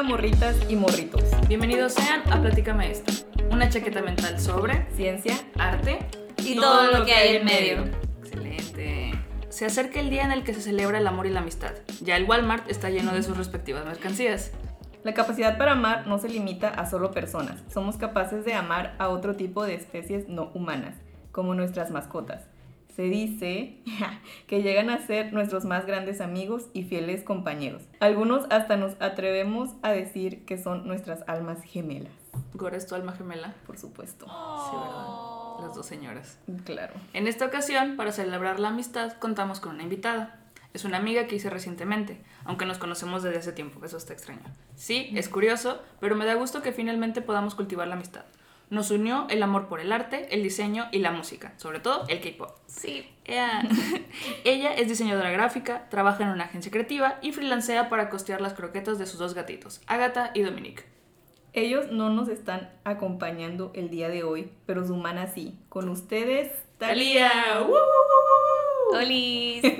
Hola 0.00 0.08
morritas 0.08 0.56
y 0.70 0.76
morritos. 0.76 1.24
Bienvenidos 1.46 1.92
sean 1.92 2.22
a 2.32 2.40
Platícame 2.40 2.90
esto, 2.90 3.12
una 3.50 3.68
chaqueta 3.68 4.00
mental 4.00 4.40
sobre 4.40 4.90
Ciencia, 4.96 5.34
arte 5.58 5.98
Y 6.38 6.54
todo 6.54 6.90
lo 6.90 7.04
que 7.04 7.12
hay 7.12 7.36
en 7.36 7.44
medio. 7.44 7.84
Excelente. 8.20 9.12
Se 9.50 9.66
acerca 9.66 10.00
el 10.00 10.08
día 10.08 10.24
en 10.24 10.32
el 10.32 10.42
que 10.42 10.54
se 10.54 10.62
celebra 10.62 10.96
el 10.96 11.06
amor 11.06 11.26
y 11.26 11.30
la 11.30 11.40
amistad. 11.40 11.72
Ya 12.00 12.16
el 12.16 12.24
Walmart 12.24 12.70
está 12.70 12.88
lleno 12.88 13.12
de 13.12 13.22
sus 13.22 13.36
respectivas 13.36 13.84
mercancías. 13.84 14.52
La 15.04 15.12
capacidad 15.12 15.58
para 15.58 15.72
amar 15.72 16.06
no 16.06 16.16
se 16.16 16.30
limita 16.30 16.70
a 16.70 16.88
solo 16.88 17.10
personas. 17.10 17.62
Somos 17.70 17.98
capaces 17.98 18.46
de 18.46 18.54
amar 18.54 18.96
a 18.98 19.10
otro 19.10 19.36
tipo 19.36 19.66
de 19.66 19.74
especies 19.74 20.30
no 20.30 20.50
humanas, 20.54 20.96
como 21.30 21.54
nuestras 21.54 21.90
mascotas. 21.90 22.48
Se 22.94 23.02
dice 23.02 23.78
que 24.46 24.62
llegan 24.62 24.90
a 24.90 24.98
ser 25.06 25.32
nuestros 25.32 25.64
más 25.64 25.86
grandes 25.86 26.20
amigos 26.20 26.66
y 26.72 26.84
fieles 26.84 27.22
compañeros. 27.22 27.82
Algunos 28.00 28.46
hasta 28.50 28.76
nos 28.76 29.00
atrevemos 29.00 29.70
a 29.82 29.90
decir 29.90 30.44
que 30.44 30.58
son 30.58 30.86
nuestras 30.86 31.24
almas 31.26 31.62
gemelas, 31.62 32.12
Gora 32.54 32.76
es 32.76 32.86
tu 32.86 32.94
alma 32.94 33.12
gemela. 33.12 33.54
por 33.66 33.78
supuesto. 33.78 34.26
Sí, 34.26 34.76
¿verdad? 34.76 35.66
Las 35.66 35.74
dos 35.74 35.86
señoras. 35.86 36.38
Claro. 36.64 36.94
En 37.12 37.26
esta 37.26 37.46
ocasión, 37.46 37.96
para 37.96 38.12
celebrar 38.12 38.60
la 38.60 38.68
amistad, 38.68 39.12
contamos 39.18 39.60
con 39.60 39.74
una 39.74 39.82
invitada. 39.82 40.36
Es 40.72 40.84
una 40.84 40.98
amiga 40.98 41.26
que 41.26 41.34
hice 41.34 41.50
recientemente, 41.50 42.20
aunque 42.44 42.64
nos 42.64 42.78
conocemos 42.78 43.22
desde 43.24 43.38
hace 43.38 43.52
tiempo, 43.52 43.84
eso 43.84 43.96
está 43.96 44.12
extraño. 44.12 44.42
Sí, 44.76 45.10
es 45.16 45.28
curioso, 45.28 45.82
pero 45.98 46.14
me 46.14 46.24
da 46.26 46.34
gusto 46.34 46.62
que 46.62 46.72
finalmente 46.72 47.22
podamos 47.22 47.56
cultivar 47.56 47.88
la 47.88 47.94
amistad. 47.94 48.24
Nos 48.70 48.90
unió 48.92 49.26
el 49.30 49.42
amor 49.42 49.66
por 49.68 49.80
el 49.80 49.92
arte, 49.92 50.28
el 50.30 50.42
diseño 50.44 50.86
y 50.92 51.00
la 51.00 51.10
música, 51.10 51.52
sobre 51.56 51.80
todo 51.80 52.04
el 52.08 52.20
K-pop. 52.20 52.56
Sí. 52.66 53.06
Ella, 53.24 53.62
ella 54.44 54.74
es 54.74 54.88
diseñadora 54.88 55.30
gráfica, 55.30 55.88
trabaja 55.90 56.22
en 56.22 56.30
una 56.30 56.44
agencia 56.44 56.70
creativa 56.70 57.18
y 57.20 57.32
freelancea 57.32 57.88
para 57.88 58.08
costear 58.10 58.40
las 58.40 58.54
croquetas 58.54 58.98
de 58.98 59.06
sus 59.06 59.18
dos 59.18 59.34
gatitos, 59.34 59.80
Agatha 59.88 60.30
y 60.34 60.42
Dominique. 60.42 60.84
Ellos 61.52 61.90
no 61.90 62.10
nos 62.10 62.28
están 62.28 62.70
acompañando 62.84 63.72
el 63.74 63.90
día 63.90 64.08
de 64.08 64.22
hoy, 64.22 64.52
pero 64.66 64.86
su 64.86 64.94
humana 64.94 65.26
sí. 65.26 65.58
Con 65.68 65.88
ustedes, 65.88 66.52
Talía. 66.78 67.64
¡Woo! 67.68 67.76
Olis. 68.96 69.62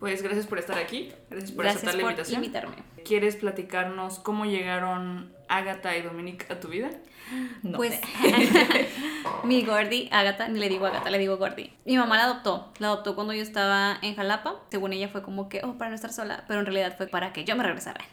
Pues 0.00 0.22
gracias 0.22 0.46
por 0.46 0.58
estar 0.58 0.76
aquí, 0.76 1.10
gracias 1.30 1.52
por 1.52 1.64
Gracias 1.64 1.82
aceptar 1.84 1.94
la 1.94 2.02
por 2.02 2.10
invitación. 2.10 2.44
invitarme. 2.44 2.74
¿Quieres 3.06 3.36
platicarnos 3.36 4.18
cómo 4.18 4.44
llegaron 4.44 5.32
Agatha 5.48 5.96
y 5.96 6.02
Dominique 6.02 6.52
a 6.52 6.60
tu 6.60 6.68
vida? 6.68 6.90
No. 7.62 7.78
Pues 7.78 7.98
mi 9.44 9.62
Gordy, 9.64 10.08
Agatha, 10.12 10.48
ni 10.48 10.60
le 10.60 10.68
digo 10.68 10.86
Agatha, 10.86 11.10
le 11.10 11.18
digo 11.18 11.36
Gordy. 11.38 11.72
Mi 11.84 11.96
mamá 11.96 12.16
la 12.16 12.24
adoptó. 12.24 12.72
La 12.78 12.88
adoptó 12.88 13.14
cuando 13.14 13.32
yo 13.32 13.42
estaba 13.42 13.98
en 14.02 14.14
Jalapa. 14.16 14.56
Según 14.70 14.92
ella 14.92 15.08
fue 15.08 15.22
como 15.22 15.48
que, 15.48 15.60
oh, 15.64 15.74
para 15.78 15.88
no 15.90 15.94
estar 15.96 16.12
sola. 16.12 16.44
Pero 16.46 16.60
en 16.60 16.66
realidad 16.66 16.94
fue 16.96 17.06
para 17.06 17.32
que 17.32 17.44
yo 17.44 17.56
me 17.56 17.62
regresara. 17.64 18.04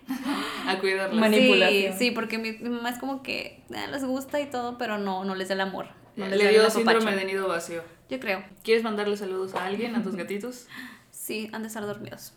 A 0.67 0.79
cuidarla. 0.79 1.19
Mani- 1.19 1.37
Manipulación. 1.37 1.93
Sí, 1.93 1.99
sí, 1.99 2.11
porque 2.11 2.37
mi, 2.37 2.53
mi 2.53 2.69
mamá 2.69 2.89
es 2.89 2.97
como 2.99 3.21
que 3.23 3.63
eh, 3.69 3.87
les 3.91 4.03
gusta 4.05 4.39
y 4.39 4.45
todo, 4.49 4.77
pero 4.77 4.97
no, 4.97 5.25
no 5.25 5.35
les 5.35 5.49
da 5.49 5.55
el 5.55 5.61
amor. 5.61 5.87
No 6.15 6.27
les 6.27 6.37
Le 6.37 6.45
da 6.45 6.49
dio 6.51 6.69
síndrome 6.69 7.15
de 7.15 7.25
nido 7.25 7.47
vacío. 7.47 7.83
Yo 8.09 8.19
creo. 8.19 8.43
¿Quieres 8.63 8.83
mandarle 8.83 9.17
saludos 9.17 9.55
a 9.55 9.65
alguien, 9.65 9.95
a 9.95 10.03
tus 10.03 10.15
gatitos? 10.15 10.67
Sí, 11.11 11.49
han 11.53 11.61
de 11.63 11.67
estar 11.67 11.85
dormidos. 11.85 12.33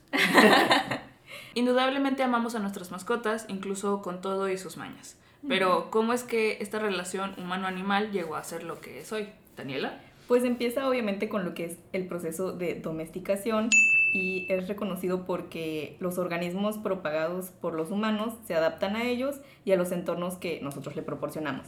Indudablemente 1.54 2.22
amamos 2.22 2.54
a 2.54 2.58
nuestras 2.58 2.90
mascotas, 2.90 3.46
incluso 3.48 4.02
con 4.02 4.20
todo 4.20 4.48
y 4.48 4.58
sus 4.58 4.76
mañas. 4.76 5.16
Pero, 5.48 5.90
¿cómo 5.90 6.12
es 6.12 6.22
que 6.22 6.58
esta 6.60 6.78
relación 6.78 7.34
humano-animal 7.38 8.12
llegó 8.12 8.36
a 8.36 8.44
ser 8.44 8.64
lo 8.64 8.80
que 8.80 9.00
es 9.00 9.12
hoy? 9.12 9.28
¿Daniela? 9.56 10.00
Pues 10.26 10.42
empieza 10.44 10.88
obviamente 10.88 11.28
con 11.28 11.44
lo 11.44 11.52
que 11.52 11.66
es 11.66 11.78
el 11.92 12.06
proceso 12.06 12.52
de 12.52 12.74
domesticación 12.76 13.68
y 14.14 14.46
es 14.48 14.68
reconocido 14.68 15.26
porque 15.26 15.96
los 16.00 16.18
organismos 16.18 16.78
propagados 16.78 17.50
por 17.50 17.74
los 17.74 17.90
humanos 17.90 18.34
se 18.46 18.54
adaptan 18.54 18.96
a 18.96 19.04
ellos 19.04 19.36
y 19.64 19.72
a 19.72 19.76
los 19.76 19.92
entornos 19.92 20.36
que 20.36 20.60
nosotros 20.62 20.96
le 20.96 21.02
proporcionamos. 21.02 21.66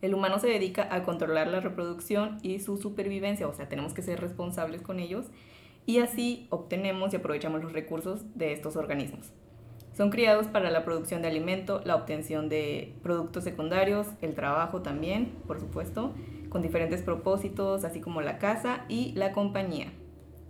El 0.00 0.14
humano 0.14 0.40
se 0.40 0.48
dedica 0.48 0.88
a 0.90 1.04
controlar 1.04 1.46
la 1.46 1.60
reproducción 1.60 2.38
y 2.42 2.58
su 2.58 2.76
supervivencia, 2.76 3.46
o 3.46 3.52
sea, 3.52 3.68
tenemos 3.68 3.94
que 3.94 4.02
ser 4.02 4.20
responsables 4.20 4.82
con 4.82 4.98
ellos 4.98 5.26
y 5.86 5.98
así 5.98 6.48
obtenemos 6.50 7.12
y 7.12 7.16
aprovechamos 7.16 7.62
los 7.62 7.72
recursos 7.72 8.24
de 8.34 8.52
estos 8.52 8.74
organismos. 8.74 9.32
Son 9.96 10.10
criados 10.10 10.46
para 10.46 10.70
la 10.70 10.84
producción 10.84 11.20
de 11.20 11.28
alimento, 11.28 11.82
la 11.84 11.96
obtención 11.96 12.48
de 12.48 12.94
productos 13.02 13.44
secundarios, 13.44 14.06
el 14.22 14.34
trabajo 14.34 14.80
también, 14.80 15.34
por 15.46 15.60
supuesto, 15.60 16.14
con 16.48 16.62
diferentes 16.62 17.02
propósitos, 17.02 17.84
así 17.84 18.00
como 18.00 18.22
la 18.22 18.38
caza 18.38 18.84
y 18.88 19.12
la 19.12 19.32
compañía. 19.32 19.92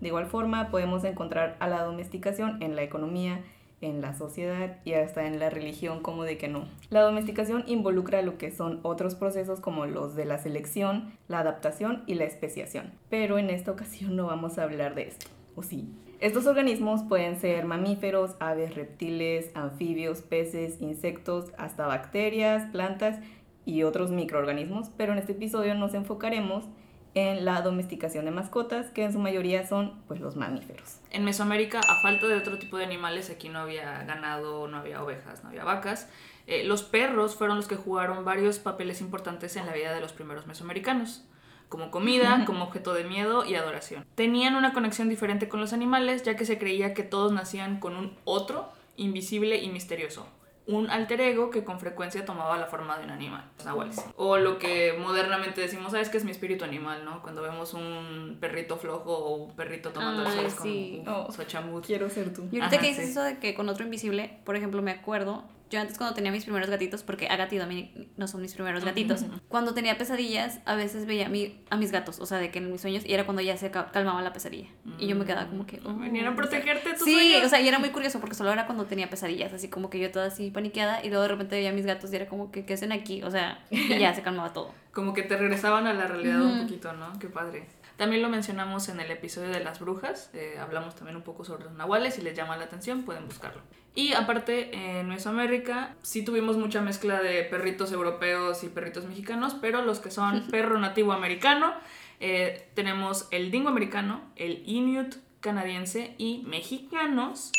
De 0.00 0.08
igual 0.08 0.26
forma, 0.26 0.70
podemos 0.70 1.04
encontrar 1.04 1.56
a 1.60 1.68
la 1.68 1.82
domesticación 1.82 2.62
en 2.62 2.76
la 2.76 2.82
economía, 2.82 3.40
en 3.80 4.00
la 4.00 4.14
sociedad 4.14 4.78
y 4.84 4.94
hasta 4.94 5.26
en 5.26 5.40
la 5.40 5.50
religión, 5.50 6.02
como 6.02 6.22
de 6.22 6.38
que 6.38 6.48
no. 6.48 6.68
La 6.90 7.02
domesticación 7.02 7.64
involucra 7.66 8.22
lo 8.22 8.38
que 8.38 8.52
son 8.52 8.78
otros 8.82 9.16
procesos 9.16 9.60
como 9.60 9.86
los 9.86 10.14
de 10.14 10.24
la 10.24 10.38
selección, 10.38 11.12
la 11.26 11.40
adaptación 11.40 12.04
y 12.06 12.14
la 12.14 12.24
especiación. 12.24 12.92
Pero 13.10 13.38
en 13.38 13.50
esta 13.50 13.72
ocasión 13.72 14.14
no 14.14 14.26
vamos 14.26 14.58
a 14.58 14.62
hablar 14.62 14.94
de 14.94 15.08
esto, 15.08 15.26
¿o 15.56 15.64
sí? 15.64 15.88
Estos 16.22 16.46
organismos 16.46 17.02
pueden 17.02 17.36
ser 17.36 17.64
mamíferos, 17.64 18.36
aves, 18.38 18.76
reptiles, 18.76 19.50
anfibios, 19.56 20.22
peces, 20.22 20.80
insectos, 20.80 21.50
hasta 21.58 21.88
bacterias, 21.88 22.70
plantas 22.70 23.18
y 23.64 23.82
otros 23.82 24.12
microorganismos, 24.12 24.88
pero 24.96 25.14
en 25.14 25.18
este 25.18 25.32
episodio 25.32 25.74
nos 25.74 25.94
enfocaremos 25.94 26.66
en 27.14 27.44
la 27.44 27.60
domesticación 27.62 28.24
de 28.24 28.30
mascotas, 28.30 28.90
que 28.90 29.02
en 29.02 29.12
su 29.12 29.18
mayoría 29.18 29.66
son 29.66 30.00
pues 30.06 30.20
los 30.20 30.36
mamíferos. 30.36 31.00
En 31.10 31.24
Mesoamérica, 31.24 31.80
a 31.80 32.02
falta 32.02 32.28
de 32.28 32.36
otro 32.36 32.56
tipo 32.56 32.76
de 32.76 32.84
animales, 32.84 33.28
aquí 33.28 33.48
no 33.48 33.58
había 33.58 34.04
ganado, 34.04 34.68
no 34.68 34.76
había 34.76 35.02
ovejas, 35.02 35.42
no 35.42 35.48
había 35.48 35.64
vacas. 35.64 36.08
eh, 36.46 36.62
los 36.62 36.84
perros 36.84 37.34
fueron 37.34 37.56
los 37.56 37.66
que 37.66 37.74
jugaron 37.74 38.24
varios 38.24 38.60
papeles 38.60 39.00
importantes 39.00 39.56
en 39.56 39.66
la 39.66 39.72
vida 39.72 39.92
de 39.92 40.00
los 40.00 40.12
primeros 40.12 40.46
mesoamericanos, 40.46 41.26
como 41.72 41.90
comida, 41.90 42.44
como 42.44 42.64
objeto 42.64 42.92
de 42.92 43.02
miedo 43.04 43.46
y 43.46 43.54
adoración. 43.54 44.04
Tenían 44.14 44.56
una 44.56 44.74
conexión 44.74 45.08
diferente 45.08 45.48
con 45.48 45.58
los 45.58 45.72
animales, 45.72 46.22
ya 46.22 46.36
que 46.36 46.44
se 46.44 46.58
creía 46.58 46.92
que 46.92 47.02
todos 47.02 47.32
nacían 47.32 47.80
con 47.80 47.96
un 47.96 48.14
otro 48.24 48.68
invisible 48.96 49.56
y 49.56 49.70
misterioso. 49.70 50.26
Un 50.66 50.90
alter 50.90 51.22
ego 51.22 51.48
que 51.50 51.64
con 51.64 51.80
frecuencia 51.80 52.26
tomaba 52.26 52.58
la 52.58 52.66
forma 52.66 52.98
de 52.98 53.04
un 53.04 53.10
animal, 53.10 53.50
los 53.56 53.64
nahuales. 53.64 54.04
O 54.16 54.36
lo 54.36 54.58
que 54.58 54.92
modernamente 55.00 55.62
decimos, 55.62 55.92
¿sabes 55.92 56.10
que 56.10 56.18
es 56.18 56.24
mi 56.26 56.30
espíritu 56.30 56.62
animal, 56.64 57.06
no? 57.06 57.22
Cuando 57.22 57.40
vemos 57.40 57.72
un 57.72 58.36
perrito 58.38 58.76
flojo 58.76 59.12
o 59.16 59.34
un 59.36 59.56
perrito 59.56 59.90
tomando 59.92 60.20
el 60.22 60.28
Ay, 60.28 60.36
sol, 60.36 60.44
es 60.46 60.54
como, 60.54 60.64
sí. 60.70 61.02
"Uf, 61.06 61.08
Oh. 61.08 61.32
Sochamut". 61.32 61.86
Quiero 61.86 62.10
ser 62.10 62.34
tú. 62.34 62.42
Y 62.52 62.56
ahorita 62.60 62.66
Ajá, 62.66 62.78
que 62.80 62.86
dices 62.88 63.06
sí. 63.06 63.10
eso 63.12 63.22
de 63.22 63.38
que 63.38 63.54
con 63.54 63.68
otro 63.70 63.82
invisible, 63.84 64.38
por 64.44 64.54
ejemplo, 64.56 64.82
me 64.82 64.90
acuerdo, 64.90 65.42
yo 65.72 65.80
antes 65.80 65.98
cuando 65.98 66.14
tenía 66.14 66.30
mis 66.30 66.44
primeros 66.44 66.70
gatitos, 66.70 67.02
porque 67.02 67.26
Agatha 67.28 67.54
y 67.54 67.58
Dominic 67.58 67.90
no 68.16 68.28
son 68.28 68.42
mis 68.42 68.54
primeros 68.54 68.84
gatitos, 68.84 69.24
cuando 69.48 69.74
tenía 69.74 69.98
pesadillas, 69.98 70.60
a 70.66 70.76
veces 70.76 71.06
veía 71.06 71.26
a, 71.26 71.28
mi, 71.28 71.60
a 71.70 71.76
mis 71.76 71.90
gatos, 71.90 72.20
o 72.20 72.26
sea, 72.26 72.38
de 72.38 72.50
que 72.50 72.58
en 72.58 72.70
mis 72.70 72.80
sueños, 72.80 73.04
y 73.04 73.12
era 73.14 73.24
cuando 73.24 73.42
ya 73.42 73.56
se 73.56 73.70
ca- 73.70 73.90
calmaba 73.90 74.22
la 74.22 74.32
pesadilla. 74.32 74.68
Y 74.98 75.06
yo 75.08 75.16
me 75.16 75.24
quedaba 75.24 75.48
como 75.48 75.66
que... 75.66 75.80
oh, 75.84 75.94
Venían 75.96 76.26
a 76.26 76.36
protegerte 76.36 76.90
tus 76.90 77.02
Sí, 77.04 77.14
sueños. 77.14 77.46
o 77.46 77.48
sea, 77.48 77.60
y 77.60 77.66
era 77.68 77.78
muy 77.78 77.88
curioso 77.90 78.20
porque 78.20 78.34
solo 78.36 78.52
era 78.52 78.66
cuando 78.66 78.84
tenía 78.84 79.08
pesadillas, 79.10 79.52
así 79.52 79.68
como 79.68 79.90
que 79.90 79.98
yo 79.98 80.10
toda 80.12 80.26
así 80.26 80.50
paniqueada, 80.50 81.02
y 81.04 81.08
luego 81.08 81.22
de 81.22 81.28
repente 81.28 81.56
veía 81.56 81.70
a 81.70 81.72
mis 81.72 81.86
gatos 81.86 82.12
y 82.12 82.16
era 82.16 82.26
como 82.28 82.52
que, 82.52 82.64
¿qué 82.64 82.74
hacen 82.74 82.92
aquí? 82.92 83.22
O 83.22 83.30
sea, 83.30 83.64
y 83.70 83.98
ya 83.98 84.14
se 84.14 84.22
calmaba 84.22 84.52
todo. 84.52 84.72
Como 84.92 85.14
que 85.14 85.22
te 85.22 85.38
regresaban 85.38 85.86
a 85.86 85.94
la 85.94 86.06
realidad 86.06 86.42
un 86.42 86.60
poquito, 86.66 86.92
¿no? 86.92 87.18
Qué 87.18 87.26
padre. 87.28 87.66
También 88.02 88.20
lo 88.20 88.28
mencionamos 88.28 88.88
en 88.88 88.98
el 88.98 89.12
episodio 89.12 89.50
de 89.50 89.62
las 89.62 89.78
brujas. 89.78 90.28
eh, 90.34 90.56
hablamos 90.58 90.96
también 90.96 91.14
un 91.14 91.22
poco 91.22 91.44
sobre 91.44 91.62
los 91.62 91.74
nahuales. 91.74 92.14
Si 92.14 92.20
les 92.20 92.36
llama 92.36 92.56
la 92.56 92.64
atención, 92.64 93.04
pueden 93.04 93.26
buscarlo. 93.26 93.62
Y 93.94 94.12
aparte, 94.12 94.98
en 94.98 95.08
Mesoamérica 95.08 95.94
sí 96.02 96.24
tuvimos 96.24 96.56
mucha 96.56 96.80
mezcla 96.80 97.22
de 97.22 97.44
perritos 97.44 97.92
europeos 97.92 98.64
y 98.64 98.70
perritos 98.70 99.04
mexicanos, 99.04 99.54
pero 99.60 99.82
los 99.82 100.00
que 100.00 100.10
son 100.10 100.44
perro 100.50 100.80
nativo 100.80 101.12
americano, 101.12 101.74
eh, 102.18 102.68
tenemos 102.74 103.28
el 103.30 103.52
dingo 103.52 103.68
americano, 103.68 104.20
el 104.34 104.64
inuit 104.66 105.14
canadiense 105.38 106.16
y 106.18 106.42
mexicanos. 106.44 107.52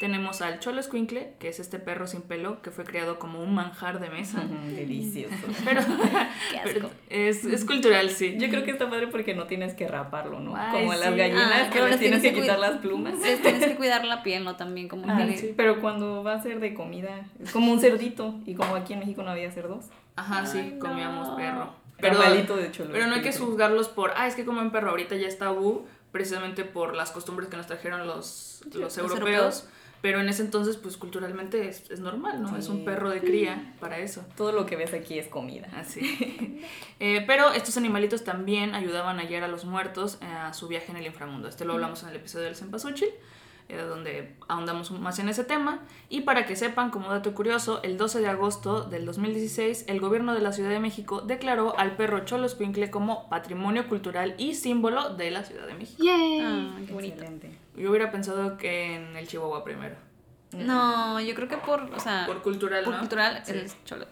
Tenemos 0.00 0.40
al 0.40 0.60
cholo 0.60 0.80
escuincle, 0.80 1.34
que 1.38 1.48
es 1.48 1.60
este 1.60 1.78
perro 1.78 2.06
sin 2.06 2.22
pelo 2.22 2.62
que 2.62 2.70
fue 2.70 2.84
creado 2.84 3.18
como 3.18 3.42
un 3.42 3.54
manjar 3.54 4.00
de 4.00 4.08
mesa. 4.08 4.42
Delicioso. 4.74 5.34
Pero, 5.64 5.82
Qué 6.50 6.56
asco. 6.58 6.70
pero 6.72 6.90
es, 7.10 7.44
es 7.44 7.66
cultural, 7.66 8.08
sí. 8.08 8.34
Yo 8.38 8.48
creo 8.48 8.64
que 8.64 8.70
está 8.70 8.88
padre 8.88 9.08
porque 9.08 9.34
no 9.34 9.46
tienes 9.46 9.74
que 9.74 9.86
raparlo, 9.86 10.40
¿no? 10.40 10.56
Ay, 10.56 10.72
Como 10.72 10.92
a 10.92 10.96
las 10.96 11.10
sí. 11.12 11.16
gallinas 11.18 11.52
Ah, 11.66 11.70
que 11.70 11.82
les 11.82 11.98
tienes 12.00 12.22
que 12.22 12.32
que 12.32 12.40
quitar 12.40 12.58
las 12.58 12.78
plumas. 12.78 13.12
Tienes 13.20 13.62
que 13.66 13.76
cuidar 13.76 14.06
la 14.06 14.22
piel, 14.22 14.42
¿no? 14.42 14.56
También 14.56 14.88
como 14.88 15.04
Ah, 15.06 15.18
que- 15.18 15.36
sí, 15.36 15.52
pero 15.54 15.82
cuando 15.82 16.24
va 16.24 16.32
a 16.32 16.42
ser 16.42 16.60
de 16.60 16.72
comida, 16.72 17.26
es 17.38 17.52
como 17.52 17.70
un 17.70 17.78
cerdito. 17.78 18.34
Y 18.46 18.54
como 18.54 18.74
aquí 18.76 18.94
en 18.94 19.00
México 19.00 19.22
no 19.22 19.30
había 19.30 19.50
cerdos. 19.50 19.84
Ajá, 20.16 20.46
sí, 20.46 20.58
Ay, 20.58 20.70
no. 20.78 20.78
comíamos 20.88 21.28
perro. 21.36 21.74
Pero, 22.00 22.18
de 22.18 22.72
cholo. 22.72 22.88
pero 22.92 23.06
no 23.06 23.16
hay 23.16 23.20
que 23.20 23.30
juzgarlos 23.34 23.88
por, 23.88 24.12
ah, 24.16 24.26
es 24.26 24.34
que 24.34 24.46
comen 24.46 24.70
perro, 24.70 24.88
ahorita 24.88 25.16
ya 25.16 25.28
está 25.28 25.44
tabú, 25.44 25.84
precisamente 26.10 26.64
por 26.64 26.96
las 26.96 27.10
costumbres 27.10 27.50
que 27.50 27.58
nos 27.58 27.66
trajeron 27.66 28.06
los, 28.06 28.62
los, 28.72 28.74
los 28.76 28.96
europeos. 28.98 29.20
europeos. 29.20 29.68
Pero 30.02 30.20
en 30.20 30.28
ese 30.28 30.42
entonces, 30.42 30.76
pues 30.76 30.96
culturalmente 30.96 31.68
es, 31.68 31.90
es 31.90 32.00
normal, 32.00 32.42
¿no? 32.42 32.56
Es 32.56 32.68
un 32.68 32.84
perro 32.84 33.10
de 33.10 33.20
cría 33.20 33.74
para 33.80 33.98
eso. 33.98 34.24
Todo 34.36 34.50
lo 34.52 34.64
que 34.64 34.76
ves 34.76 34.94
aquí 34.94 35.18
es 35.18 35.28
comida. 35.28 35.68
Así. 35.76 36.00
Eh, 37.02 37.24
pero 37.26 37.54
estos 37.54 37.78
animalitos 37.78 38.24
también 38.24 38.74
ayudaban 38.74 39.18
a 39.20 39.24
guiar 39.24 39.42
a 39.42 39.48
los 39.48 39.64
muertos 39.64 40.18
eh, 40.20 40.26
a 40.26 40.52
su 40.52 40.68
viaje 40.68 40.90
en 40.90 40.98
el 40.98 41.06
inframundo. 41.06 41.48
Este 41.48 41.64
lo 41.64 41.72
hablamos 41.72 42.02
en 42.02 42.10
el 42.10 42.16
episodio 42.16 42.44
del 42.44 42.56
Cempasúchil. 42.56 43.08
Eh, 43.70 43.76
donde 43.88 44.34
ahondamos 44.48 44.90
más 44.90 45.18
en 45.18 45.28
ese 45.28 45.44
tema. 45.44 45.80
Y 46.08 46.22
para 46.22 46.44
que 46.46 46.56
sepan, 46.56 46.90
como 46.90 47.08
dato 47.10 47.34
curioso, 47.34 47.80
el 47.82 47.96
12 47.96 48.20
de 48.20 48.28
agosto 48.28 48.82
del 48.84 49.06
2016, 49.06 49.84
el 49.88 50.00
gobierno 50.00 50.34
de 50.34 50.40
la 50.40 50.52
Ciudad 50.52 50.70
de 50.70 50.80
México 50.80 51.20
declaró 51.20 51.78
al 51.78 51.96
perro 51.96 52.24
Cholo 52.24 52.46
Escuincle 52.46 52.90
como 52.90 53.28
patrimonio 53.28 53.88
cultural 53.88 54.34
y 54.38 54.54
símbolo 54.54 55.14
de 55.14 55.30
la 55.30 55.44
Ciudad 55.44 55.66
de 55.66 55.74
México. 55.74 56.02
Ah, 56.08 56.76
qué 56.86 56.92
bonito. 56.92 57.14
Excelente. 57.22 57.50
Yo 57.76 57.90
hubiera 57.90 58.10
pensado 58.10 58.56
que 58.56 58.96
en 58.96 59.16
el 59.16 59.26
Chihuahua 59.28 59.62
primero. 59.64 59.94
No, 60.52 61.20
yo 61.20 61.34
creo 61.36 61.46
que 61.48 61.56
por, 61.58 61.82
o 61.82 62.00
sea, 62.00 62.24
Por 62.26 62.42
cultural, 62.42 62.82
por 62.84 62.94
¿no? 62.94 62.98
cultural 63.00 63.40
Sí. 63.44 63.52
es 63.54 63.76
cholo. 63.84 64.06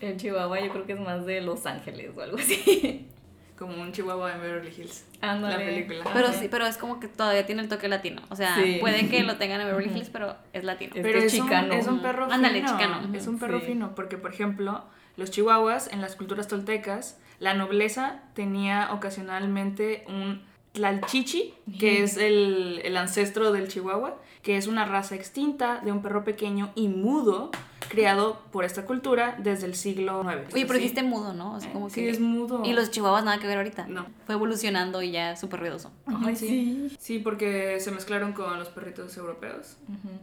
El 0.00 0.16
Chihuahua 0.16 0.60
yo 0.60 0.72
creo 0.72 0.86
que 0.86 0.94
es 0.94 1.00
más 1.00 1.24
de 1.24 1.40
Los 1.40 1.66
Ángeles 1.66 2.10
o 2.16 2.20
algo 2.20 2.36
así. 2.36 3.08
Como 3.58 3.80
un 3.80 3.92
Chihuahua 3.92 4.34
en 4.34 4.40
Beverly 4.40 4.72
Hills. 4.76 5.04
Ándale. 5.20 5.58
La 5.64 5.70
película. 5.70 6.10
Pero 6.12 6.32
sí, 6.32 6.48
pero 6.50 6.66
es 6.66 6.76
como 6.76 6.98
que 6.98 7.06
todavía 7.06 7.46
tiene 7.46 7.62
el 7.62 7.68
toque 7.68 7.86
latino. 7.88 8.20
O 8.30 8.36
sea, 8.36 8.56
Sí. 8.56 8.78
puede 8.80 9.08
que 9.08 9.22
lo 9.22 9.36
tengan 9.36 9.60
en 9.60 9.68
Beverly 9.68 9.90
Hills, 9.96 10.10
pero 10.10 10.34
es 10.52 10.64
latino. 10.64 10.92
Es 10.96 11.02
Pero 11.02 11.18
es, 11.18 11.26
es 11.26 11.32
chicano. 11.34 11.66
Un, 11.74 11.80
es 11.80 11.86
un 11.86 12.02
perro 12.02 12.24
Ándale, 12.32 12.60
fino. 12.60 12.72
chicano. 12.72 13.14
Es 13.14 13.26
un 13.28 13.38
perro 13.38 13.60
Sí. 13.60 13.66
fino, 13.66 13.94
porque 13.94 14.16
por 14.18 14.32
ejemplo, 14.32 14.84
los 15.16 15.30
chihuahuas 15.30 15.88
en 15.92 16.00
las 16.00 16.16
culturas 16.16 16.48
toltecas, 16.48 17.18
la 17.38 17.54
nobleza 17.54 18.22
tenía 18.34 18.92
ocasionalmente 18.92 20.04
un 20.08 20.42
tlalchichi, 20.72 21.54
que 21.78 22.02
es 22.02 22.16
el, 22.16 22.80
el 22.84 22.96
ancestro 22.96 23.52
del 23.52 23.68
chihuahua, 23.68 24.16
que 24.42 24.56
es 24.56 24.66
una 24.66 24.84
raza 24.84 25.14
extinta 25.14 25.80
de 25.84 25.92
un 25.92 26.02
perro 26.02 26.24
pequeño 26.24 26.72
y 26.74 26.88
mudo 26.88 27.50
criado 27.94 28.40
por 28.52 28.64
esta 28.64 28.84
cultura 28.84 29.36
desde 29.38 29.66
el 29.66 29.74
siglo 29.74 30.22
IX. 30.22 30.54
Oye, 30.54 30.66
pero 30.66 30.74
Sí. 30.74 30.80
dijiste 30.80 31.02
mudo, 31.02 31.32
¿no? 31.32 31.54
O 31.54 31.60
sea, 31.60 31.72
como 31.72 31.88
Sí, 31.90 32.02
que... 32.02 32.10
es 32.10 32.20
mudo. 32.20 32.62
Y 32.64 32.72
los 32.72 32.90
chihuahuas 32.90 33.24
nada 33.24 33.38
que 33.38 33.46
ver 33.46 33.58
ahorita. 33.58 33.86
No. 33.88 34.06
Fue 34.26 34.34
evolucionando 34.34 35.02
y 35.02 35.10
ya 35.12 35.36
súper 35.36 35.60
ruidoso. 35.60 35.90
Ay, 36.06 36.36
sí. 36.36 36.94
Sí, 36.98 37.18
porque 37.18 37.80
se 37.80 37.90
mezclaron 37.90 38.32
con 38.32 38.58
los 38.58 38.68
perritos 38.68 39.16
europeos. 39.16 39.76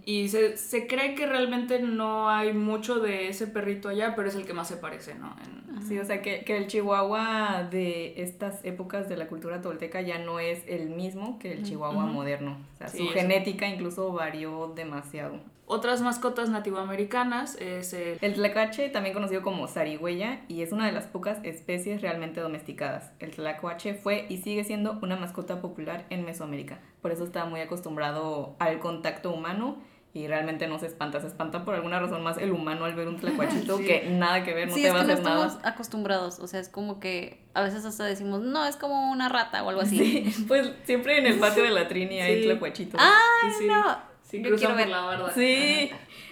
Y 0.06 0.30
se, 0.30 0.58
se 0.58 0.88
cree 0.88 1.16
que 1.16 1.26
realmente 1.28 1.80
no 1.80 2.30
hay 2.30 2.54
mucho 2.54 3.00
de 3.00 3.30
ese 3.30 3.48
perrito 3.48 3.90
allá, 3.90 4.16
pero 4.16 4.28
es 4.28 4.36
el 4.36 4.46
que 4.46 4.54
más 4.54 4.68
se 4.68 4.78
parece, 4.78 5.16
¿no? 5.16 5.36
En- 5.46 5.62
Sí, 5.88 5.98
o 5.98 6.06
sea 6.06 6.22
que, 6.22 6.44
que 6.44 6.58
el 6.58 6.68
Chihuahua 6.68 7.68
de 7.72 8.22
estas 8.22 8.64
épocas 8.64 9.10
de 9.10 9.18
la 9.18 9.28
cultura 9.28 9.62
tolteca 9.62 10.00
ya 10.02 10.20
no 10.20 10.40
es 10.40 10.64
el 10.68 10.90
mismo 10.90 11.40
que 11.40 11.54
el 11.54 11.64
Chihuahua 11.64 12.04
Ujú. 12.06 12.14
moderno. 12.14 12.58
O 12.76 12.78
sea, 12.78 12.88
Sí, 12.90 12.98
su 13.00 13.04
eso. 13.06 13.14
genética 13.14 13.68
incluso 13.68 14.12
varió 14.12 14.72
demasiado. 14.76 15.40
Otras 15.74 16.02
mascotas 16.02 16.50
nativoamericanas 16.50 17.56
es 17.56 17.94
el... 17.94 18.18
El 18.22 18.34
tlacuache, 18.34 18.90
también 18.90 19.14
conocido 19.14 19.42
como 19.42 19.68
zarigüeya, 19.70 20.42
y 20.50 20.64
es 20.64 20.74
una 20.74 20.86
de 20.86 20.92
las 20.92 21.06
pocas 21.06 21.38
especies 21.44 22.02
realmente 22.02 22.42
domesticadas. 22.42 23.12
El 23.20 23.32
tlacuache 23.32 23.94
fue 23.94 24.26
y 24.28 24.40
sigue 24.40 24.66
siendo 24.66 25.00
una 25.02 25.16
mascota 25.16 25.62
popular 25.62 26.06
en 26.10 26.26
Mesoamérica. 26.26 26.80
Por 27.02 27.12
eso 27.14 27.24
está 27.24 27.46
muy 27.46 27.62
acostumbrado 27.62 28.58
al 28.60 28.80
contacto 28.80 29.32
humano 29.32 29.78
y 30.14 30.28
realmente 30.28 30.68
no 30.68 30.78
se 30.78 30.88
espanta. 30.88 31.22
Se 31.22 31.28
espanta 31.28 31.64
por 31.64 31.74
alguna 31.74 32.00
razón 32.02 32.22
más 32.22 32.38
el 32.38 32.52
humano 32.52 32.84
al 32.84 32.94
ver 32.96 33.08
un 33.08 33.16
tlacuachito 33.16 33.78
Sí. 33.80 33.86
que 33.86 34.10
nada 34.10 34.44
que 34.44 34.54
ver, 34.54 34.68
no 34.68 34.76
sí, 34.76 34.82
te 34.82 34.90
es 34.90 34.94
va 34.94 34.98
a 35.00 35.02
que 35.04 35.08
no 35.08 35.14
hacer 35.14 35.24
estamos 35.26 35.56
nada. 35.56 35.70
acostumbrados. 35.70 36.40
O 36.40 36.48
sea, 36.48 36.60
es 36.60 36.68
como 36.68 37.00
que 37.00 37.46
a 37.54 37.62
veces 37.62 37.86
hasta 37.86 38.04
decimos, 38.04 38.42
no, 38.42 38.66
es 38.66 38.76
como 38.76 39.10
una 39.10 39.30
rata 39.30 39.64
o 39.64 39.70
algo 39.70 39.82
así. 39.82 39.98
Sí, 40.34 40.46
pues 40.50 40.70
siempre 40.84 41.18
en 41.18 41.28
el 41.28 41.40
patio 41.40 41.64
de 41.64 41.70
la 41.70 41.88
Trini 41.88 42.20
hay 42.20 42.44
tlacuachitos. 42.44 43.00
¡Ay, 43.02 43.52
Sí, 43.58 43.68
no! 43.68 44.11
Sí, 44.32 44.42
Yo 44.42 44.56
quiero 44.56 44.76
ver. 44.76 44.88
la 44.88 45.02
barda. 45.02 45.32
Sí, 45.34 45.92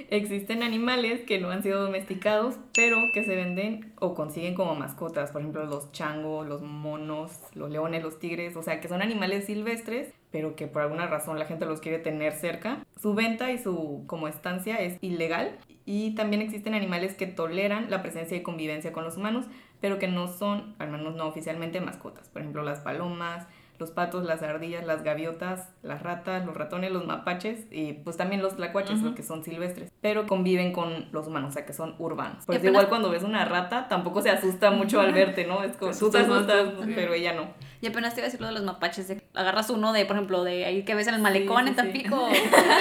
existen 0.09 0.63
animales 0.63 1.21
que 1.21 1.37
no 1.39 1.49
han 1.51 1.61
sido 1.63 1.81
domesticados, 1.83 2.55
pero 2.73 2.97
que 3.13 3.25
se 3.25 3.35
venden 3.35 3.91
o 3.99 4.15
consiguen 4.15 4.55
como 4.55 4.73
mascotas. 4.73 5.31
Por 5.31 5.41
ejemplo, 5.41 5.65
los 5.65 5.91
changos, 5.91 6.47
los 6.47 6.61
monos, 6.61 7.31
los 7.55 7.69
leones, 7.69 8.01
los 8.01 8.17
tigres. 8.17 8.55
O 8.55 8.63
sea, 8.63 8.79
que 8.79 8.87
son 8.87 9.01
animales 9.01 9.45
silvestres, 9.45 10.13
pero 10.31 10.55
que 10.55 10.67
por 10.67 10.81
alguna 10.83 11.07
razón 11.07 11.37
la 11.37 11.45
gente 11.45 11.65
los 11.65 11.81
quiere 11.81 11.99
tener 11.99 12.31
cerca. 12.33 12.85
Su 13.01 13.13
venta 13.13 13.51
y 13.51 13.57
su 13.57 14.05
como 14.07 14.29
estancia 14.29 14.77
es 14.77 14.97
ilegal. 15.01 15.57
Y 15.85 16.15
también 16.15 16.41
existen 16.41 16.75
animales 16.75 17.15
que 17.15 17.25
toleran 17.27 17.89
la 17.89 18.01
presencia 18.01 18.37
y 18.37 18.43
convivencia 18.43 18.93
con 18.93 19.03
los 19.03 19.17
humanos, 19.17 19.45
pero 19.81 19.97
que 19.99 20.07
no 20.07 20.27
son, 20.27 20.75
al 20.77 20.89
menos 20.89 21.15
no 21.15 21.25
oficialmente, 21.27 21.81
mascotas. 21.81 22.29
Por 22.29 22.43
ejemplo, 22.43 22.63
las 22.63 22.79
palomas, 22.79 23.47
los 23.79 23.91
patos, 23.91 24.25
las 24.25 24.43
ardillas, 24.43 24.85
las 24.85 25.03
gaviotas, 25.03 25.69
las 25.81 26.03
ratas, 26.03 26.45
los 26.45 26.55
ratones, 26.55 26.91
los 26.91 27.05
mapaches 27.07 27.65
y 27.71 27.93
pues 27.93 28.17
también 28.17 28.41
los 28.41 28.57
tlacuaches, 28.57 29.01
los 29.01 29.15
que 29.15 29.23
son 29.23 29.43
silvestres, 29.43 29.89
pero 30.01 30.27
conviven 30.27 30.73
con 30.73 31.07
los 31.13 31.27
humanos, 31.27 31.51
o 31.51 31.53
sea 31.53 31.65
que 31.65 31.71
son 31.73 31.95
urbanos. 31.97 32.45
Por 32.45 32.55
eso 32.55 32.61
apenas- 32.61 32.73
igual 32.73 32.89
cuando 32.89 33.09
ves 33.09 33.23
una 33.23 33.45
rata 33.45 33.87
tampoco 33.87 34.21
se 34.21 34.29
asusta 34.29 34.69
mucho 34.71 34.99
al 34.99 35.13
verte, 35.13 35.45
¿no? 35.47 35.63
Es 35.63 35.77
como 35.77 35.93
tú 35.93 36.09
te 36.11 36.19
asustas 36.19 36.75
tú, 36.75 36.83
sí. 36.83 36.91
pero 36.93 37.13
ella 37.13 37.33
no. 37.33 37.47
Y 37.81 37.87
apenas 37.87 38.13
te 38.13 38.19
iba 38.19 38.25
a 38.25 38.27
decir 38.27 38.41
lo 38.41 38.47
de 38.47 38.53
los 38.53 38.63
mapaches. 38.63 39.07
de- 39.07 39.21
agarras 39.33 39.69
uno 39.69 39.93
de, 39.93 40.05
por 40.05 40.17
ejemplo, 40.17 40.43
de 40.43 40.65
ahí 40.65 40.83
que 40.83 40.93
ves 40.95 41.07
en 41.07 41.13
el 41.15 41.21
malecón 41.21 41.63
sí, 41.63 41.69
en 41.69 41.75
sí. 41.75 41.75
Tampico. 41.77 42.17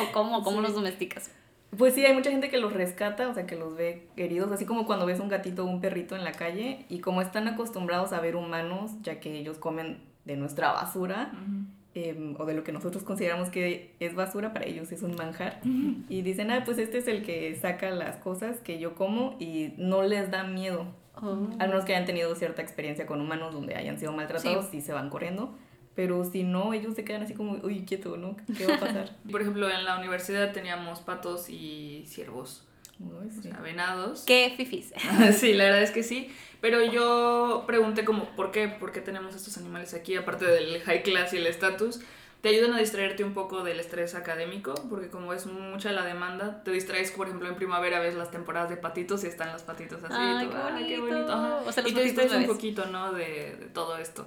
o 0.00 0.12
cómo, 0.12 0.42
cómo 0.42 0.58
Sí. 0.58 0.62
los 0.62 0.74
domesticas. 0.74 1.30
Pues 1.76 1.94
sí, 1.94 2.04
hay 2.04 2.12
mucha 2.14 2.30
gente 2.30 2.50
que 2.50 2.58
los 2.58 2.72
rescata, 2.72 3.28
o 3.28 3.34
sea, 3.34 3.46
que 3.46 3.54
los 3.54 3.76
ve 3.76 4.08
heridos, 4.16 4.50
así 4.50 4.66
como 4.66 4.86
cuando 4.86 5.06
ves 5.06 5.20
un 5.20 5.28
gatito 5.28 5.64
o 5.64 5.66
un 5.68 5.80
perrito 5.80 6.16
en 6.16 6.24
la 6.24 6.32
calle 6.32 6.84
y 6.88 6.98
como 7.00 7.22
están 7.22 7.46
acostumbrados 7.46 8.12
a 8.12 8.20
ver 8.20 8.34
humanos, 8.34 8.90
ya 9.02 9.20
que 9.20 9.36
ellos 9.38 9.58
comen 9.58 10.02
de 10.30 10.36
nuestra 10.36 10.72
basura, 10.72 11.32
Ujú. 11.32 11.64
eh, 11.96 12.34
o 12.38 12.44
de 12.46 12.54
lo 12.54 12.62
que 12.62 12.70
nosotros 12.72 13.02
consideramos 13.02 13.48
que 13.50 13.94
es 13.98 14.14
basura, 14.14 14.52
para 14.52 14.64
ellos 14.66 14.92
es 14.92 15.02
un 15.02 15.16
manjar. 15.16 15.60
Y 16.08 16.22
dicen, 16.22 16.50
ah, 16.52 16.62
pues 16.64 16.78
este 16.78 16.98
es 16.98 17.08
el 17.08 17.24
que 17.24 17.54
saca 17.56 17.90
las 17.90 18.16
cosas 18.16 18.60
que 18.60 18.78
yo 18.78 18.94
como 18.94 19.36
y 19.40 19.74
no 19.76 20.02
les 20.02 20.30
da 20.30 20.44
miedo. 20.44 20.86
Oh. 21.16 21.48
Al 21.58 21.68
menos 21.68 21.84
que 21.84 21.94
hayan 21.94 22.06
tenido 22.06 22.34
cierta 22.36 22.62
experiencia 22.62 23.06
con 23.06 23.20
humanos 23.20 23.52
donde 23.52 23.74
hayan 23.74 23.98
sido 23.98 24.12
maltratados 24.12 24.72
y 24.72 24.80
se 24.80 24.92
van 24.92 25.10
corriendo. 25.10 25.52
Pero 25.96 26.24
si 26.24 26.44
no, 26.44 26.72
ellos 26.72 26.94
se 26.94 27.02
quedan 27.04 27.22
así 27.22 27.34
como, 27.34 27.58
uy, 27.64 27.84
quieto, 27.84 28.16
¿no? 28.16 28.36
¿Qué 28.56 28.66
va 28.66 28.76
a 28.76 28.80
pasar? 28.80 29.10
Por 29.30 29.40
ejemplo, 29.42 29.68
en 29.68 29.84
la 29.84 29.98
universidad 29.98 30.52
teníamos 30.52 31.00
patos 31.00 31.50
y 31.50 32.04
ciervos, 32.06 32.66
Uy, 33.00 33.28
o 33.38 33.42
sea, 33.42 33.58
venados. 33.60 34.24
Qué 34.26 34.52
fifis. 34.56 34.92
sí, 35.36 35.54
la 35.54 35.64
verdad 35.64 35.82
es 35.82 35.90
que 35.90 36.02
sí. 36.02 36.30
Pero 36.60 36.84
yo 36.84 37.64
pregunté 37.66 38.04
como, 38.04 38.24
¿por 38.36 38.50
qué? 38.50 38.68
¿Por 38.68 38.92
qué 38.92 39.00
tenemos 39.00 39.34
estos 39.34 39.56
animales 39.56 39.94
aquí? 39.94 40.16
Aparte 40.16 40.44
del 40.44 40.80
high 40.82 41.02
class 41.02 41.32
y 41.32 41.38
el 41.38 41.46
estatus. 41.46 42.00
Te 42.42 42.48
ayudan 42.48 42.72
a 42.72 42.78
distraerte 42.78 43.22
un 43.22 43.34
poco 43.34 43.62
del 43.64 43.80
estrés 43.80 44.14
académico, 44.14 44.72
porque 44.88 45.08
como 45.08 45.34
es 45.34 45.44
mucha 45.44 45.92
la 45.92 46.04
demanda, 46.06 46.62
te 46.64 46.70
distraes, 46.70 47.10
por 47.10 47.26
ejemplo, 47.26 47.48
en 47.50 47.54
primavera 47.54 48.00
ves 48.00 48.14
las 48.14 48.30
temporadas 48.30 48.70
de 48.70 48.78
patitos 48.78 49.24
y 49.24 49.26
están 49.26 49.52
los 49.52 49.62
patitos 49.62 50.02
así. 50.04 50.14
Ay, 50.16 50.46
y 50.46 50.48
tú, 50.48 50.52
qué 50.52 50.58
"Ah, 50.58 50.74
qué 50.88 51.00
bonito". 51.00 51.36
bonito. 51.36 51.68
O 51.68 51.72
sea, 51.72 51.86
y 51.86 51.92
te 51.92 52.02
distraes 52.02 52.32
un 52.32 52.46
poquito, 52.46 52.86
¿no? 52.86 53.12
De, 53.12 53.56
de 53.56 53.66
todo 53.66 53.98
esto. 53.98 54.26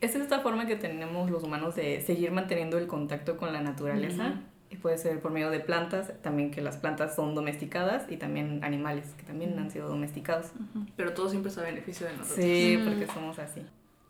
Es 0.00 0.14
esta 0.14 0.38
forma 0.40 0.66
que 0.66 0.76
tenemos 0.76 1.28
los 1.30 1.42
humanos 1.42 1.74
de 1.74 2.00
seguir 2.00 2.30
manteniendo 2.30 2.78
el 2.78 2.86
contacto 2.86 3.36
con 3.36 3.52
la 3.52 3.60
naturaleza. 3.60 4.26
Ujú. 4.28 4.34
Y 4.34 4.55
puede 4.76 4.98
ser 4.98 5.20
por 5.20 5.30
medio 5.32 5.50
de 5.50 5.60
plantas, 5.60 6.12
también 6.22 6.50
que 6.50 6.60
las 6.60 6.76
plantas 6.76 7.14
son 7.16 7.34
domesticadas 7.34 8.04
y 8.10 8.16
también 8.16 8.62
animales 8.64 9.06
que 9.16 9.22
también 9.24 9.58
han 9.58 9.70
sido 9.70 9.88
domesticados. 9.88 10.46
Pero 10.96 11.12
todo 11.14 11.28
siempre 11.28 11.50
es 11.50 11.58
a 11.58 11.62
beneficio 11.62 12.06
de 12.06 12.12
nosotros. 12.16 12.44
Sí, 12.44 12.76
Ujú. 12.80 12.88
porque 12.90 13.06
somos 13.06 13.38
así. 13.38 13.62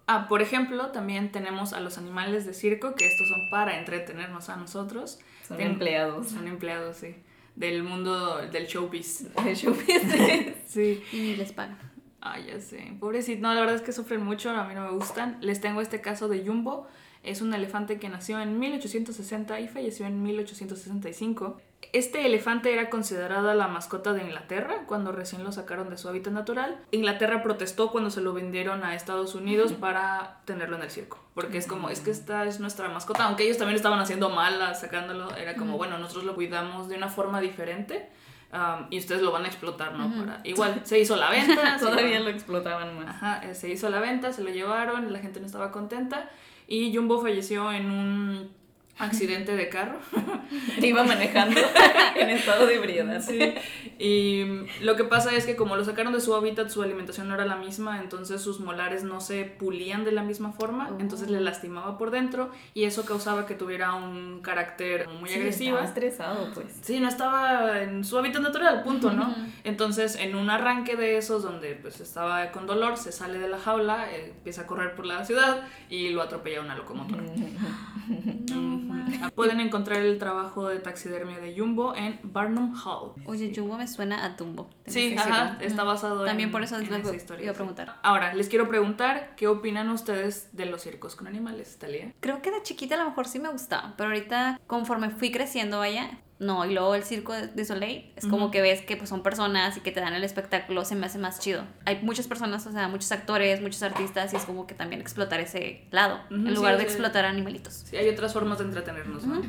Ah, 0.06 0.26
por 0.28 0.40
ejemplo, 0.42 0.88
también 0.92 1.32
tenemos 1.32 1.72
a 1.72 1.80
los 1.80 1.98
animales 1.98 2.46
de 2.46 2.54
circo, 2.54 2.94
que 2.94 3.06
estos 3.06 3.26
son 3.28 3.50
para 3.50 3.78
entretenernos 3.78 4.48
a 4.48 4.56
nosotros. 4.56 5.18
Son 5.46 5.56
Ten- 5.56 5.72
empleados. 5.72 6.28
Son 6.28 6.46
empleados, 6.46 6.96
sí. 6.98 7.16
Del 7.56 7.82
mundo 7.82 8.36
del 8.46 8.66
showbiz. 8.66 9.32
De 9.44 9.54
show 9.56 9.72
business. 9.74 10.54
Sí. 10.66 11.02
Y 11.12 11.16
ni 11.20 11.36
les 11.36 11.52
pagan. 11.52 11.78
Ah, 12.20 12.38
ya 12.38 12.60
sé. 12.60 12.92
Pobrecito. 13.00 13.40
No, 13.42 13.54
la 13.54 13.60
verdad 13.60 13.76
es 13.76 13.82
que 13.82 13.92
sufren 13.92 14.22
mucho, 14.22 14.50
a 14.50 14.64
mí 14.68 14.74
no 14.74 14.84
me 14.84 14.90
gustan. 14.92 15.38
Les 15.40 15.60
tengo 15.60 15.80
este 15.80 16.00
caso 16.00 16.28
de 16.28 16.44
Jumbo. 16.44 16.86
Es 17.26 17.42
un 17.42 17.52
elefante 17.52 17.98
que 17.98 18.08
nació 18.08 18.40
en 18.40 18.58
1860 18.58 19.60
y 19.60 19.68
falleció 19.68 20.06
en 20.06 20.22
1865. 20.22 21.60
Este 21.92 22.26
elefante 22.26 22.72
era 22.72 22.88
considerada 22.90 23.54
la 23.54 23.68
mascota 23.68 24.12
de 24.12 24.22
Inglaterra 24.22 24.84
cuando 24.86 25.12
recién 25.12 25.44
lo 25.44 25.52
sacaron 25.52 25.88
de 25.90 25.98
su 25.98 26.08
hábitat 26.08 26.32
natural. 26.32 26.78
Inglaterra 26.90 27.42
protestó 27.42 27.90
cuando 27.92 28.10
se 28.10 28.20
lo 28.20 28.32
vendieron 28.32 28.82
a 28.84 28.94
Estados 28.94 29.34
Unidos 29.34 29.72
para 29.72 30.40
tenerlo 30.46 30.76
en 30.76 30.82
el 30.82 30.90
circo. 30.90 31.22
Porque 31.34 31.58
es 31.58 31.66
como, 31.66 31.88
es 31.90 32.00
que 32.00 32.10
esta 32.10 32.44
es 32.46 32.60
nuestra 32.60 32.88
mascota. 32.88 33.24
Aunque 33.24 33.44
ellos 33.44 33.58
también 33.58 33.76
estaban 33.76 34.00
haciendo 34.00 34.30
mal 34.30 34.60
a 34.62 34.74
sacándolo. 34.74 35.34
Era 35.36 35.54
como, 35.54 35.76
bueno, 35.76 35.98
nosotros 35.98 36.24
lo 36.24 36.34
cuidamos 36.34 36.88
de 36.88 36.96
una 36.96 37.08
forma 37.08 37.40
diferente. 37.40 38.08
um, 38.52 38.86
y 38.90 38.98
ustedes 38.98 39.20
lo 39.22 39.32
van 39.32 39.44
a 39.44 39.48
explotar, 39.48 39.92
¿no? 39.94 40.08
Para... 40.24 40.40
Igual, 40.44 40.80
se 40.84 40.98
hizo 40.98 41.16
la 41.16 41.30
venta. 41.30 41.76
Todavía 41.80 42.18
lo- 42.20 42.24
lo 42.26 42.30
explotaban 42.30 42.96
más. 42.98 43.08
Ajá, 43.16 43.42
eh, 43.44 43.54
se 43.54 43.68
hizo 43.68 43.88
la 43.90 44.00
venta, 44.00 44.32
se 44.32 44.42
lo 44.42 44.50
llevaron, 44.50 45.12
la 45.12 45.18
gente 45.18 45.40
no 45.40 45.46
estaba 45.46 45.70
contenta 45.72 46.30
y 46.66 46.94
Jumbo 46.94 47.20
falleció 47.20 47.72
en 47.72 47.90
un 47.90 48.50
accidente 48.98 49.54
de 49.56 49.68
carro. 49.68 49.98
Iba 50.82 51.04
manejando 51.04 51.60
en 52.16 52.30
estado 52.30 52.66
de 52.66 52.74
ebriedad. 52.76 53.20
Sí. 53.22 53.54
Y 53.98 54.44
lo 54.82 54.96
que 54.96 55.04
pasa 55.04 55.34
es 55.34 55.46
que 55.46 55.56
como 55.56 55.76
lo 55.76 55.84
sacaron 55.84 56.12
de 56.12 56.20
su 56.20 56.34
hábitat, 56.34 56.68
su 56.68 56.82
alimentación 56.82 57.28
no 57.28 57.34
era 57.34 57.44
la 57.46 57.56
misma, 57.56 58.00
entonces 58.00 58.40
sus 58.42 58.60
molares 58.60 59.04
no 59.04 59.20
se 59.20 59.44
pulían 59.44 60.04
de 60.04 60.12
la 60.12 60.22
misma 60.22 60.52
forma, 60.52 60.88
Oh. 60.90 60.96
entonces 61.00 61.30
le 61.30 61.40
lastimaba 61.40 61.96
por 61.98 62.10
dentro 62.10 62.50
y 62.74 62.84
eso 62.84 63.04
causaba 63.04 63.46
que 63.46 63.54
tuviera 63.54 63.94
un 63.94 64.40
carácter 64.42 65.08
muy 65.08 65.28
Sí, 65.30 65.36
agresivo. 65.36 65.76
Estaba 65.78 65.88
estresado, 65.88 66.50
pues. 66.54 66.66
Sí, 66.82 67.00
no 67.00 67.08
estaba 67.08 67.82
en 67.82 68.04
su 68.04 68.18
hábitat 68.18 68.42
natural, 68.42 68.82
punto, 68.82 69.12
¿no? 69.12 69.34
Entonces, 69.64 70.16
en 70.16 70.34
un 70.36 70.50
arranque 70.50 70.96
de 70.96 71.16
esos, 71.16 71.42
donde 71.42 71.74
pues 71.74 72.00
estaba 72.00 72.50
con 72.52 72.66
dolor, 72.66 72.96
se 72.96 73.12
sale 73.12 73.38
de 73.38 73.48
la 73.48 73.58
jaula, 73.58 74.10
eh, 74.12 74.32
empieza 74.36 74.62
a 74.62 74.66
correr 74.66 74.94
por 74.94 75.06
la 75.06 75.24
ciudad 75.24 75.62
y 75.88 76.10
lo 76.10 76.22
atropella 76.22 76.60
una 76.60 76.74
locomotora. 76.76 77.22
Ujú. 78.08 78.85
Pueden 79.34 79.60
encontrar 79.60 80.00
el 80.00 80.18
trabajo 80.18 80.68
de 80.68 80.78
taxidermia 80.78 81.38
de 81.38 81.58
Jumbo 81.58 81.94
en 81.94 82.18
Barnum 82.22 82.74
Hall. 82.74 83.12
Oye, 83.26 83.52
Jumbo 83.54 83.76
me 83.76 83.86
suena 83.86 84.24
a 84.24 84.36
tengo 84.36 84.70
Sí, 84.86 85.14
ajá, 85.18 85.58
está 85.60 85.84
basado 85.84 86.20
en 86.20 86.26
También 86.26 86.50
por 86.50 86.62
eso 86.62 86.76
en 86.78 86.92
esa 86.92 87.14
historia, 87.14 87.44
iba 87.44 87.52
a 87.52 87.56
preguntar. 87.56 87.96
Ahora, 88.02 88.34
les 88.34 88.48
quiero 88.48 88.68
preguntar, 88.68 89.34
¿qué 89.36 89.48
opinan 89.48 89.90
ustedes 89.90 90.48
de 90.52 90.66
los 90.66 90.82
circos 90.82 91.16
con 91.16 91.26
animales, 91.26 91.78
Talía? 91.78 92.12
Creo 92.20 92.42
que 92.42 92.50
de 92.50 92.62
chiquita 92.62 92.94
a 92.94 92.98
lo 92.98 93.06
mejor 93.06 93.26
sí 93.26 93.38
me 93.38 93.48
gustaba, 93.48 93.94
pero 93.96 94.10
ahorita 94.10 94.60
conforme 94.66 95.10
fui 95.10 95.30
creciendo, 95.30 95.78
vaya, 95.78 96.18
no, 96.38 96.66
y 96.66 96.74
luego 96.74 96.94
el 96.94 97.02
circo 97.02 97.32
de 97.32 97.64
Soleil, 97.64 98.12
es 98.14 98.26
como 98.26 98.50
que 98.50 98.60
ves 98.60 98.82
que 98.82 98.96
pues 98.96 99.08
son 99.08 99.22
personas 99.22 99.76
y 99.78 99.80
que 99.80 99.90
te 99.90 100.00
dan 100.00 100.12
el 100.12 100.22
espectáculo, 100.22 100.84
se 100.84 100.94
me 100.94 101.06
hace 101.06 101.18
más 101.18 101.40
chido. 101.40 101.64
Hay 101.86 102.00
muchas 102.02 102.26
personas, 102.28 102.66
o 102.66 102.72
sea, 102.72 102.88
muchos 102.88 103.10
actores, 103.12 103.62
muchos 103.62 103.82
artistas, 103.82 104.32
y 104.34 104.36
es 104.36 104.44
como 104.44 104.66
que 104.66 104.74
también 104.74 105.00
explotar 105.00 105.40
ese 105.40 105.82
lado, 105.90 106.20
en 106.30 106.54
lugar 106.54 106.76
de 106.76 106.82
explotar 106.82 107.24
animalitos. 107.24 107.84
Sí, 107.86 107.96
hay 107.96 108.08
otras 108.08 108.34
formas 108.34 108.58
de 108.58 108.64
entretenernos, 108.64 109.24
¿no? 109.24 109.40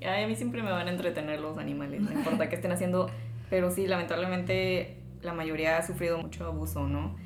Ay, 0.00 0.24
a 0.24 0.26
mí 0.26 0.36
siempre 0.36 0.62
me 0.62 0.70
van 0.70 0.88
a 0.88 0.90
entretener 0.90 1.40
los 1.40 1.56
animales, 1.56 2.02
no 2.02 2.12
importa 2.12 2.48
qué 2.48 2.56
estén 2.56 2.72
haciendo, 2.72 3.10
pero 3.48 3.70
sí, 3.70 3.86
lamentablemente 3.86 4.98
la 5.22 5.32
mayoría 5.32 5.78
ha 5.78 5.86
sufrido 5.86 6.18
mucho 6.18 6.46
abuso, 6.46 6.86
¿no? 6.86 7.16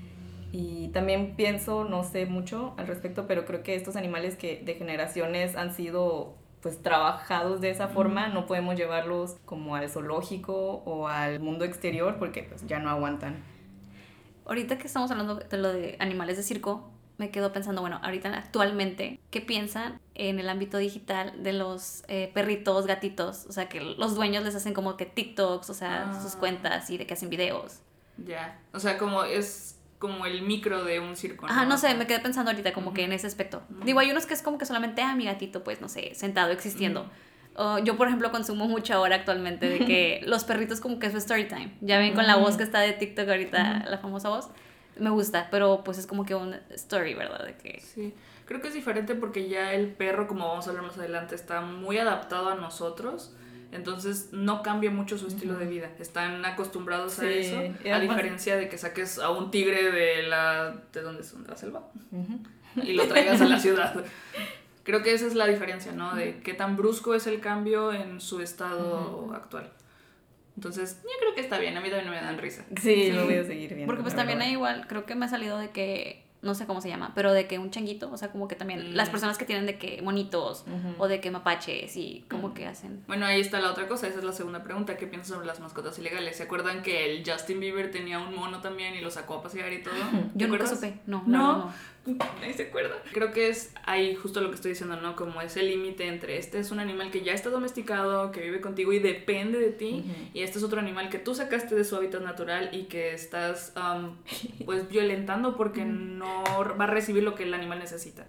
Y 0.53 0.89
también 0.89 1.35
pienso, 1.35 1.85
no 1.85 2.05
sé 2.05 2.25
mucho 2.25 2.75
al 2.79 2.87
respecto, 2.87 3.27
pero 3.27 3.45
creo 3.45 3.63
que 3.63 3.75
estos 3.75 3.97
animales 3.97 4.37
que 4.37 4.63
de 4.65 4.75
generaciones 4.75 5.57
han 5.57 5.75
sido 5.75 6.38
pues 6.63 6.83
trabajados 6.83 7.61
de 7.61 7.71
esa 7.71 7.89
forma, 7.89 8.29
no 8.29 8.47
podemos 8.47 8.77
llevarlos 8.77 9.37
como 9.45 9.77
al 9.77 9.89
zoológico 9.89 10.83
o 10.85 11.09
al 11.09 11.41
mundo 11.41 11.65
exterior 11.65 12.17
porque 12.19 12.43
pues 12.43 12.67
ya 12.67 12.79
no 12.79 12.91
aguantan. 12.91 13.37
Ahorita 14.47 14.79
que 14.79 14.87
estamos 14.87 15.11
hablando 15.11 15.37
de 15.37 15.57
lo 15.59 15.73
de 15.73 15.97
animales 16.01 16.37
de 16.37 16.43
circo, 16.43 16.91
me 17.19 17.31
quedo 17.31 17.53
pensando, 17.53 17.81
bueno, 17.81 17.99
ahorita 18.03 18.33
actualmente, 18.35 19.19
¿qué 19.31 19.41
piensan 19.41 20.01
en 20.15 20.39
el 20.39 20.49
ámbito 20.49 20.79
digital 20.79 21.43
de 21.43 21.53
los 21.53 22.05
eh, 22.09 22.31
perritos, 22.33 22.87
gatitos? 22.87 23.45
O 23.49 23.53
sea, 23.53 23.69
que 23.69 23.81
los 23.81 24.15
dueños 24.15 24.45
les 24.45 24.55
hacen 24.55 24.73
como 24.73 24.97
que 24.97 25.05
TikToks, 25.05 25.69
o 25.69 25.75
sea, 25.75 26.11
Ah. 26.11 26.23
sus 26.23 26.37
cuentas 26.37 26.89
y 26.91 26.97
de 26.97 27.07
que 27.07 27.15
hacen 27.15 27.29
videos. 27.29 27.81
Ya. 28.25 28.61
O 28.73 28.79
sea, 28.81 28.99
como 28.99 29.25
es 29.25 29.78
como 29.99 30.27
el 30.27 30.43
micro 30.43 30.85
de 30.85 31.01
un 31.01 31.17
circo. 31.17 31.47
Ajá, 31.47 31.65
no 31.65 31.77
sé, 31.79 31.95
me 31.95 32.07
quedé 32.07 32.21
pensando 32.21 32.51
ahorita 32.51 32.73
como 32.73 32.93
que 32.95 33.03
Ujú. 33.03 33.11
en 33.11 33.13
ese 33.15 33.27
aspecto. 33.27 33.63
Ujú. 33.71 33.85
Digo, 33.85 34.01
hay 34.01 34.11
unos 34.11 34.27
que 34.27 34.35
es 34.35 34.43
como 34.43 34.59
que 34.59 34.67
solamente, 34.67 35.03
ah, 35.03 35.15
mi 35.15 35.25
gatito, 35.25 35.65
pues, 35.65 35.81
no 35.81 35.89
sé, 35.89 36.15
sentado, 36.15 36.53
existiendo. 36.53 37.11
O 37.57 37.79
yo, 37.79 37.97
por 37.97 38.07
ejemplo, 38.07 38.31
consumo 38.31 38.69
mucho 38.69 38.95
ahora 38.95 39.17
actualmente 39.17 39.69
de 39.69 39.79
que 39.81 40.21
los 40.27 40.45
perritos 40.45 40.81
como 40.81 41.01
que 41.01 41.07
es 41.07 41.15
story 41.15 41.49
time. 41.49 41.77
Ya 41.81 41.99
ven 41.99 42.15
con 42.15 42.27
la 42.27 42.37
voz 42.37 42.57
que 42.57 42.63
está 42.63 42.81
de 42.81 42.93
TikTok 42.93 43.29
ahorita, 43.29 43.87
la 43.89 43.99
famosa 43.99 44.29
voz. 44.29 44.49
Me 44.97 45.11
gusta, 45.11 45.49
pero 45.51 45.83
pues 45.85 45.99
es 45.99 46.07
como 46.07 46.25
que 46.25 46.35
un 46.35 46.55
story, 46.71 47.15
¿verdad? 47.15 47.45
De 47.45 47.57
que... 47.57 47.81
Sí, 47.81 48.15
creo 48.47 48.61
que 48.61 48.69
es 48.69 48.75
diferente 48.75 49.15
porque 49.15 49.49
ya 49.49 49.73
el 49.73 49.89
perro, 49.89 50.29
como 50.29 50.47
vamos 50.49 50.67
a 50.67 50.71
hablar 50.71 50.87
más 50.87 50.99
adelante, 50.99 51.35
está 51.35 51.61
muy 51.61 51.99
adaptado 51.99 52.49
a 52.49 52.55
nosotros. 52.55 53.35
Entonces 53.71 54.31
no 54.33 54.63
cambia 54.63 54.91
mucho 54.91 55.19
su 55.19 55.27
estilo 55.27 55.57
de 55.59 55.67
vida. 55.67 55.91
Están 55.99 56.45
acostumbrados 56.45 57.19
a 57.19 57.31
eso. 57.31 57.63
y 57.85 57.89
A 57.89 58.01
diferencia 58.01 58.57
de 58.57 58.69
que 58.69 58.79
saques 58.79 59.19
a 59.19 59.31
un 59.31 59.51
tigre 59.51 59.91
de 59.93 60.23
la. 60.23 60.75
¿De 60.93 61.03
dónde 61.03 61.23
es? 61.23 61.43
¿De 61.43 61.49
la 61.49 61.57
selva? 61.57 61.89
Y 62.77 62.93
lo 62.95 63.07
traigas 63.07 63.41
a 63.41 63.45
la 63.47 63.59
ciudad. 63.61 64.05
Creo 64.85 65.03
que 65.03 65.13
esa 65.13 65.27
es 65.27 65.35
la 65.35 65.47
diferencia, 65.47 65.93
¿no? 65.93 66.15
De 66.15 66.41
qué 66.41 66.55
tan 66.55 66.77
brusco 66.77 67.15
es 67.15 67.27
el 67.27 67.41
cambio 67.41 67.93
en 67.93 68.23
su 68.23 68.41
estado 68.41 69.33
actual. 69.35 69.71
Entonces, 70.57 71.01
yo 71.05 71.11
creo 71.21 71.35
que 71.35 71.41
está 71.43 71.59
bien. 71.59 71.77
A 71.77 71.81
mí 71.81 71.91
también 71.91 72.11
me 72.11 72.17
dan 72.17 72.39
risa. 72.39 72.65
Sí, 72.81 73.13
lo 73.13 73.27
voy 73.27 73.35
a 73.35 73.45
seguir 73.45 73.69
viendo. 73.75 73.87
Porque 73.87 74.03
pues 74.03 74.17
también 74.17 74.41
hay 74.41 74.53
igual, 74.53 74.87
creo 74.89 75.05
que 75.05 75.15
me 75.15 75.27
ha 75.27 75.29
salido 75.29 75.59
de 75.59 75.71
que, 75.71 76.25
no 76.41 76.55
sé 76.55 76.67
cómo 76.67 76.81
se 76.81 76.89
llama, 76.89 77.13
pero 77.17 77.33
de 77.33 77.47
que 77.49 77.59
un 77.59 77.71
changuito, 77.71 78.11
o 78.13 78.17
sea, 78.17 78.31
como 78.31 78.47
que 78.47 78.55
también 78.55 78.93
Mm. 78.93 78.95
las 78.95 79.11
personas 79.11 79.39
que 79.39 79.45
tienen 79.45 79.67
de 79.67 79.77
que 79.79 80.01
monitos 80.03 80.65
o 80.99 81.09
de 81.09 81.21
que 81.21 81.31
mapaches 81.33 81.97
y 81.97 82.25
como 82.31 82.55
que 82.55 82.67
hacen... 82.67 83.03
Bueno, 83.09 83.27
ahí 83.27 83.41
está 83.41 83.61
la 83.61 83.71
otra 83.73 83.89
cosa, 83.89 84.07
esa 84.07 84.19
es 84.19 84.25
la 84.25 84.33
segunda 84.33 84.63
pregunta. 84.63 84.97
¿Qué 84.97 85.07
piensas 85.09 85.35
sobre 85.35 85.47
las 85.47 85.59
mascotas 85.59 85.99
ilegales? 85.99 86.37
¿Se 86.37 86.45
acuerdan 86.45 86.83
que 86.83 87.11
el 87.17 87.29
Justin 87.29 87.59
Bieber 87.59 87.91
tenía 87.91 88.21
un 88.21 88.35
mono 88.35 88.61
también 88.61 88.95
y 88.95 89.01
lo 89.01 89.11
sacó 89.11 89.35
a 89.35 89.43
pasear 89.43 89.73
y 89.73 89.83
todo? 89.83 89.95
¿Te 90.33 90.39
Yo 90.39 90.47
nunca 90.47 90.65
acuerdas? 90.65 90.71
supe, 90.71 91.01
no, 91.07 91.25
¿No? 91.27 91.39
no, 91.39 91.59
no. 91.59 91.73
Nadie 92.41 92.55
se 92.55 92.65
acuerda. 92.65 92.97
Creo 93.13 93.33
que 93.33 93.49
es 93.49 93.73
ahí 93.85 94.15
justo 94.15 94.41
lo 94.41 94.49
que 94.49 94.55
estoy 94.55 94.71
diciendo, 94.73 94.97
¿no? 95.01 95.17
Como 95.17 95.41
ese 95.41 95.63
límite 95.63 96.07
entre 96.07 96.39
este 96.39 96.59
es 96.59 96.71
un 96.71 96.81
animal 96.81 97.11
que 97.11 97.23
ya 97.23 97.33
está 97.33 97.51
domesticado, 97.51 98.33
que 98.33 98.41
vive 98.41 98.61
contigo 98.61 98.93
y 98.93 98.99
depende 98.99 99.59
de 99.59 99.71
ti, 99.71 100.05
y 100.35 100.43
este 100.43 100.59
es 100.59 100.65
otro 100.65 100.81
animal 100.81 101.09
que 101.11 101.19
tú 101.19 101.35
sacaste 101.35 101.75
de 101.75 101.85
su 101.85 101.97
hábitat 101.97 102.23
natural 102.23 102.71
y 102.73 102.85
que 102.85 103.13
estás, 103.13 103.73
am, 103.77 104.17
pues, 104.65 104.89
violentando 104.89 105.57
porque 105.57 105.85
no 105.85 106.45
va 106.79 106.85
a 106.85 106.89
recibir 106.89 107.23
lo 107.23 107.35
que 107.35 107.45
el 107.45 107.55
animal 107.55 107.79
necesita. 107.79 108.27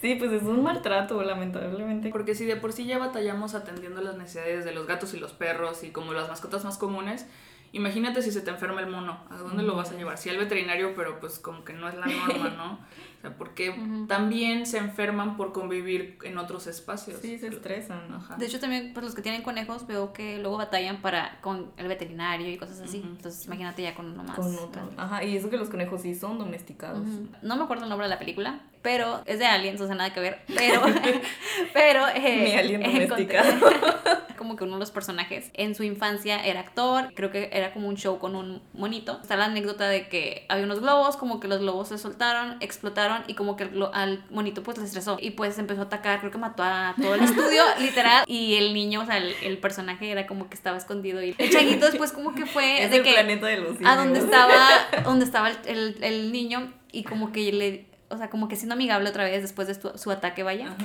Sí, 0.00 0.14
pues 0.16 0.32
es 0.32 0.42
un 0.42 0.62
maltrato, 0.62 1.22
lamentablemente. 1.22 2.10
Porque 2.10 2.34
si 2.34 2.44
de 2.44 2.56
por 2.56 2.72
sí 2.72 2.86
ya 2.86 2.98
batallamos 2.98 3.54
atendiendo 3.54 4.00
las 4.02 4.16
necesidades 4.16 4.64
de 4.64 4.72
los 4.72 4.86
gatos 4.86 5.14
y 5.14 5.18
los 5.18 5.32
perros 5.32 5.82
y 5.84 5.90
como 5.90 6.12
las 6.12 6.28
mascotas 6.28 6.64
más 6.64 6.78
comunes, 6.78 7.26
imagínate 7.72 8.22
si 8.22 8.30
se 8.30 8.40
te 8.40 8.50
enferma 8.50 8.80
el 8.80 8.86
mono, 8.86 9.18
¿a 9.30 9.36
dónde 9.36 9.62
lo 9.62 9.74
vas 9.74 9.90
a 9.90 9.96
llevar? 9.96 10.18
Sí 10.18 10.30
al 10.30 10.38
veterinario, 10.38 10.94
pero 10.94 11.18
pues 11.20 11.38
como 11.38 11.64
que 11.64 11.72
no 11.72 11.88
es 11.88 11.94
la 11.96 12.06
norma, 12.06 12.50
¿no? 12.50 12.78
O 13.24 13.26
sea, 13.26 13.38
porque 13.38 13.74
también 14.06 14.66
se 14.66 14.76
enferman 14.76 15.38
por 15.38 15.52
convivir 15.52 16.18
en 16.24 16.36
otros 16.36 16.66
espacios. 16.66 17.20
Sí, 17.22 17.38
se 17.38 17.46
estresan. 17.46 18.12
Ajá. 18.12 18.36
De 18.36 18.44
hecho, 18.44 18.60
también, 18.60 18.92
pues 18.92 19.06
los 19.06 19.14
que 19.14 19.22
tienen 19.22 19.42
conejos 19.42 19.86
veo 19.86 20.12
que 20.12 20.38
luego 20.38 20.58
batallan 20.58 21.00
para 21.00 21.40
con 21.40 21.72
el 21.78 21.88
veterinario 21.88 22.50
y 22.50 22.58
cosas 22.58 22.80
así. 22.80 23.02
Entonces, 23.02 23.46
imagínate 23.46 23.82
ya 23.82 23.94
con 23.94 24.06
uno 24.06 24.24
más. 24.24 24.36
Con 24.36 24.54
otro. 24.58 24.90
Ajá, 24.98 25.24
y 25.24 25.36
eso 25.36 25.48
que 25.48 25.56
los 25.56 25.70
conejos 25.70 26.02
sí 26.02 26.14
son 26.14 26.38
domesticados. 26.38 27.06
No 27.40 27.56
me 27.56 27.64
acuerdo 27.64 27.84
el 27.84 27.88
nombre 27.88 28.06
de 28.06 28.14
la 28.14 28.18
película, 28.18 28.60
pero 28.82 29.22
es 29.24 29.38
de 29.38 29.46
aliens, 29.46 29.80
o 29.80 29.86
sea, 29.86 29.94
nada 29.94 30.12
que 30.12 30.20
ver. 30.20 30.42
Pero, 30.54 30.82
pero 31.72 32.06
eh, 32.14 32.44
Mi 32.44 32.52
alien 32.52 32.82
domesticado. 32.82 33.52
como 34.44 34.56
que 34.56 34.64
uno 34.64 34.74
de 34.74 34.80
los 34.80 34.90
personajes 34.90 35.50
en 35.54 35.74
su 35.74 35.84
infancia 35.84 36.44
era 36.44 36.60
actor, 36.60 37.08
creo 37.14 37.30
que 37.30 37.48
era 37.52 37.72
como 37.72 37.88
un 37.88 37.96
show 37.96 38.18
con 38.18 38.36
un 38.36 38.60
monito. 38.74 39.18
Está 39.22 39.36
la 39.36 39.46
anécdota 39.46 39.88
de 39.88 40.08
que 40.08 40.44
había 40.50 40.66
unos 40.66 40.80
globos, 40.80 41.16
como 41.16 41.40
que 41.40 41.48
los 41.48 41.60
globos 41.60 41.88
se 41.88 41.96
soltaron, 41.96 42.58
explotaron 42.60 43.13
y 43.28 43.34
como 43.34 43.56
que 43.56 43.68
al 43.92 44.24
monito 44.30 44.62
pues 44.62 44.78
le 44.78 44.84
estresó. 44.84 45.18
Y 45.20 45.30
pues 45.30 45.58
empezó 45.58 45.82
a 45.82 45.84
atacar, 45.84 46.18
creo 46.20 46.32
que 46.32 46.38
mató 46.38 46.62
a 46.64 46.94
todo 47.00 47.14
el 47.14 47.22
estudio, 47.22 47.62
literal, 47.78 48.24
y 48.26 48.54
el 48.56 48.74
niño, 48.74 49.02
o 49.02 49.06
sea, 49.06 49.18
el, 49.18 49.34
el 49.42 49.58
personaje 49.58 50.10
era 50.10 50.26
como 50.26 50.48
que 50.48 50.54
estaba 50.54 50.76
escondido 50.76 51.22
y 51.22 51.34
el 51.38 51.50
changuito 51.50 51.86
después 51.86 52.10
como 52.12 52.34
que 52.34 52.46
fue 52.46 52.82
Es 52.82 52.90
de 52.90 52.96
el 52.98 53.02
que 53.04 53.12
planeta 53.12 53.46
de 53.46 53.58
los 53.58 53.76
a 53.84 53.96
donde 53.96 54.18
estaba 54.20 54.56
donde 55.04 55.24
estaba 55.24 55.50
el, 55.50 55.56
el- 55.66 55.96
el 56.02 56.32
niño 56.32 56.72
y 56.92 57.04
como 57.04 57.32
que 57.32 57.52
le 57.52 57.86
o 58.14 58.18
sea 58.18 58.30
como 58.30 58.48
que 58.48 58.56
siendo 58.56 58.74
amigable 58.74 59.08
otra 59.10 59.24
vez 59.24 59.42
después 59.42 59.68
de 59.68 59.74
su, 59.74 59.90
su 59.96 60.10
ataque 60.10 60.42
vaya 60.42 60.68
Ajá. 60.68 60.76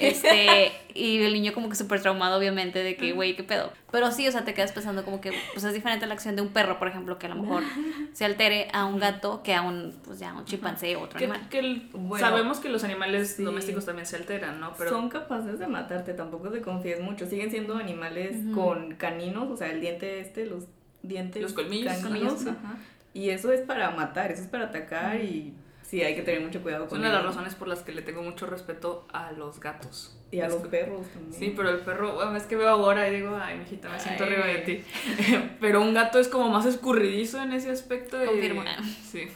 este 0.00 0.72
y 0.94 1.22
el 1.22 1.32
niño 1.32 1.52
como 1.52 1.68
que 1.68 1.74
súper 1.76 2.00
traumado 2.02 2.38
obviamente 2.38 2.82
de 2.82 2.96
que 2.96 3.12
güey 3.12 3.34
qué 3.36 3.42
pedo 3.44 3.72
pero 3.90 4.10
sí 4.10 4.26
o 4.28 4.32
sea 4.32 4.44
te 4.44 4.54
quedas 4.54 4.72
pensando 4.72 5.04
como 5.04 5.20
que 5.20 5.32
pues 5.52 5.64
es 5.64 5.72
diferente 5.74 6.06
la 6.06 6.14
acción 6.14 6.36
de 6.36 6.42
un 6.42 6.48
perro 6.48 6.78
por 6.78 6.88
ejemplo 6.88 7.18
que 7.18 7.26
a 7.26 7.30
lo 7.30 7.36
mejor 7.42 7.62
se 8.12 8.24
altere 8.24 8.68
a 8.72 8.84
un 8.84 8.98
gato 8.98 9.42
que 9.42 9.54
a 9.54 9.62
un 9.62 9.94
pues 10.04 10.18
ya 10.18 10.32
un 10.34 10.44
chimpancé 10.44 10.96
o 10.96 11.02
otro 11.02 11.18
Que, 11.18 11.24
animal 11.26 11.48
que 11.48 11.58
el- 11.58 11.88
Bueno, 11.92 12.26
sabemos 12.26 12.58
que 12.60 12.68
los 12.68 12.84
animales 12.84 13.34
sí. 13.36 13.42
domésticos 13.44 13.86
también 13.86 14.06
se 14.06 14.16
alteran, 14.16 14.60
¿no? 14.60 14.74
Pero 14.76 14.90
Son 14.90 15.08
capaces 15.08 15.58
de 15.58 15.66
matarte, 15.66 16.14
tampoco 16.14 16.50
te 16.50 16.60
confíes 16.60 17.00
mucho. 17.00 17.26
Siguen 17.26 17.50
siendo 17.50 17.76
animales 17.76 18.36
con 18.54 18.94
caninos, 18.96 19.50
o 19.50 19.56
sea, 19.56 19.70
el 19.70 19.80
diente 19.80 20.20
este, 20.20 20.46
los 20.46 20.64
dientes. 21.02 21.42
Los 21.42 21.52
colmillos, 21.52 21.92
caninos, 21.94 22.34
colmillos, 22.34 22.46
ajá. 22.46 22.76
Y 23.14 23.30
eso 23.30 23.52
es 23.52 23.60
para 23.60 23.90
matar, 23.90 24.30
eso 24.32 24.42
es 24.42 24.48
para 24.48 24.64
atacar 24.66 25.20
y 25.20 25.54
sí, 25.92 26.02
hay 26.02 26.14
que 26.14 26.22
tener 26.22 26.40
mucho 26.40 26.62
cuidado 26.62 26.84
es 26.84 26.88
con 26.90 27.00
una 27.00 27.08
de 27.08 27.14
las 27.16 27.22
razones 27.26 27.54
por 27.54 27.68
las 27.68 27.80
que 27.80 27.92
le 27.92 28.00
tengo 28.00 28.22
mucho 28.22 28.46
respeto 28.46 29.06
a 29.12 29.30
los 29.32 29.60
gatos. 29.60 30.16
Y 30.30 30.40
a 30.40 30.46
Es 30.46 30.52
los 30.54 30.62
que- 30.62 30.68
perros 30.70 31.06
también. 31.08 31.34
Sí, 31.38 31.52
pero 31.54 31.68
el 31.68 31.80
perro, 31.80 32.14
bueno, 32.14 32.34
es 32.34 32.44
que 32.44 32.56
veo 32.56 32.70
ahora 32.70 33.06
y 33.10 33.16
digo, 33.16 33.36
ay, 33.38 33.58
mijita, 33.58 33.90
me 33.90 34.00
siento 34.00 34.24
Ay. 34.24 34.30
arriba 34.32 34.46
de 34.46 34.58
ti. 34.60 34.84
pero 35.60 35.82
un 35.82 35.92
gato 35.92 36.18
es 36.18 36.28
como 36.28 36.48
más 36.48 36.64
escurridizo 36.64 37.42
en 37.42 37.52
ese 37.52 37.70
aspecto. 37.70 38.16
de- 38.16 38.24
Confirmo. 38.24 38.62
Sí. 39.04 39.28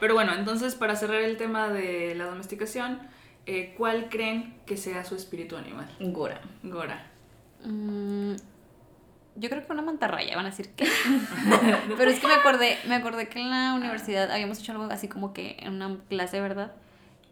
Pero 0.00 0.14
bueno, 0.14 0.32
entonces 0.34 0.74
para 0.76 0.96
cerrar 0.96 1.20
el 1.20 1.36
tema 1.36 1.68
de 1.68 2.14
la 2.14 2.24
domesticación, 2.24 2.98
eh, 3.44 3.74
¿cuál 3.76 4.08
creen 4.08 4.54
que 4.64 4.78
sea 4.78 5.04
su 5.04 5.14
espíritu 5.14 5.58
animal? 5.58 5.94
Gora. 6.00 6.40
Gora. 6.62 7.10
Mm, 7.64 8.36
yo 9.36 9.48
creo 9.48 9.66
que 9.66 9.72
una 9.72 9.82
mantarraya, 9.82 10.36
van 10.36 10.46
a 10.46 10.50
decir 10.50 10.70
que. 10.70 10.86
Pero 11.96 12.10
es 12.10 12.20
que 12.20 12.26
me 12.26 12.34
acordé, 12.34 12.78
me 12.86 12.94
acordé 12.94 13.28
que 13.28 13.40
en 13.40 13.50
la 13.50 13.74
universidad 13.74 14.30
habíamos 14.30 14.58
hecho 14.58 14.72
algo 14.72 14.84
así 14.84 15.08
como 15.08 15.32
que 15.32 15.56
en 15.60 15.74
una 15.74 15.98
clase, 16.08 16.40
¿verdad? 16.40 16.72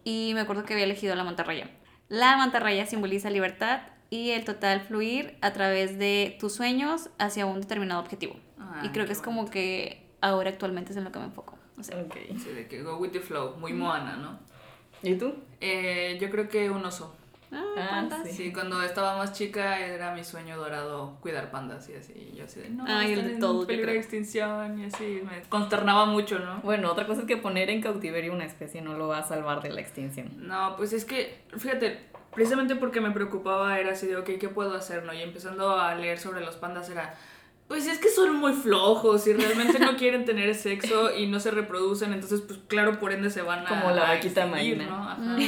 Y 0.03 0.31
me 0.33 0.41
acuerdo 0.41 0.63
que 0.63 0.73
había 0.73 0.85
elegido 0.85 1.15
la 1.15 1.23
mantarraya. 1.23 1.69
La 2.07 2.37
mantarraya 2.37 2.85
simboliza 2.85 3.29
libertad 3.29 3.81
y 4.09 4.31
el 4.31 4.45
total 4.45 4.81
fluir 4.81 5.37
a 5.41 5.51
través 5.53 5.97
de 5.97 6.37
tus 6.39 6.53
sueños 6.53 7.09
hacia 7.17 7.45
un 7.45 7.61
determinado 7.61 7.99
objetivo. 8.01 8.35
Ay, 8.59 8.87
y 8.87 8.89
creo 8.89 9.05
que 9.05 9.13
es 9.13 9.21
como 9.21 9.49
que 9.49 10.05
ahora 10.21 10.49
actualmente 10.49 10.91
es 10.91 10.97
en 10.97 11.03
lo 11.03 11.11
que 11.11 11.19
me 11.19 11.25
enfoco. 11.25 11.57
O 11.77 11.83
sea, 11.83 11.97
Ok. 11.97 12.15
Sí, 12.37 12.49
de 12.49 12.67
que 12.67 12.83
go 12.83 12.97
with 12.97 13.09
the 13.09 13.19
flow, 13.19 13.57
muy 13.57 13.73
moana, 13.73 14.15
¿no? 14.15 14.39
¿Y 15.01 15.15
tú? 15.15 15.35
Eh, 15.59 16.17
yo 16.21 16.29
creo 16.29 16.47
que 16.47 16.69
un 16.69 16.85
oso. 16.85 17.15
Ah, 17.55 17.63
Ah, 17.77 17.87
pandas. 17.89 18.21
sí. 18.25 18.33
Sí, 18.33 18.53
cuando 18.53 18.81
estaba 18.81 19.17
más 19.17 19.33
chica 19.33 19.79
era 19.79 20.13
mi 20.13 20.23
sueño 20.23 20.57
dorado 20.57 21.17
cuidar 21.21 21.49
pandas 21.51 21.89
y 21.89 21.95
así. 21.95 22.13
Y 22.13 22.37
yo 22.37 22.45
así 22.45 22.59
de, 22.59 22.69
no, 22.69 22.83
Ay, 22.87 23.13
el 23.13 23.19
están 23.19 23.35
de 23.35 23.39
yo 23.41 23.67
peligro 23.67 23.91
de 23.91 23.97
extinción 23.97 24.79
y 24.79 24.85
así. 24.85 25.21
Me 25.23 25.41
consternaba 25.49 26.05
mucho, 26.05 26.39
¿no? 26.39 26.59
Bueno, 26.61 26.91
otra 26.91 27.07
cosa 27.07 27.21
es 27.21 27.27
que 27.27 27.37
poner 27.37 27.69
en 27.69 27.81
cautiverio 27.81 28.33
una 28.33 28.45
especie 28.45 28.81
no 28.81 28.97
lo 28.97 29.07
va 29.07 29.19
a 29.19 29.23
salvar 29.23 29.61
de 29.61 29.69
la 29.71 29.81
extinción. 29.81 30.31
No, 30.47 30.75
pues 30.77 30.93
es 30.93 31.05
que, 31.05 31.39
fíjate, 31.57 31.99
precisamente 32.33 32.75
porque 32.75 33.01
me 33.01 33.11
preocupaba 33.11 33.79
era 33.79 33.93
así 33.93 34.07
de, 34.07 34.17
ok, 34.17 34.31
¿qué 34.39 34.49
puedo 34.49 34.75
hacer? 34.75 35.03
¿no? 35.03 35.13
Y 35.13 35.21
empezando 35.21 35.79
a 35.79 35.95
leer 35.95 36.19
sobre 36.19 36.41
los 36.41 36.55
pandas 36.57 36.89
era, 36.89 37.15
pues 37.67 37.87
es 37.87 37.97
que 37.97 38.09
son 38.09 38.35
muy 38.35 38.53
flojos 38.53 39.25
y 39.27 39.33
realmente 39.33 39.79
no 39.79 39.95
quieren 39.97 40.25
tener 40.25 40.53
sexo 40.53 41.15
y 41.15 41.27
no 41.27 41.39
se 41.39 41.49
reproducen, 41.51 42.13
entonces 42.13 42.41
pues 42.41 42.59
claro, 42.67 42.99
por 42.99 43.11
ende 43.11 43.29
se 43.29 43.41
van 43.41 43.65
a... 43.65 43.69
Como 43.69 43.91
la 43.91 44.03
vaquita 44.03 44.45
marina. 44.45 44.85
¿no? 44.85 44.95
Ajá. 45.09 45.15
Mm. 45.17 45.39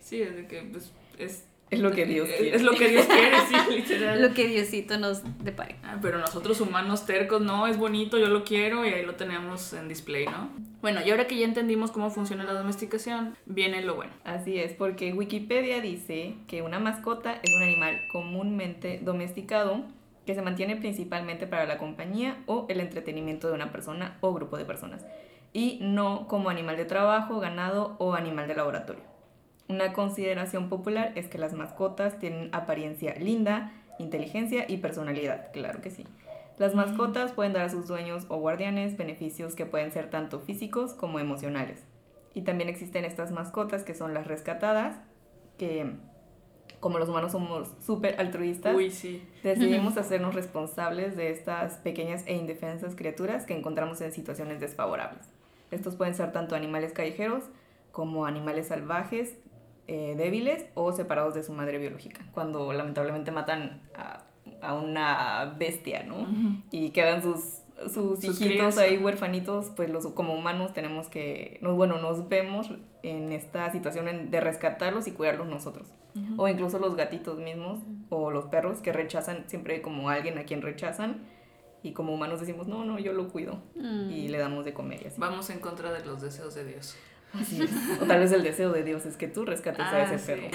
Sí, 0.00 0.22
es 0.22 0.34
de 0.34 0.46
que 0.46 0.62
pues 0.62 0.90
es... 1.22 1.48
Es 1.70 1.80
lo 1.80 1.90
que 1.90 2.04
Dios 2.04 2.28
quiere. 2.28 2.54
Es 2.54 2.62
lo 2.62 2.72
que 2.72 2.88
Dios 2.88 3.06
quiere, 3.06 3.36
sí, 3.48 3.56
literal. 3.74 4.20
Lo 4.20 4.34
que 4.34 4.46
Diosito 4.46 4.98
nos 4.98 5.22
depare. 5.42 5.76
Ah, 5.82 5.98
pero 6.02 6.18
nosotros 6.18 6.60
humanos 6.60 7.06
tercos, 7.06 7.40
no, 7.40 7.66
es 7.66 7.78
bonito, 7.78 8.18
yo 8.18 8.28
lo 8.28 8.44
quiero 8.44 8.84
y 8.84 8.90
ahí 8.90 9.06
lo 9.06 9.14
tenemos 9.14 9.72
en 9.72 9.88
display, 9.88 10.26
¿no? 10.26 10.50
Bueno, 10.82 11.00
y 11.02 11.10
ahora 11.10 11.26
que 11.26 11.38
ya 11.38 11.46
entendimos 11.46 11.90
cómo 11.90 12.10
funciona 12.10 12.44
la 12.44 12.52
domesticación, 12.52 13.38
viene 13.46 13.80
lo 13.82 13.94
bueno. 13.94 14.12
Así 14.24 14.58
es, 14.58 14.74
porque 14.74 15.14
Wikipedia 15.14 15.80
dice 15.80 16.34
que 16.46 16.60
una 16.60 16.78
mascota 16.78 17.40
es 17.42 17.54
un 17.56 17.62
animal 17.62 18.02
comúnmente 18.12 19.00
domesticado 19.02 19.86
que 20.26 20.34
se 20.34 20.42
mantiene 20.42 20.76
principalmente 20.76 21.46
para 21.46 21.66
la 21.66 21.78
compañía 21.78 22.42
o 22.46 22.66
el 22.68 22.80
entretenimiento 22.80 23.48
de 23.48 23.54
una 23.54 23.72
persona 23.72 24.18
o 24.20 24.34
grupo 24.34 24.56
de 24.56 24.64
personas, 24.64 25.06
y 25.52 25.78
no 25.80 26.26
como 26.28 26.50
animal 26.50 26.76
de 26.76 26.84
trabajo, 26.84 27.40
ganado 27.40 27.96
o 27.98 28.14
animal 28.14 28.48
de 28.48 28.54
laboratorio. 28.54 29.11
Una 29.72 29.94
consideración 29.94 30.68
popular 30.68 31.12
es 31.14 31.28
que 31.28 31.38
las 31.38 31.54
mascotas 31.54 32.18
tienen 32.18 32.50
apariencia 32.52 33.14
linda, 33.14 33.72
inteligencia 33.98 34.66
y 34.68 34.76
personalidad, 34.76 35.50
claro 35.50 35.80
que 35.80 35.88
sí. 35.88 36.06
Las 36.58 36.74
mascotas 36.74 37.32
pueden 37.32 37.54
dar 37.54 37.64
a 37.64 37.68
sus 37.70 37.88
dueños 37.88 38.26
o 38.28 38.36
guardianes 38.36 38.98
beneficios 38.98 39.54
que 39.54 39.64
pueden 39.64 39.90
ser 39.90 40.10
tanto 40.10 40.40
físicos 40.40 40.92
como 40.92 41.20
emocionales. 41.20 41.82
Y 42.34 42.42
también 42.42 42.68
existen 42.68 43.06
estas 43.06 43.30
mascotas 43.30 43.82
que 43.82 43.94
son 43.94 44.12
las 44.12 44.26
rescatadas, 44.26 45.00
que 45.56 45.90
como 46.78 46.98
los 46.98 47.08
humanos 47.08 47.32
somos 47.32 47.70
súper 47.80 48.20
altruistas, 48.20 48.76
Uy, 48.76 48.90
sí. 48.90 49.26
decidimos 49.42 49.96
hacernos 49.96 50.34
responsables 50.34 51.16
de 51.16 51.30
estas 51.30 51.78
pequeñas 51.78 52.24
e 52.26 52.36
indefensas 52.36 52.94
criaturas 52.94 53.46
que 53.46 53.56
encontramos 53.56 54.02
en 54.02 54.12
situaciones 54.12 54.60
desfavorables. 54.60 55.30
Estos 55.70 55.96
pueden 55.96 56.14
ser 56.14 56.30
tanto 56.30 56.56
animales 56.56 56.92
callejeros 56.92 57.44
como 57.90 58.26
animales 58.26 58.66
salvajes, 58.66 59.34
eh, 59.88 60.14
débiles 60.16 60.66
o 60.74 60.92
separados 60.92 61.34
de 61.34 61.42
su 61.42 61.52
madre 61.52 61.78
biológica, 61.78 62.24
cuando 62.32 62.72
lamentablemente 62.72 63.30
matan 63.30 63.80
a, 63.96 64.24
a 64.60 64.74
una 64.74 65.54
bestia, 65.58 66.02
¿no? 66.04 66.26
Y 66.70 66.90
quedan 66.90 67.22
sus, 67.22 67.58
sus, 67.92 68.20
Sus 68.20 68.40
hijitos 68.40 68.74
crías. 68.74 68.78
ahí 68.78 68.98
huerfanitos, 68.98 69.70
pues 69.74 69.90
los, 69.90 70.06
como 70.08 70.34
humanos 70.34 70.72
tenemos 70.72 71.08
que, 71.08 71.58
nos, 71.62 71.74
bueno, 71.76 71.98
nos 71.98 72.28
vemos 72.28 72.70
en 73.02 73.32
esta 73.32 73.70
situación 73.72 74.06
en- 74.08 74.30
de 74.30 74.40
rescatarlos 74.40 75.06
y 75.08 75.12
cuidarlos 75.12 75.48
nosotros. 75.48 75.88
O 76.36 76.46
incluso 76.46 76.78
los 76.78 76.94
gatitos 76.94 77.38
mismos 77.38 77.80
o 78.10 78.30
los 78.30 78.44
perros 78.46 78.78
que 78.82 78.92
rechazan 78.92 79.44
siempre 79.48 79.80
como 79.80 80.10
alguien 80.10 80.36
a 80.36 80.44
quien 80.44 80.60
rechazan 80.60 81.22
y 81.82 81.92
como 81.92 82.12
humanos 82.12 82.38
decimos, 82.38 82.68
no, 82.68 82.84
no, 82.84 82.98
yo 82.98 83.12
lo 83.14 83.28
cuido 83.28 83.62
Mm. 83.74 84.10
y 84.10 84.28
le 84.28 84.36
damos 84.38 84.64
de 84.66 84.74
comer 84.74 85.00
y 85.02 85.06
así. 85.06 85.18
Vamos 85.18 85.48
en 85.48 85.58
contra 85.58 85.90
de 85.90 86.04
los 86.04 86.20
deseos 86.20 86.54
de 86.54 86.66
Dios. 86.66 86.94
Así 87.40 87.62
es. 87.62 87.70
O 88.00 88.04
tal 88.06 88.20
vez 88.20 88.32
el 88.32 88.42
deseo 88.42 88.70
de 88.72 88.82
Dios 88.84 89.06
es 89.06 89.16
que 89.16 89.28
tú 89.28 89.44
rescates 89.44 89.80
a 89.86 89.90
Ah, 89.96 90.02
ese 90.02 90.18
sí, 90.18 90.26
perro. 90.26 90.48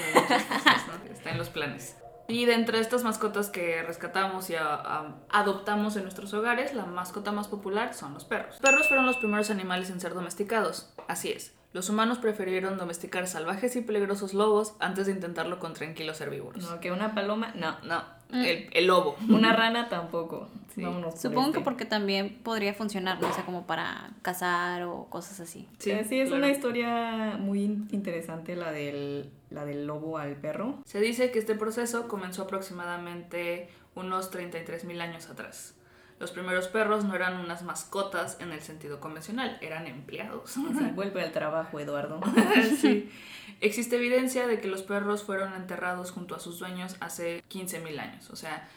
Está 1.12 1.30
en 1.30 1.38
los 1.38 1.48
planes. 1.50 1.96
Y 2.30 2.44
de 2.44 2.52
entre 2.54 2.78
estas 2.80 3.04
mascotas 3.04 3.48
que 3.48 3.82
rescatamos 3.82 4.50
y 4.50 4.54
a- 4.54 4.74
a- 4.74 5.16
adoptamos 5.30 5.96
en 5.96 6.02
nuestros 6.02 6.34
hogares, 6.34 6.74
la 6.74 6.84
mascota 6.84 7.32
más 7.32 7.48
popular 7.48 7.94
son 7.94 8.12
los 8.14 8.24
perros. 8.26 8.50
Los 8.50 8.60
perros 8.60 8.86
fueron 8.88 9.06
los 9.06 9.16
primeros 9.16 9.48
animales 9.50 9.88
en 9.90 9.98
ser 10.00 10.12
domesticados. 10.12 10.92
Así 11.08 11.30
es. 11.32 11.54
Los 11.72 11.90
humanos 11.90 12.18
prefirieron 12.18 12.78
domesticar 12.78 13.26
salvajes 13.26 13.76
y 13.76 13.82
peligrosos 13.82 14.32
lobos 14.34 14.74
antes 14.80 15.06
de 15.06 15.12
intentarlo 15.12 15.58
con 15.58 15.74
tranquilos 15.74 16.20
herbívoros. 16.20 16.62
No, 16.68 16.80
que 16.80 16.90
una 16.92 17.14
paloma, 17.14 17.52
no. 17.54 17.76
No, 17.84 18.02
el, 18.32 18.68
el 18.72 18.86
lobo. 18.86 19.16
Una 19.28 19.54
rana 19.54 19.88
tampoco. 19.88 20.48
Sí. 20.74 20.82
Supongo 21.16 21.52
que 21.52 21.58
este. 21.58 21.64
porque 21.64 21.84
también 21.84 22.38
podría 22.42 22.72
funcionar, 22.72 23.20
no 23.20 23.32
sé, 23.34 23.42
como 23.42 23.66
para 23.66 24.10
cazar 24.22 24.84
o 24.84 25.06
cosas 25.10 25.40
así. 25.40 25.66
Sí, 25.78 25.90
sí, 26.08 26.20
es 26.20 26.28
claro. 26.28 26.36
una 26.44 26.50
historia 26.50 27.36
muy 27.38 27.64
in- 27.64 27.88
interesante 27.90 28.54
la 28.56 28.70
del, 28.72 29.28
la 29.50 29.64
del 29.64 29.86
lobo 29.86 30.18
al 30.18 30.36
perro. 30.36 30.78
Se 30.84 31.00
dice 31.00 31.30
que 31.32 31.38
este 31.38 31.54
proceso 31.54 32.06
comenzó 32.08 32.42
aproximadamente 32.42 33.68
unos 33.94 34.30
33 34.30 34.84
mil 34.84 35.00
años 35.00 35.28
atrás. 35.28 35.74
Los 36.18 36.32
primeros 36.32 36.66
perros 36.68 37.04
no 37.04 37.14
eran 37.14 37.38
unas 37.38 37.62
mascotas 37.62 38.36
en 38.40 38.50
el 38.52 38.60
sentido 38.60 38.98
convencional, 39.00 39.56
eran 39.60 39.86
empleados. 39.86 40.56
Así, 40.56 40.84
vuelve 40.94 41.22
al 41.22 41.32
trabajo, 41.32 41.78
Eduardo. 41.80 42.20
sí. 42.80 43.10
Existe 43.60 43.96
evidencia 43.96 44.46
de 44.46 44.60
que 44.60 44.68
los 44.68 44.82
perros 44.82 45.24
fueron 45.24 45.54
enterrados 45.54 46.10
junto 46.12 46.34
a 46.36 46.40
sus 46.40 46.58
dueños 46.58 46.96
hace 47.00 47.42
15 47.48 47.80
mil 47.80 47.98
años. 47.98 48.30
O 48.30 48.36
sea, 48.36 48.68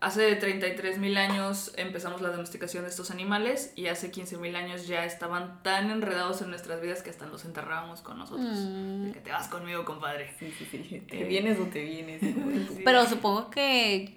hace 0.00 0.34
33 0.36 0.98
mil 0.98 1.16
años 1.18 1.72
empezamos 1.76 2.20
la 2.22 2.30
domesticación 2.30 2.84
de 2.84 2.90
estos 2.90 3.10
animales 3.10 3.72
y 3.76 3.88
hace 3.88 4.10
15 4.10 4.38
mil 4.38 4.54
años 4.56 4.86
ya 4.86 5.04
estaban 5.04 5.62
tan 5.62 5.90
enredados 5.90 6.40
en 6.42 6.48
nuestras 6.50 6.80
vidas 6.80 7.02
que 7.02 7.10
hasta 7.10 7.26
los 7.26 7.44
enterrábamos 7.44 8.00
con 8.02 8.18
nosotros. 8.18 8.46
Mm. 8.50 9.04
De 9.06 9.12
que 9.12 9.20
te 9.20 9.30
vas 9.30 9.48
conmigo, 9.48 9.84
compadre. 9.84 10.34
Sí, 10.38 10.50
sí, 10.58 10.66
sí. 10.70 11.00
¿Te 11.08 11.20
Eh. 11.22 11.24
vienes 11.24 11.58
o 11.58 11.64
te 11.64 11.82
vienes? 11.82 12.20
Sí. 12.20 12.82
Pero 12.84 13.06
supongo 13.06 13.50
que, 13.50 14.16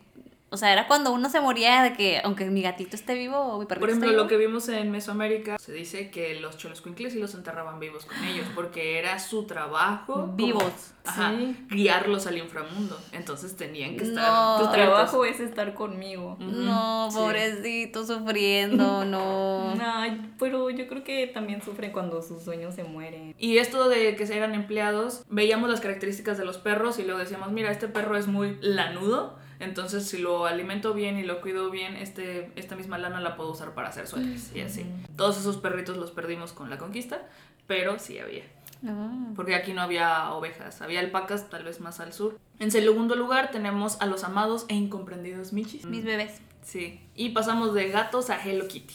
o 0.49 0.57
sea, 0.57 0.71
era 0.71 0.87
cuando 0.87 1.11
uno 1.11 1.29
se 1.29 1.41
moría 1.41 1.83
de 1.83 1.93
que, 1.93 2.21
aunque 2.23 2.45
mi 2.45 2.61
gatito 2.61 2.95
esté 2.95 3.13
vivo 3.15 3.37
o 3.37 3.59
mi 3.59 3.65
perrito 3.65 3.81
Por 3.81 3.89
ejemplo, 3.89 4.09
esté 4.09 4.21
lo 4.21 4.27
que 4.27 4.37
vimos 4.37 4.69
en 4.69 4.91
Mesoamérica, 4.91 5.57
se 5.59 5.73
dice 5.73 6.09
que 6.09 6.39
los 6.39 6.57
choloscuincles 6.57 7.13
sí 7.13 7.19
los 7.19 7.33
enterraban 7.35 7.79
vivos 7.79 8.05
con 8.05 8.23
ellos, 8.23 8.45
porque 8.55 8.97
era 8.99 9.19
su 9.19 9.43
trabajo 9.45 10.13
como- 10.13 10.33
Vivos. 10.35 10.93
ajá, 11.05 11.33
Sí. 11.37 11.65
guiarlos 11.69 12.27
al 12.27 12.37
inframundo. 12.37 12.97
Entonces 13.11 13.55
tenían 13.55 13.97
que 13.97 14.03
estar. 14.05 14.23
No. 14.59 14.65
Tu 14.65 14.71
trabajo 14.73 15.25
es 15.25 15.39
estar 15.39 15.73
conmigo. 15.73 16.37
No, 16.39 17.09
sí. 17.11 17.17
pobrecito, 17.17 18.05
sufriendo, 18.05 19.03
no. 19.05 19.73
Ay, 19.81 20.31
pero 20.39 20.69
yo 20.69 20.87
creo 20.87 21.03
que 21.03 21.27
también 21.27 21.61
sufren 21.61 21.91
cuando 21.91 22.21
sus 22.21 22.43
sueños 22.43 22.75
se 22.75 22.83
mueren. 22.83 23.35
Y 23.37 23.57
esto 23.57 23.89
de 23.89 24.15
que 24.15 24.23
eran 24.23 24.55
empleados, 24.55 25.23
veíamos 25.29 25.69
las 25.69 25.81
características 25.81 26.37
de 26.37 26.45
los 26.45 26.57
perros 26.57 26.99
y 26.99 27.03
luego 27.03 27.19
decíamos, 27.19 27.51
mira, 27.51 27.71
este 27.71 27.87
perro 27.87 28.17
es 28.17 28.27
muy 28.27 28.57
lanudo, 28.61 29.37
entonces 29.59 30.07
si 30.07 30.17
lo 30.17 30.45
alimento 30.45 30.93
bien 30.93 31.17
y 31.17 31.23
lo 31.23 31.41
cuido 31.41 31.69
bien, 31.69 31.95
este, 31.95 32.51
esta 32.55 32.75
misma 32.75 32.97
lana 32.97 33.19
la 33.21 33.35
puedo 33.35 33.51
usar 33.51 33.73
para 33.73 33.89
hacer 33.89 34.07
suéteres 34.07 34.51
y 34.55 34.61
así. 34.61 34.85
Todos 35.15 35.37
esos 35.39 35.57
perritos 35.57 35.97
los 35.97 36.11
perdimos 36.11 36.53
con 36.53 36.69
la 36.69 36.77
conquista, 36.77 37.21
pero 37.67 37.99
sí 37.99 38.19
había. 38.19 38.43
No. 38.79 39.33
porque 39.35 39.55
aquí 39.55 39.73
no 39.73 39.81
había 39.81 40.31
ovejas, 40.33 40.81
había 40.83 40.99
alpacas 40.99 41.49
tal 41.49 41.63
vez 41.63 41.79
más 41.79 41.99
al 41.99 42.13
sur. 42.13 42.37
En 42.59 42.69
segundo 42.69 43.15
lugar 43.15 43.49
tenemos 43.49 43.99
a 44.01 44.05
los 44.05 44.23
amados 44.23 44.65
e 44.67 44.75
incomprendidos 44.75 45.51
michis. 45.51 45.85
Mis 45.85 46.03
bebés. 46.03 46.41
Sí, 46.63 46.99
y 47.15 47.29
pasamos 47.29 47.73
de 47.73 47.89
gatos 47.89 48.29
a 48.29 48.39
Hello 48.43 48.67
Kitty. 48.67 48.93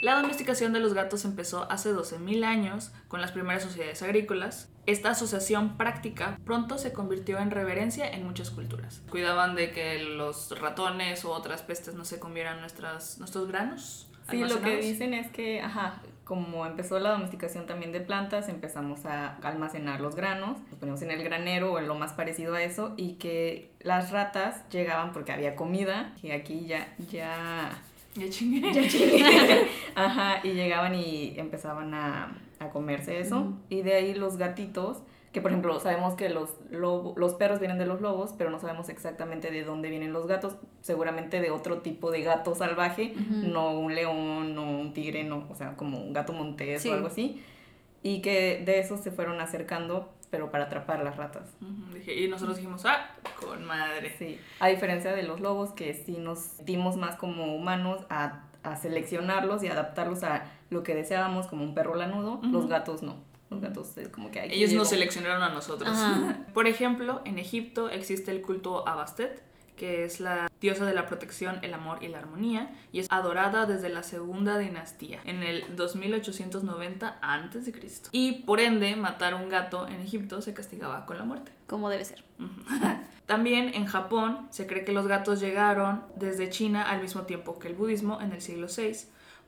La 0.00 0.14
domesticación 0.14 0.72
de 0.72 0.78
los 0.78 0.94
gatos 0.94 1.24
empezó 1.24 1.70
hace 1.70 1.92
12.000 1.92 2.44
años 2.44 2.92
con 3.08 3.20
las 3.20 3.32
primeras 3.32 3.64
sociedades 3.64 4.00
agrícolas. 4.02 4.70
Esta 4.86 5.10
asociación 5.10 5.76
práctica 5.76 6.38
pronto 6.44 6.78
se 6.78 6.92
convirtió 6.92 7.38
en 7.38 7.50
reverencia 7.50 8.08
en 8.08 8.24
muchas 8.24 8.50
culturas. 8.50 9.02
Cuidaban 9.10 9.56
de 9.56 9.72
que 9.72 10.02
los 10.02 10.58
ratones 10.60 11.24
u 11.24 11.30
otras 11.30 11.62
pestes 11.62 11.94
no 11.94 12.04
se 12.04 12.20
comieran 12.20 12.60
nuestras, 12.60 13.18
nuestros 13.18 13.48
granos. 13.48 14.08
Sí, 14.30 14.44
lo 14.44 14.60
que 14.60 14.76
dicen 14.76 15.14
es 15.14 15.30
que, 15.30 15.62
ajá, 15.62 16.02
como 16.24 16.66
empezó 16.66 16.98
la 16.98 17.12
domesticación 17.12 17.66
también 17.66 17.90
de 17.90 18.00
plantas, 18.00 18.50
empezamos 18.50 19.06
a 19.06 19.36
almacenar 19.36 20.02
los 20.02 20.14
granos, 20.14 20.58
los 20.70 20.78
ponemos 20.78 21.00
en 21.00 21.10
el 21.10 21.24
granero 21.24 21.72
o 21.72 21.78
en 21.78 21.88
lo 21.88 21.94
más 21.94 22.12
parecido 22.12 22.54
a 22.54 22.62
eso, 22.62 22.92
y 22.98 23.14
que 23.14 23.72
las 23.80 24.10
ratas 24.10 24.68
llegaban 24.68 25.12
porque 25.12 25.32
había 25.32 25.56
comida, 25.56 26.12
y 26.22 26.32
aquí 26.32 26.66
ya, 26.66 26.94
ya, 27.10 27.70
Ya 28.18 28.28
chingué. 28.30 28.72
ya 28.72 28.88
chingué. 28.88 29.24
Ajá, 29.94 30.40
y 30.44 30.52
llegaban 30.52 30.94
y 30.94 31.34
empezaban 31.38 31.94
a, 31.94 32.38
a 32.58 32.70
comerse 32.70 33.20
eso, 33.20 33.54
y 33.68 33.82
de 33.82 33.94
ahí 33.94 34.14
los 34.14 34.36
gatitos, 34.36 35.02
que 35.32 35.40
por 35.42 35.50
ejemplo 35.50 35.78
sabemos 35.80 36.14
que 36.14 36.28
los, 36.30 36.50
lobo- 36.70 37.14
los 37.16 37.34
perros 37.34 37.60
vienen 37.60 37.78
de 37.78 37.86
los 37.86 38.00
lobos, 38.00 38.34
pero 38.38 38.50
no 38.50 38.58
sabemos 38.58 38.88
exactamente 38.88 39.50
de 39.50 39.62
dónde 39.62 39.90
vienen 39.90 40.12
los 40.12 40.26
gatos, 40.26 40.56
seguramente 40.80 41.40
de 41.40 41.50
otro 41.50 41.78
tipo 41.82 42.10
de 42.10 42.22
gato 42.22 42.54
salvaje, 42.54 43.14
no 43.30 43.72
un 43.78 43.94
león, 43.94 44.54
no 44.54 44.62
un 44.80 44.92
tigre, 44.94 45.24
no, 45.24 45.46
o 45.50 45.54
sea, 45.54 45.76
como 45.76 45.98
un 46.00 46.12
gato 46.12 46.32
montés 46.32 46.82
Sí. 46.82 46.88
o 46.88 46.94
algo 46.94 47.08
así, 47.08 47.42
y 48.02 48.20
que 48.22 48.62
de 48.64 48.78
esos 48.80 49.00
se 49.00 49.10
fueron 49.10 49.40
acercando, 49.40 50.08
pero 50.30 50.50
para 50.50 50.64
atrapar 50.64 51.02
las 51.02 51.16
ratas. 51.16 51.54
Y 52.06 52.28
nosotros 52.28 52.56
dijimos, 52.56 52.84
ah, 52.84 53.10
con 53.40 53.64
madre. 53.64 54.14
Sí, 54.18 54.38
a 54.60 54.68
diferencia 54.68 55.12
de 55.12 55.22
los 55.22 55.40
lobos, 55.40 55.72
que 55.72 55.94
sí 55.94 56.18
nos 56.18 56.64
dimos 56.64 56.96
más 56.96 57.16
como 57.16 57.54
humanos 57.54 58.04
a, 58.10 58.44
a 58.62 58.76
seleccionarlos 58.76 59.62
y 59.62 59.68
adaptarlos 59.68 60.22
a 60.22 60.44
lo 60.70 60.82
que 60.82 60.94
deseábamos, 60.94 61.46
como 61.46 61.64
un 61.64 61.74
perro 61.74 61.94
lanudo, 61.94 62.40
los 62.42 62.68
gatos 62.68 63.02
no. 63.02 63.16
Los 63.50 63.62
gatos 63.62 63.96
es 63.96 64.10
como 64.10 64.30
que... 64.30 64.44
Ellos 64.44 64.72
nos 64.72 64.90
seleccionaron 64.90 65.42
a 65.42 65.48
nosotros. 65.48 65.88
Ajá. 65.88 66.40
Por 66.52 66.66
ejemplo, 66.66 67.22
en 67.24 67.38
Egipto 67.38 67.88
existe 67.88 68.30
el 68.30 68.42
culto 68.42 68.86
a 68.86 68.94
Bastet, 68.94 69.42
que 69.78 70.04
es 70.04 70.20
la 70.20 70.50
diosa 70.60 70.84
de 70.84 70.92
la 70.92 71.06
protección, 71.06 71.58
el 71.62 71.72
amor 71.72 72.02
y 72.02 72.08
la 72.08 72.18
armonía, 72.18 72.70
y 72.92 73.00
es 73.00 73.06
adorada 73.10 73.64
desde 73.64 73.88
la 73.88 74.02
segunda 74.02 74.58
dinastía, 74.58 75.20
en 75.24 75.42
el 75.42 75.64
2890 75.76 77.18
a.C. 77.22 77.72
Y 78.12 78.42
por 78.42 78.60
ende, 78.60 78.96
matar 78.96 79.34
un 79.34 79.48
gato 79.48 79.86
en 79.86 80.00
Egipto 80.00 80.42
se 80.42 80.52
castigaba 80.52 81.06
con 81.06 81.16
la 81.16 81.24
muerte. 81.24 81.52
Como 81.66 81.88
debe 81.88 82.04
ser. 82.04 82.24
También 83.26 83.74
en 83.74 83.86
Japón 83.86 84.48
se 84.50 84.66
cree 84.66 84.84
que 84.84 84.92
los 84.92 85.06
gatos 85.06 85.40
llegaron 85.40 86.02
desde 86.16 86.50
China 86.50 86.82
al 86.82 87.02
mismo 87.02 87.22
tiempo 87.22 87.58
que 87.58 87.68
el 87.68 87.74
budismo 87.74 88.20
en 88.20 88.32
el 88.32 88.40
siglo 88.40 88.66
VI 88.74 88.96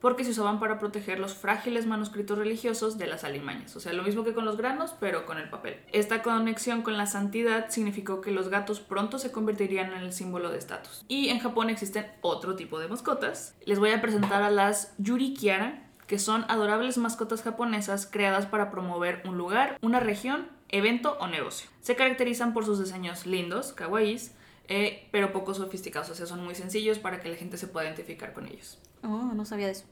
porque 0.00 0.24
se 0.24 0.30
usaban 0.30 0.60
para 0.60 0.78
proteger 0.78 1.18
los 1.18 1.34
frágiles 1.34 1.86
manuscritos 1.86 2.38
religiosos 2.38 2.98
de 2.98 3.06
las 3.06 3.24
alimañas. 3.24 3.76
O 3.76 3.80
sea, 3.80 3.92
lo 3.92 4.02
mismo 4.02 4.24
que 4.24 4.34
con 4.34 4.44
los 4.44 4.56
granos, 4.56 4.94
pero 4.98 5.26
con 5.26 5.38
el 5.38 5.50
papel. 5.50 5.76
Esta 5.92 6.22
conexión 6.22 6.82
con 6.82 6.96
la 6.96 7.06
santidad 7.06 7.70
significó 7.70 8.20
que 8.20 8.30
los 8.30 8.48
gatos 8.48 8.80
pronto 8.80 9.18
se 9.18 9.30
convertirían 9.30 9.92
en 9.92 10.02
el 10.02 10.12
símbolo 10.12 10.50
de 10.50 10.58
estatus. 10.58 11.04
Y 11.08 11.28
en 11.28 11.38
Japón 11.38 11.70
existen 11.70 12.06
otro 12.22 12.56
tipo 12.56 12.78
de 12.78 12.88
mascotas. 12.88 13.54
Les 13.64 13.78
voy 13.78 13.90
a 13.90 14.00
presentar 14.00 14.42
a 14.42 14.50
las 14.50 14.94
Yurikiara, 14.98 15.86
que 16.06 16.18
son 16.18 16.44
adorables 16.48 16.98
mascotas 16.98 17.42
japonesas 17.42 18.06
creadas 18.10 18.46
para 18.46 18.70
promover 18.70 19.22
un 19.24 19.38
lugar, 19.38 19.78
una 19.80 20.00
región, 20.00 20.48
evento 20.68 21.16
o 21.20 21.28
negocio. 21.28 21.70
Se 21.82 21.94
caracterizan 21.94 22.52
por 22.52 22.64
sus 22.64 22.80
diseños 22.80 23.26
lindos, 23.26 23.72
kawaiis, 23.72 24.34
eh, 24.66 25.08
pero 25.12 25.32
poco 25.32 25.54
sofisticados, 25.54 26.10
o 26.10 26.14
sea, 26.14 26.26
son 26.26 26.44
muy 26.44 26.54
sencillos 26.54 26.98
para 26.98 27.20
que 27.20 27.28
la 27.28 27.36
gente 27.36 27.56
se 27.56 27.66
pueda 27.66 27.86
identificar 27.86 28.32
con 28.32 28.46
ellos. 28.46 28.78
Oh, 29.02 29.32
no 29.34 29.44
sabía 29.44 29.66
de 29.66 29.72
eso. 29.72 29.84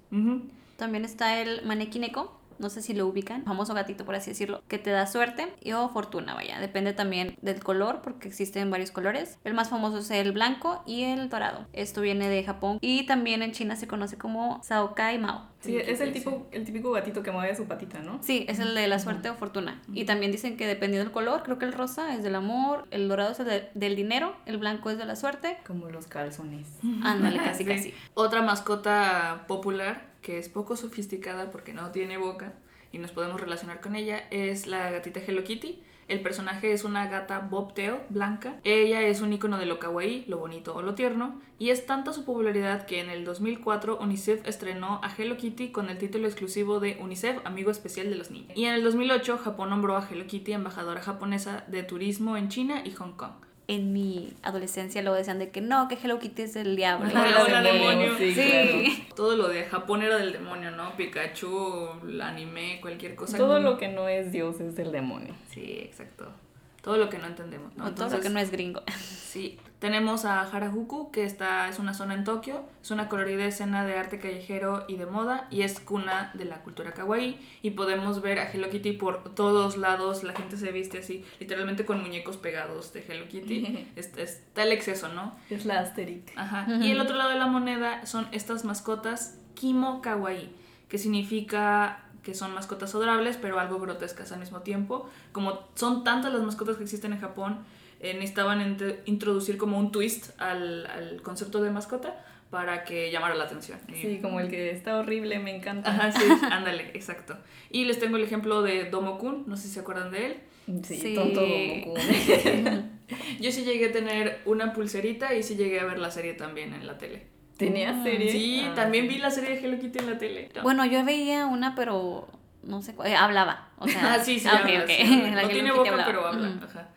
También 0.77 1.05
está 1.05 1.41
el 1.41 1.65
manequineco, 1.67 2.38
no 2.59 2.71
sé 2.71 2.83
si 2.83 2.95
lo 2.95 3.07
ubican, 3.07 3.45
famoso 3.45 3.75
gatito 3.75 4.05
por 4.05 4.15
así 4.15 4.31
decirlo, 4.31 4.63
que 4.69 4.79
te 4.79 4.91
da 4.91 5.07
suerte 5.07 5.53
y 5.61 5.73
o 5.73 5.89
fortuna, 5.89 6.35
vaya, 6.35 6.61
depende 6.61 6.93
también 6.93 7.37
del 7.43 7.63
color 7.63 8.01
porque 8.03 8.29
existen 8.29 8.71
varios 8.71 8.91
colores. 8.91 9.39
El 9.45 9.55
más 9.55 9.69
famoso 9.69 9.99
es 9.99 10.11
el 10.11 10.33
blanco 10.33 10.83
y 10.87 11.05
el 11.05 11.29
dorado. 11.29 11.67
Esto 11.73 12.01
viene 12.01 12.29
de 12.29 12.45
Japón 12.45 12.79
y 12.81 13.07
también 13.07 13.43
en 13.43 13.53
China 13.53 13.77
se 13.77 13.87
conoce 13.87 14.17
como 14.19 14.61
Saokai 14.63 15.19
Mao. 15.19 15.49
Sí, 15.61 15.77
es 15.77 16.01
el, 16.01 16.13
tipo, 16.13 16.47
el 16.53 16.65
típico 16.65 16.93
gatito 16.93 17.23
que 17.23 17.33
mueve 17.33 17.55
su 17.57 17.65
patita, 17.65 17.99
¿no? 17.99 18.23
Sí, 18.23 18.47
es 18.49 18.61
el 18.61 18.77
de 18.77 18.87
la 18.87 19.01
suerte 19.01 19.29
o 19.29 19.35
fortuna. 19.35 19.83
Y 19.93 20.05
también 20.05 20.31
dicen 20.31 20.57
que 20.57 20.67
dependiendo 20.67 21.05
del 21.05 21.13
color, 21.13 21.43
creo 21.43 21.59
que 21.59 21.65
el 21.65 21.73
rosa 21.73 22.15
es 22.15 22.23
del 22.23 22.37
amor, 22.37 22.87
el 22.93 23.09
dorado 23.09 23.33
es 23.33 23.41
el 23.41 23.69
del 23.75 23.97
dinero, 23.97 24.37
el 24.47 24.59
blanco 24.59 24.91
es 24.91 24.99
de 24.99 25.05
la 25.05 25.17
suerte. 25.17 25.59
Como 25.67 25.89
los 25.89 26.07
calzones. 26.07 26.69
Ándale, 27.03 27.39
casi, 27.45 27.65
casi. 27.65 27.93
Otra 28.15 28.41
mascota 28.43 29.45
popular 29.49 30.08
que 30.23 30.39
es 30.39 30.49
poco 30.49 30.77
sofisticada 30.77 31.51
porque 31.51 31.73
no 31.73 31.91
tiene 31.91 32.19
boca 32.19 32.55
y 32.93 32.99
nos 32.99 33.13
podemos 33.13 33.41
relacionar 33.41 33.81
con 33.81 33.97
ella 33.97 34.25
es 34.31 34.67
la 34.67 34.91
gatita 34.91 35.21
Hello 35.21 35.45
Kitty. 35.45 35.83
El 36.09 36.23
personaje 36.23 36.73
es 36.73 36.85
una 36.85 37.07
gata 37.07 37.41
bobtail 37.41 37.97
blanca. 38.09 38.59
Ella 38.65 39.03
es 39.03 39.21
un 39.21 39.31
icono 39.31 39.59
de 39.59 39.67
lo 39.67 39.79
kawaii, 39.79 40.25
lo 40.27 40.39
bonito 40.39 40.75
o 40.75 40.81
lo 40.81 40.95
tierno, 40.95 41.39
y 41.59 41.69
es 41.69 41.85
tanta 41.85 42.15
su 42.15 42.25
popularidad 42.25 42.87
que 42.87 43.01
en 43.01 43.11
el 43.11 43.27
2004 43.27 43.99
UNICEF 44.01 44.47
estrenó 44.49 45.01
a 45.03 45.15
Hello 45.15 45.37
Kitty 45.37 45.71
con 45.71 45.91
el 45.91 45.99
título 45.99 46.27
exclusivo 46.27 46.81
de 46.81 46.97
UNICEF 46.99 47.45
Amigo 47.45 47.71
Especial 47.71 48.09
de 48.09 48.17
los 48.17 48.31
Niños. 48.31 48.53
Y 48.55 48.65
en 48.65 48.75
el 48.75 48.83
2008 48.85 49.37
Japón 49.37 49.69
nombró 49.69 49.99
a 49.99 50.09
Hello 50.09 50.27
Kitty 50.27 50.53
embajadora 50.53 51.03
japonesa 51.03 51.65
de 51.69 51.83
turismo 51.83 52.39
en 52.39 52.49
China 52.49 52.83
y 52.87 52.93
Hong 52.93 53.13
Kong 53.13 53.48
en 53.69 53.93
mi 53.93 54.33
adolescencia 54.43 55.03
luego 55.03 55.19
decían 55.19 55.39
de 55.39 55.51
que 55.51 55.61
no, 55.61 55.89
que 55.89 55.99
Hello 56.03 56.19
Kitty 56.19 56.43
es 56.43 56.57
el 56.57 56.75
diablo. 56.75 57.09
demonio. 57.09 58.17
Sí, 58.17 59.07
Todo 59.15 59.37
lo 59.37 59.49
de 59.49 59.65
Japón 59.65 60.03
era 60.03 60.17
del 60.17 60.33
demonio, 60.33 60.71
¿no? 60.71 60.97
Pikachu, 60.97 62.01
el 62.09 62.21
anime, 62.21 62.79
cualquier 62.81 63.15
cosa. 63.15 63.37
Todo 63.37 63.61
lo 63.61 63.77
que 63.77 63.89
no 63.89 64.09
es 64.09 64.33
Dios 64.33 64.59
es 64.61 64.75
del 64.75 64.91
demonio. 64.91 65.35
Sí, 65.51 65.81
exacto. 65.83 66.33
Todo 66.83 66.97
lo 66.97 67.09
que 67.09 67.19
no 67.19 67.27
entendemos, 67.27 67.77
¿no? 67.77 67.87
O 67.87 67.91
todo 67.93 68.09
lo 68.09 68.21
que 68.21 68.31
no 68.31 68.39
es 68.39 68.51
gringo. 68.51 68.83
Sí. 69.29 69.59
Tenemos 69.79 70.25
a 70.25 70.43
Harajuku, 70.43 71.13
que 71.13 71.23
está, 71.23 71.69
es 71.69 71.79
una 71.79 71.95
zona 71.95 72.15
en 72.15 72.25
Tokio, 72.25 72.65
es 72.83 72.91
una 72.91 73.09
colorida 73.09 73.45
escena 73.45 73.85
de 73.85 73.97
arte 73.97 74.19
callejero 74.19 74.85
y 74.89 74.97
de 74.97 75.07
moda, 75.07 75.47
y 75.51 75.63
es 75.63 75.79
cuna 75.79 76.33
de 76.35 76.47
la 76.47 76.63
cultura 76.63 76.93
kawaii, 76.93 77.39
y 77.63 77.71
podemos 77.71 78.21
ver 78.21 78.41
a 78.41 78.51
Hello 78.51 78.71
Kitty 78.71 78.93
por 78.93 79.35
todos 79.37 79.77
lados, 79.77 80.25
la 80.25 80.33
gente 80.33 80.57
se 80.57 80.73
viste 80.73 80.99
así, 80.99 81.25
literalmente 81.39 81.85
con 81.85 82.01
muñecos 82.01 82.37
pegados 82.37 82.93
de 82.93 83.05
Hello 83.07 83.29
Kitty, 83.29 83.87
está 83.97 84.65
el 84.65 84.73
exceso, 84.73 85.11
¿no? 85.11 85.37
Es 85.49 85.65
la 85.65 85.79
Asterix. 85.79 86.33
Ajá. 86.37 86.67
Y 86.81 86.91
el 86.91 87.01
otro 87.01 87.15
lado 87.15 87.31
de 87.31 87.39
la 87.39 87.47
moneda 87.47 88.05
son 88.05 88.27
estas 88.33 88.65
mascotas 88.65 89.39
Kimo 89.55 90.01
Kawaii, 90.03 90.51
que 90.89 90.99
significa 90.99 92.08
que 92.29 92.35
son 92.35 92.53
mascotas 92.53 92.95
adorables, 92.95 93.39
pero 93.41 93.59
algo 93.59 93.81
grotescas 93.81 94.33
al 94.33 94.41
mismo 94.41 94.61
tiempo. 94.61 95.09
Como 95.33 95.61
son 95.75 96.05
tantas 96.05 96.31
las 96.31 96.43
mascotas 96.43 96.77
que 96.77 96.83
existen 96.83 97.15
en 97.15 97.21
Japón, 97.21 97.61
eh, 98.01 98.13
necesitaban 98.13 98.77
introducir 99.07 99.57
como 99.57 99.79
un 99.79 99.91
twist 99.91 100.39
al, 100.39 100.85
al, 100.85 101.23
concepto 101.23 101.63
de 101.63 101.71
mascota 101.71 102.23
para 102.51 102.85
que 102.85 103.11
llamara 103.11 103.35
la 103.35 103.45
atención. 103.45 103.79
Sí, 103.95 104.19
como 104.21 104.41
el 104.41 104.51
que 104.51 104.73
está 104.73 104.99
horrible, 104.99 105.39
me 105.39 105.57
encanta. 105.57 105.89
Ajá, 105.89 106.13
sí, 106.13 106.23
ándale, 106.51 106.91
exacto. 106.93 107.35
Y 107.71 107.87
les 107.87 107.99
tengo 107.99 108.19
el 108.19 108.25
ejemplo 108.25 108.61
de 108.61 108.91
Domo-kun, 108.91 109.45
no 109.47 109.57
sé 109.57 109.69
si 109.69 109.75
se 109.75 109.81
acuerdan 109.81 110.11
de 110.11 110.27
él. 110.27 110.37
Sí, 110.85 111.15
tonto 111.15 111.41
Domo-kun. 111.41 111.95
Yo 113.41 113.51
sí 113.51 113.65
llegué 113.65 113.87
a 113.87 113.93
tener 113.93 114.43
una 114.45 114.75
pulserita 114.75 115.35
y 115.35 115.43
sí 115.43 115.57
llegué 115.57 115.81
a 115.81 115.87
ver 115.87 115.99
la 115.99 116.11
serie 116.11 116.35
también 116.35 116.75
en 116.75 116.87
la 116.87 116.99
tele. 116.99 117.38
¿Tenía 117.59 117.91
ah. 117.91 118.03
serie? 118.03 118.31
Sí, 118.31 118.65
ah, 118.65 118.75
también 118.75 119.09
vi 119.09 119.19
la 119.19 119.31
serie 119.31 119.51
de 119.51 119.67
Hello 119.67 119.79
Kitty 119.79 119.99
en 119.99 120.07
la 120.07 120.17
tele. 120.17 120.49
Bueno, 120.63 120.87
yo 120.87 121.05
veía 121.05 121.47
una, 121.47 121.75
pero 121.75 122.29
no 122.63 122.83
sé, 122.83 122.95
eh, 123.05 123.17
hablaba. 123.17 123.69
O 123.79 123.89
sea, 123.89 124.15
ah, 124.15 124.25
sí, 124.25 124.39
sí, 124.39 124.49
habla, 124.49 125.43
No 125.43 125.49
tiene 125.49 125.73
boca, 125.73 126.05
pero 126.07 126.27
habla. 126.27 126.59
Ajá. 126.65 126.89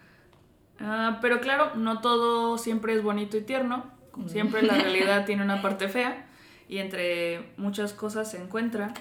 Ah, 0.80 1.19
pero 1.21 1.41
claro, 1.41 1.76
no 1.76 2.00
todo 2.02 2.58
siempre 2.58 2.93
es 2.93 3.04
bonito 3.04 3.38
y 3.38 3.41
tierno. 3.41 3.86
Como 4.12 4.30
siempre, 4.30 4.62
la 4.62 4.74
realidad 4.78 5.26
tiene 5.26 5.43
una 5.43 5.62
parte 5.62 5.89
fea. 5.89 6.28
Y 6.69 6.78
entre 6.78 7.52
muchas 7.58 7.93
cosas 7.93 8.30
se 8.30 8.38
encuentra. 8.38 8.93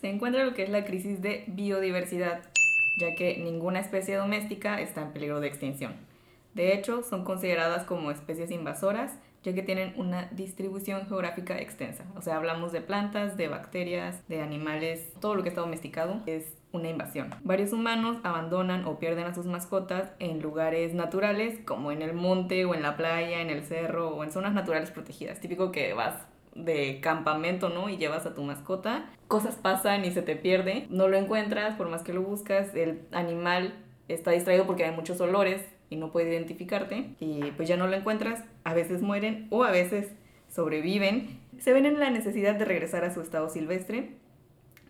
Se 0.00 0.10
encuentra 0.10 0.44
lo 0.44 0.52
que 0.52 0.64
es 0.64 0.68
la 0.68 0.84
crisis 0.84 1.22
de 1.22 1.44
biodiversidad, 1.46 2.42
ya 2.98 3.14
que 3.14 3.38
ninguna 3.38 3.80
especie 3.80 4.16
doméstica 4.16 4.80
está 4.80 5.00
en 5.02 5.12
peligro 5.12 5.40
de 5.40 5.46
extinción. 5.46 5.94
De 6.52 6.74
hecho, 6.74 7.02
son 7.02 7.24
consideradas 7.24 7.84
como 7.84 8.10
especies 8.10 8.50
invasoras 8.50 9.12
ya 9.44 9.54
que 9.54 9.62
tienen 9.62 9.92
una 9.96 10.28
distribución 10.32 11.06
geográfica 11.06 11.58
extensa. 11.60 12.04
O 12.16 12.22
sea, 12.22 12.36
hablamos 12.36 12.72
de 12.72 12.80
plantas, 12.80 13.36
de 13.36 13.48
bacterias, 13.48 14.26
de 14.26 14.40
animales, 14.40 15.12
todo 15.20 15.34
lo 15.34 15.42
que 15.42 15.50
está 15.50 15.60
domesticado 15.60 16.22
es 16.26 16.56
una 16.72 16.88
invasión. 16.88 17.30
Varios 17.44 17.72
humanos 17.72 18.16
abandonan 18.24 18.86
o 18.86 18.98
pierden 18.98 19.26
a 19.26 19.34
sus 19.34 19.46
mascotas 19.46 20.10
en 20.18 20.40
lugares 20.40 20.94
naturales, 20.94 21.60
como 21.64 21.92
en 21.92 22.02
el 22.02 22.14
monte 22.14 22.64
o 22.64 22.74
en 22.74 22.82
la 22.82 22.96
playa, 22.96 23.40
en 23.40 23.50
el 23.50 23.62
cerro 23.62 24.08
o 24.08 24.24
en 24.24 24.32
zonas 24.32 24.54
naturales 24.54 24.90
protegidas. 24.90 25.40
Típico 25.40 25.70
que 25.70 25.92
vas 25.92 26.16
de 26.54 27.00
campamento, 27.00 27.68
¿no? 27.68 27.88
Y 27.90 27.98
llevas 27.98 28.26
a 28.26 28.34
tu 28.34 28.42
mascota. 28.42 29.10
Cosas 29.28 29.56
pasan 29.56 30.04
y 30.04 30.10
se 30.10 30.22
te 30.22 30.36
pierde. 30.36 30.86
No 30.88 31.06
lo 31.08 31.16
encuentras, 31.16 31.76
por 31.76 31.88
más 31.90 32.02
que 32.02 32.14
lo 32.14 32.22
buscas, 32.22 32.74
el 32.74 33.02
animal 33.12 33.74
está 34.08 34.30
distraído 34.32 34.66
porque 34.66 34.84
hay 34.84 34.94
muchos 34.94 35.20
olores 35.20 35.62
y 35.90 35.96
no 35.96 36.10
puede 36.10 36.32
identificarte 36.32 37.14
y 37.20 37.50
pues 37.52 37.68
ya 37.68 37.76
no 37.76 37.86
lo 37.86 37.94
encuentras, 37.94 38.44
a 38.64 38.74
veces 38.74 39.02
mueren 39.02 39.46
o 39.50 39.64
a 39.64 39.70
veces 39.70 40.12
sobreviven, 40.48 41.40
se 41.58 41.72
ven 41.72 41.86
en 41.86 41.98
la 41.98 42.10
necesidad 42.10 42.54
de 42.54 42.64
regresar 42.64 43.04
a 43.04 43.12
su 43.12 43.20
estado 43.20 43.48
silvestre, 43.48 44.16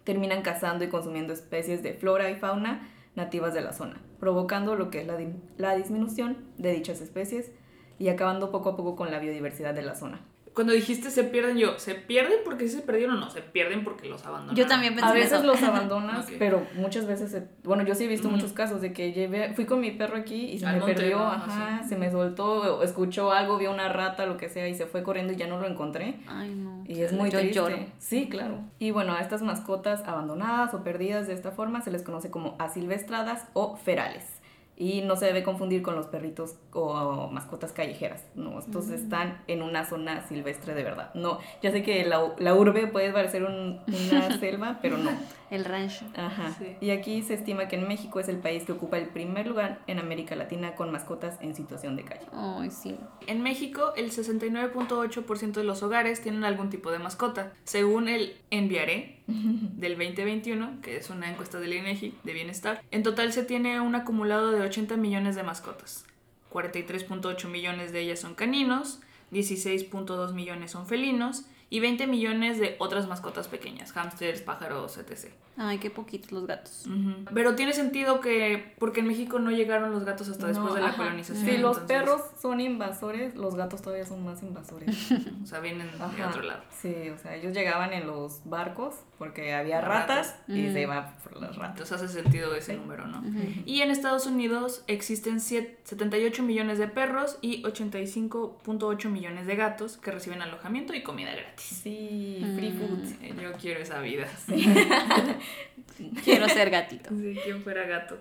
terminan 0.04 0.42
cazando 0.42 0.84
y 0.84 0.88
consumiendo 0.88 1.32
especies 1.32 1.82
de 1.82 1.94
flora 1.94 2.30
y 2.30 2.36
fauna 2.36 2.88
nativas 3.16 3.54
de 3.54 3.62
la 3.62 3.72
zona, 3.72 4.00
provocando 4.20 4.74
lo 4.74 4.90
que 4.90 5.00
es 5.00 5.06
la, 5.06 5.18
la 5.56 5.76
disminución 5.76 6.36
de 6.58 6.72
dichas 6.72 7.00
especies 7.00 7.52
y 7.98 8.08
acabando 8.08 8.50
poco 8.50 8.70
a 8.70 8.76
poco 8.76 8.96
con 8.96 9.10
la 9.10 9.20
biodiversidad 9.20 9.74
de 9.74 9.82
la 9.82 9.94
zona 9.94 10.20
cuando 10.54 10.72
dijiste 10.72 11.10
se 11.10 11.24
pierden, 11.24 11.58
yo, 11.58 11.78
¿se 11.78 11.94
pierden 11.94 12.38
porque 12.44 12.68
sí 12.68 12.76
se 12.76 12.82
perdieron 12.82 13.16
o 13.16 13.20
no? 13.20 13.30
Se 13.30 13.42
pierden 13.42 13.82
porque 13.82 14.08
los 14.08 14.24
abandonan. 14.24 14.54
Yo 14.54 14.66
también 14.66 14.94
pensé 14.94 15.10
A 15.10 15.12
veces 15.12 15.44
los 15.44 15.60
abandonas, 15.64 16.26
pero 16.38 16.64
muchas 16.74 17.06
veces, 17.06 17.42
bueno, 17.64 17.82
yo 17.82 17.94
sí 17.94 18.04
he 18.04 18.08
visto 18.08 18.28
muchos 18.30 18.52
casos 18.52 18.80
de 18.80 18.92
que 18.92 19.12
llevé, 19.12 19.52
fui 19.54 19.66
con 19.66 19.80
mi 19.80 19.90
perro 19.90 20.16
aquí 20.16 20.52
y 20.52 20.58
se 20.58 20.66
me 20.66 20.80
perdió, 20.80 21.18
ajá, 21.18 21.82
se 21.82 21.96
me 21.96 22.10
soltó, 22.10 22.82
escuchó 22.82 23.32
algo, 23.32 23.58
vio 23.58 23.72
una 23.72 23.88
rata, 23.88 24.26
lo 24.26 24.36
que 24.36 24.48
sea, 24.48 24.68
y 24.68 24.74
se 24.74 24.86
fue 24.86 25.02
corriendo 25.02 25.32
y 25.32 25.36
ya 25.36 25.48
no 25.48 25.58
lo 25.58 25.66
encontré. 25.66 26.20
Ay, 26.28 26.54
no. 26.54 26.84
Y 26.86 27.02
es 27.02 27.12
muy 27.12 27.30
yo 27.30 27.40
triste. 27.40 27.88
Sí, 27.98 28.28
claro. 28.28 28.60
Y 28.78 28.92
bueno, 28.92 29.14
a 29.14 29.20
estas 29.20 29.42
mascotas 29.42 30.02
abandonadas 30.06 30.72
o 30.72 30.84
perdidas 30.84 31.26
de 31.26 31.34
esta 31.34 31.50
forma 31.50 31.80
se 31.80 31.90
les 31.90 32.02
conoce 32.02 32.30
como 32.30 32.54
asilvestradas 32.60 33.48
o 33.54 33.76
ferales 33.76 34.33
y 34.76 35.02
no 35.02 35.16
se 35.16 35.26
debe 35.26 35.42
confundir 35.42 35.82
con 35.82 35.94
los 35.94 36.06
perritos 36.06 36.56
o 36.72 37.28
mascotas 37.28 37.72
callejeras. 37.72 38.24
No, 38.34 38.58
estos 38.58 38.86
mm. 38.86 38.94
están 38.94 39.42
en 39.46 39.62
una 39.62 39.84
zona 39.84 40.26
silvestre 40.26 40.74
de 40.74 40.82
verdad. 40.82 41.12
No, 41.14 41.38
ya 41.62 41.70
sé 41.70 41.82
que 41.82 42.04
la, 42.04 42.34
la 42.38 42.54
urbe 42.54 42.86
puede 42.86 43.12
parecer 43.12 43.44
una 43.44 44.38
selva, 44.40 44.78
pero 44.82 44.98
no. 44.98 45.10
El 45.50 45.64
rancho. 45.64 46.04
Ajá. 46.16 46.56
Y 46.80 46.90
aquí 46.90 47.22
se 47.22 47.34
estima 47.34 47.68
que 47.68 47.76
en 47.76 47.86
México 47.86 48.18
es 48.18 48.28
el 48.28 48.38
país 48.38 48.64
que 48.64 48.72
ocupa 48.72 48.98
el 48.98 49.06
primer 49.06 49.46
lugar 49.46 49.82
en 49.86 50.00
América 50.00 50.34
Latina 50.34 50.74
con 50.74 50.90
mascotas 50.90 51.38
en 51.40 51.54
situación 51.54 51.94
de 51.94 52.02
calle. 52.02 52.26
Ay, 52.32 52.70
sí. 52.70 52.98
En 53.28 53.42
México, 53.42 53.92
el 53.96 54.10
69.8% 54.10 55.52
de 55.52 55.64
los 55.64 55.82
hogares 55.84 56.22
tienen 56.22 56.44
algún 56.44 56.70
tipo 56.70 56.90
de 56.90 56.98
mascota. 56.98 57.52
Según 57.64 58.08
el 58.08 58.36
Enviaré 58.50 59.22
del 59.26 59.96
2021, 59.96 60.80
que 60.82 60.96
es 60.96 61.10
una 61.10 61.30
encuesta 61.30 61.58
del 61.58 61.72
INEGI 61.72 62.14
de 62.22 62.32
bienestar, 62.32 62.82
en 62.90 63.02
total 63.02 63.32
se 63.32 63.44
tiene 63.44 63.80
un 63.80 63.94
acumulado 63.94 64.50
de 64.50 64.60
80 64.60 64.96
millones 64.96 65.36
de 65.36 65.42
mascotas. 65.42 66.04
43.8 66.52 67.48
millones 67.48 67.92
de 67.92 68.00
ellas 68.00 68.20
son 68.20 68.34
caninos, 68.34 69.00
16.2 69.32 70.32
millones 70.32 70.70
son 70.70 70.86
felinos 70.86 71.44
y 71.70 71.80
20 71.80 72.06
millones 72.06 72.60
de 72.60 72.76
otras 72.78 73.08
mascotas 73.08 73.48
pequeñas, 73.48 73.90
hámsters, 73.90 74.42
pájaros, 74.42 74.96
etc. 74.98 75.32
Ay, 75.56 75.78
qué 75.78 75.90
poquitos 75.90 76.30
los 76.30 76.46
gatos. 76.46 76.86
Ujú. 76.86 77.24
Pero 77.34 77.56
tiene 77.56 77.72
sentido 77.72 78.20
que, 78.20 78.74
porque 78.78 79.00
en 79.00 79.08
México 79.08 79.40
no 79.40 79.50
llegaron 79.50 79.90
los 79.90 80.04
gatos 80.04 80.28
hasta 80.28 80.46
después 80.46 80.74
de 80.74 80.80
la 80.80 80.96
colonización. 80.96 81.44
Si 81.44 81.58
los 81.58 81.78
entonces, 81.78 81.84
perros 81.84 82.20
son 82.40 82.60
invasores, 82.60 83.34
los 83.34 83.56
gatos 83.56 83.82
todavía 83.82 84.06
son 84.06 84.24
más 84.24 84.42
invasores. 84.42 85.10
O 85.42 85.46
sea, 85.46 85.60
vienen 85.60 85.90
de 85.90 86.24
otro 86.24 86.42
lado. 86.42 86.62
Sí, 86.70 87.10
o 87.10 87.18
sea, 87.18 87.34
ellos 87.34 87.52
llegaban 87.52 87.92
en 87.92 88.06
los 88.06 88.40
barcos 88.44 88.94
porque 89.18 89.54
había 89.54 89.80
Ratas. 89.80 90.28
ratas 90.28 90.40
y 90.48 90.62
Mm. 90.62 90.72
se 90.72 90.80
iban 90.82 91.14
por 91.22 91.40
las 91.40 91.56
ratas. 91.56 91.70
Entonces 91.90 92.02
hace 92.02 92.22
sentido 92.22 92.54
ese 92.54 92.72
Sí. 92.72 92.78
número, 92.78 93.06
¿no? 93.06 93.22
Y 93.64 93.80
en 93.82 93.90
Estados 93.90 94.26
Unidos 94.26 94.82
existen 94.86 95.40
siete- 95.40 95.78
78 95.84 96.42
millones 96.42 96.78
de 96.78 96.88
perros 96.88 97.38
y 97.40 97.62
85.8 97.64 99.08
millones 99.10 99.46
de 99.46 99.56
gatos 99.56 99.96
que 99.96 100.10
reciben 100.10 100.42
alojamiento 100.42 100.94
y 100.94 101.02
comida 101.02 101.32
gratis. 101.34 101.64
Sí, 101.82 102.44
free 102.56 102.70
Mm. 102.70 102.78
food. 102.78 103.22
Eh, 103.22 103.34
Yo 103.42 103.52
quiero 103.52 103.80
esa 103.80 104.00
vida. 104.00 104.26
Quiero 106.24 106.48
ser 106.48 106.70
gatito. 106.70 107.10
Sí, 107.10 107.36
quien 107.44 107.62
fuera 107.62 107.84
gato. 107.86 108.18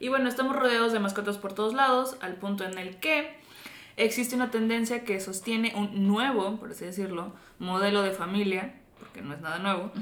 Y 0.00 0.08
bueno, 0.08 0.28
estamos 0.28 0.56
rodeados 0.56 0.92
de 0.92 0.98
mascotas 1.00 1.38
por 1.38 1.52
todos 1.54 1.74
lados, 1.74 2.16
al 2.20 2.34
punto 2.36 2.64
en 2.64 2.76
el 2.78 2.96
que 2.96 3.36
existe 3.96 4.34
una 4.34 4.50
tendencia 4.50 5.04
que 5.04 5.20
sostiene 5.20 5.72
un 5.76 6.08
nuevo, 6.08 6.56
por 6.58 6.72
así 6.72 6.84
decirlo, 6.84 7.32
modelo 7.58 8.02
de 8.02 8.10
familia, 8.10 8.74
porque 9.14 9.28
no 9.28 9.34
es 9.34 9.40
nada 9.40 9.60
nuevo, 9.60 9.92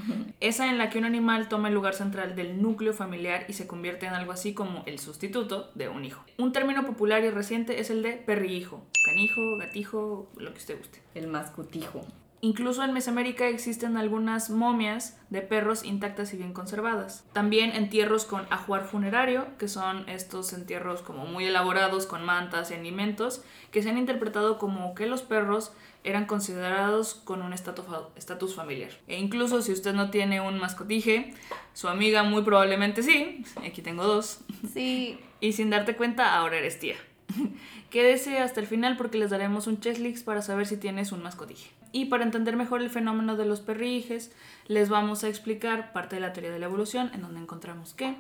esa 0.40 0.70
en 0.70 0.78
la 0.78 0.88
que 0.88 0.98
un 0.98 1.04
animal 1.04 1.48
toma 1.48 1.68
el 1.68 1.74
lugar 1.74 1.92
central 1.92 2.34
del 2.34 2.62
núcleo 2.62 2.94
familiar 2.94 3.44
y 3.46 3.52
se 3.52 3.66
convierte 3.66 4.06
en 4.06 4.14
algo 4.14 4.32
así 4.32 4.54
como 4.54 4.84
el 4.86 4.98
sustituto 4.98 5.70
de 5.74 5.90
un 5.90 6.06
hijo. 6.06 6.24
Un 6.38 6.52
término 6.52 6.86
popular 6.86 7.22
y 7.22 7.28
reciente 7.28 7.78
es 7.78 7.90
el 7.90 8.02
de 8.02 8.12
perrihijo, 8.12 8.82
canijo, 9.04 9.58
gatijo, 9.58 10.30
lo 10.36 10.52
que 10.52 10.58
usted 10.58 10.78
guste. 10.78 11.02
El 11.14 11.26
mascotijo. 11.26 12.06
Incluso 12.44 12.82
en 12.82 12.92
Mesoamérica 12.92 13.46
existen 13.46 13.96
algunas 13.96 14.50
momias 14.50 15.16
de 15.30 15.42
perros 15.42 15.84
intactas 15.84 16.34
y 16.34 16.36
bien 16.36 16.52
conservadas. 16.52 17.24
También 17.32 17.70
entierros 17.70 18.24
con 18.24 18.48
ajuar 18.50 18.84
funerario, 18.84 19.46
que 19.60 19.68
son 19.68 20.08
estos 20.08 20.52
entierros 20.52 21.02
como 21.02 21.24
muy 21.24 21.44
elaborados 21.44 22.04
con 22.06 22.24
mantas 22.24 22.72
y 22.72 22.74
alimentos, 22.74 23.44
que 23.70 23.80
se 23.80 23.90
han 23.90 23.96
interpretado 23.96 24.58
como 24.58 24.92
que 24.96 25.06
los 25.06 25.22
perros 25.22 25.70
eran 26.02 26.26
considerados 26.26 27.14
con 27.14 27.42
un 27.42 27.52
estatus 27.52 27.84
fa- 27.86 28.08
estatus 28.16 28.56
familiar. 28.56 28.90
E 29.06 29.20
incluso 29.20 29.62
si 29.62 29.70
usted 29.70 29.94
no 29.94 30.10
tiene 30.10 30.40
un 30.40 30.58
mascotije, 30.58 31.34
su 31.74 31.86
amiga 31.86 32.24
muy 32.24 32.42
probablemente 32.42 33.04
sí, 33.04 33.44
aquí 33.64 33.82
tengo 33.82 34.02
dos, 34.02 34.40
Sí. 34.72 35.16
y 35.38 35.52
sin 35.52 35.70
darte 35.70 35.94
cuenta 35.94 36.34
ahora 36.34 36.58
eres 36.58 36.80
tía. 36.80 36.96
Quédese 37.90 38.38
hasta 38.40 38.58
el 38.58 38.66
final 38.66 38.96
porque 38.96 39.16
les 39.18 39.30
daremos 39.30 39.68
un 39.68 39.78
checklist 39.78 40.24
para 40.26 40.42
saber 40.42 40.66
si 40.66 40.76
tienes 40.76 41.12
un 41.12 41.22
mascotije. 41.22 41.70
Y 41.92 42.06
para 42.06 42.24
entender 42.24 42.56
mejor 42.56 42.80
el 42.80 42.90
fenómeno 42.90 43.36
de 43.36 43.44
los 43.44 43.60
perrijes, 43.60 44.32
les 44.66 44.88
vamos 44.88 45.24
a 45.24 45.28
explicar 45.28 45.92
parte 45.92 46.16
de 46.16 46.22
la 46.22 46.32
teoría 46.32 46.50
de 46.50 46.58
la 46.58 46.66
evolución, 46.66 47.10
en 47.14 47.20
donde 47.20 47.40
encontramos 47.40 47.92
que 47.94 48.16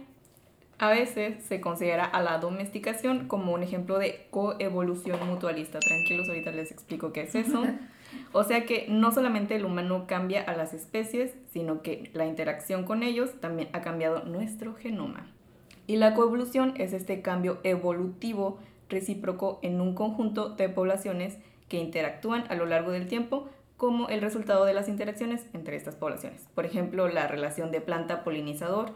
A 0.78 0.90
veces 0.90 1.44
se 1.44 1.60
considera 1.60 2.04
a 2.04 2.22
la 2.22 2.38
domesticación 2.38 3.28
como 3.28 3.52
un 3.52 3.62
ejemplo 3.62 3.98
de 3.98 4.26
coevolución 4.30 5.26
mutualista. 5.26 5.78
Tranquilos, 5.78 6.28
ahorita 6.28 6.50
les 6.50 6.70
explico 6.70 7.12
qué 7.12 7.22
es 7.22 7.34
eso. 7.34 7.64
O 8.32 8.44
sea 8.44 8.66
que 8.66 8.86
no 8.90 9.10
solamente 9.10 9.56
el 9.56 9.64
humano 9.64 10.04
cambia 10.06 10.42
a 10.42 10.54
las 10.54 10.74
especies, 10.74 11.34
sino 11.50 11.80
que 11.80 12.10
la 12.12 12.26
interacción 12.26 12.84
con 12.84 13.02
ellos 13.02 13.40
también 13.40 13.70
ha 13.72 13.80
cambiado 13.80 14.24
nuestro 14.24 14.74
genoma. 14.74 15.26
Y 15.86 15.96
la 15.96 16.14
coevolución 16.14 16.74
es 16.76 16.92
este 16.92 17.22
cambio 17.22 17.58
evolutivo 17.62 18.58
recíproco 18.88 19.58
en 19.62 19.80
un 19.80 19.94
conjunto 19.94 20.50
de 20.50 20.68
poblaciones 20.68 21.38
que 21.68 21.78
interactúan 21.78 22.44
a 22.50 22.54
lo 22.54 22.66
largo 22.66 22.90
del 22.90 23.08
tiempo 23.08 23.48
como 23.82 24.08
el 24.08 24.20
resultado 24.20 24.64
de 24.64 24.74
las 24.74 24.88
interacciones 24.88 25.44
entre 25.54 25.74
estas 25.74 25.96
poblaciones. 25.96 26.46
Por 26.54 26.64
ejemplo, 26.66 27.08
la 27.08 27.26
relación 27.26 27.72
de 27.72 27.80
planta-polinizador, 27.80 28.90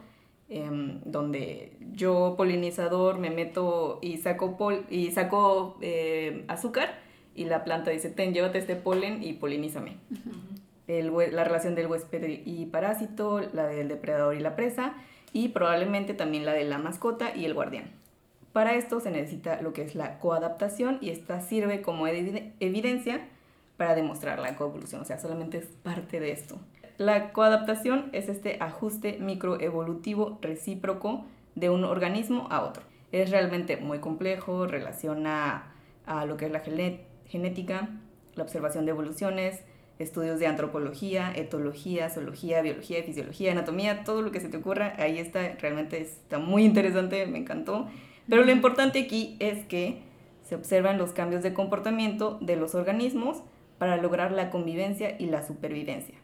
em, 0.47 1.01
donde 1.03 1.73
yo 1.91 2.35
polinizador 2.37 3.17
me 3.17 3.29
meto 3.29 3.99
y 4.01 4.15
saco, 4.15 4.55
pol 4.55 4.85
y 4.89 5.11
saco 5.11 5.77
eh, 5.81 6.45
azúcar 6.47 6.99
y 7.35 7.43
la 7.43 7.65
planta 7.65 7.91
dice, 7.91 8.09
ten, 8.09 8.33
llévate 8.33 8.59
este 8.59 8.77
polen 8.77 9.21
y 9.23 9.33
polinízame. 9.33 9.97
El 10.87 11.11
hue- 11.11 11.31
la 11.31 11.43
relación 11.43 11.75
del 11.75 11.87
huésped 11.87 12.23
y 12.45 12.65
parásito, 12.67 13.41
la 13.51 13.67
del 13.67 13.89
depredador 13.89 14.35
y 14.35 14.39
la 14.39 14.55
presa, 14.55 14.93
y 15.33 15.49
probablemente 15.49 16.13
también 16.13 16.45
la 16.45 16.53
de 16.53 16.63
la 16.63 16.77
mascota 16.77 17.35
y 17.35 17.43
el 17.43 17.53
guardián. 17.53 17.91
Para 18.53 18.75
esto 18.75 19.01
se 19.01 19.11
necesita 19.11 19.61
lo 19.61 19.73
que 19.73 19.81
es 19.81 19.95
la 19.95 20.17
coadaptación 20.19 20.97
y 21.01 21.09
esta 21.09 21.41
sirve 21.41 21.81
como 21.81 22.07
evide- 22.07 22.53
evidencia 22.61 23.27
para 23.77 23.95
demostrar 23.95 24.39
la 24.39 24.55
coevolución, 24.55 25.01
o 25.01 25.05
sea, 25.05 25.19
solamente 25.19 25.59
es 25.59 25.65
parte 25.65 26.19
de 26.19 26.31
esto. 26.31 26.59
La 26.97 27.31
coadaptación 27.31 28.09
es 28.11 28.27
este 28.27 28.57
ajuste 28.59 29.19
microevolutivo 29.19 30.39
recíproco 30.41 31.25
de 31.53 31.69
un 31.69 31.83
organismo 31.83 32.47
a 32.49 32.61
otro. 32.61 32.83
Es 33.11 33.29
realmente 33.29 33.77
muy 33.77 33.99
complejo, 33.99 34.65
relaciona 34.65 35.71
a 36.07 36.25
lo 36.25 36.37
que 36.37 36.45
es 36.47 36.51
la 36.51 36.61
genética, 37.27 37.89
la 38.35 38.43
observación 38.43 38.85
de 38.85 38.91
evoluciones, 38.91 39.61
estudios 39.99 40.39
de 40.39 40.47
antropología, 40.47 41.31
etología, 41.35 42.09
zoología, 42.09 42.61
biología, 42.61 43.03
fisiología, 43.03 43.51
anatomía, 43.51 44.03
todo 44.03 44.21
lo 44.21 44.31
que 44.31 44.39
se 44.39 44.49
te 44.49 44.57
ocurra, 44.57 44.93
ahí 44.97 45.19
está, 45.19 45.55
realmente 45.59 46.01
está 46.01 46.39
muy 46.39 46.65
interesante, 46.65 47.25
me 47.27 47.37
encantó. 47.37 47.87
Pero 48.27 48.43
lo 48.43 48.51
importante 48.51 48.99
aquí 48.99 49.37
es 49.39 49.65
que 49.65 50.01
se 50.43 50.55
observan 50.55 50.97
los 50.97 51.11
cambios 51.11 51.43
de 51.43 51.53
comportamiento 51.53 52.37
de 52.41 52.55
los 52.55 52.75
organismos 52.75 53.43
para 53.77 53.97
lograr 53.97 54.31
la 54.31 54.49
convivencia 54.49 55.15
y 55.19 55.27
la 55.27 55.43
supervivencia. 55.43 56.15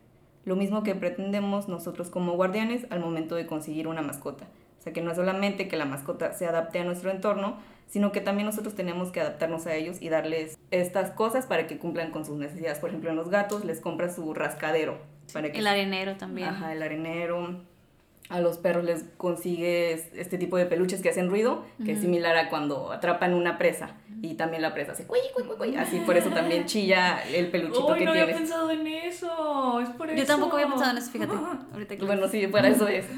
Lo 0.45 0.55
mismo 0.55 0.83
que 0.83 0.95
pretendemos 0.95 1.67
nosotros 1.67 2.09
como 2.09 2.33
guardianes 2.33 2.85
al 2.89 2.99
momento 2.99 3.35
de 3.35 3.45
conseguir 3.45 3.87
una 3.87 4.01
mascota. 4.01 4.45
O 4.79 4.83
sea 4.83 4.91
que 4.91 5.01
no 5.01 5.11
es 5.11 5.17
solamente 5.17 5.69
que 5.69 5.77
la 5.77 5.85
mascota 5.85 6.33
se 6.33 6.45
adapte 6.45 6.79
a 6.79 6.83
nuestro 6.83 7.09
entorno, 7.09 7.57
sino 7.87 8.11
que 8.11 8.19
también 8.19 8.45
nosotros 8.45 8.75
tenemos 8.75 9.11
que 9.11 9.21
adaptarnos 9.21 9.65
a 9.65 9.75
ellos 9.75 10.01
y 10.01 10.09
darles 10.09 10.57
estas 10.71 11.11
cosas 11.11 11.45
para 11.45 11.67
que 11.67 11.77
cumplan 11.77 12.11
con 12.11 12.25
sus 12.25 12.37
necesidades. 12.37 12.79
Por 12.79 12.89
ejemplo, 12.89 13.09
en 13.09 13.15
los 13.15 13.29
gatos 13.29 13.63
les 13.63 13.79
compras 13.79 14.15
su 14.15 14.33
rascadero 14.33 14.97
para 15.31 15.51
que 15.51 15.59
El 15.59 15.67
arenero 15.67 16.17
también. 16.17 16.49
Ajá, 16.49 16.73
el 16.73 16.83
arenero. 16.83 17.61
A 18.29 18.39
los 18.39 18.57
perros 18.57 18.83
les 18.85 19.03
consigues 19.17 20.07
este 20.15 20.37
tipo 20.37 20.57
de 20.57 20.65
peluches 20.65 21.01
que 21.01 21.09
hacen 21.09 21.29
ruido, 21.29 21.65
que 21.85 21.91
es 21.91 21.99
similar 22.01 22.35
a 22.37 22.49
cuando 22.49 22.91
atrapan 22.91 23.33
una 23.33 23.57
presa. 23.57 23.91
Y 24.21 24.35
también 24.35 24.61
la 24.61 24.73
presa 24.73 24.93
hace 24.93 25.05
cuy, 25.05 25.19
cuy, 25.35 25.43
cuy, 25.43 25.55
cuy. 25.57 25.75
Así 25.75 25.99
por 25.99 26.15
eso 26.15 26.29
también 26.29 26.65
chilla 26.67 27.21
el 27.29 27.47
peluchito 27.51 27.91
¡Uy, 27.91 27.99
que 27.99 28.05
no 28.05 28.11
había 28.11 28.23
tienes. 28.25 28.41
pensado 28.43 28.71
en 28.71 28.87
eso! 28.87 29.79
Es 29.81 29.89
por 29.89 30.09
eso. 30.09 30.17
Yo 30.17 30.25
tampoco 30.25 30.55
había 30.55 30.67
pensado 30.67 30.91
en 30.91 30.97
eso, 30.97 31.11
fíjate. 31.11 31.33
Ah, 31.35 31.59
Ahorita 31.73 31.97
que 31.97 32.05
Bueno, 32.05 32.27
sí, 32.29 32.47
para 32.47 32.69
eso 32.69 32.87
es. 32.87 33.05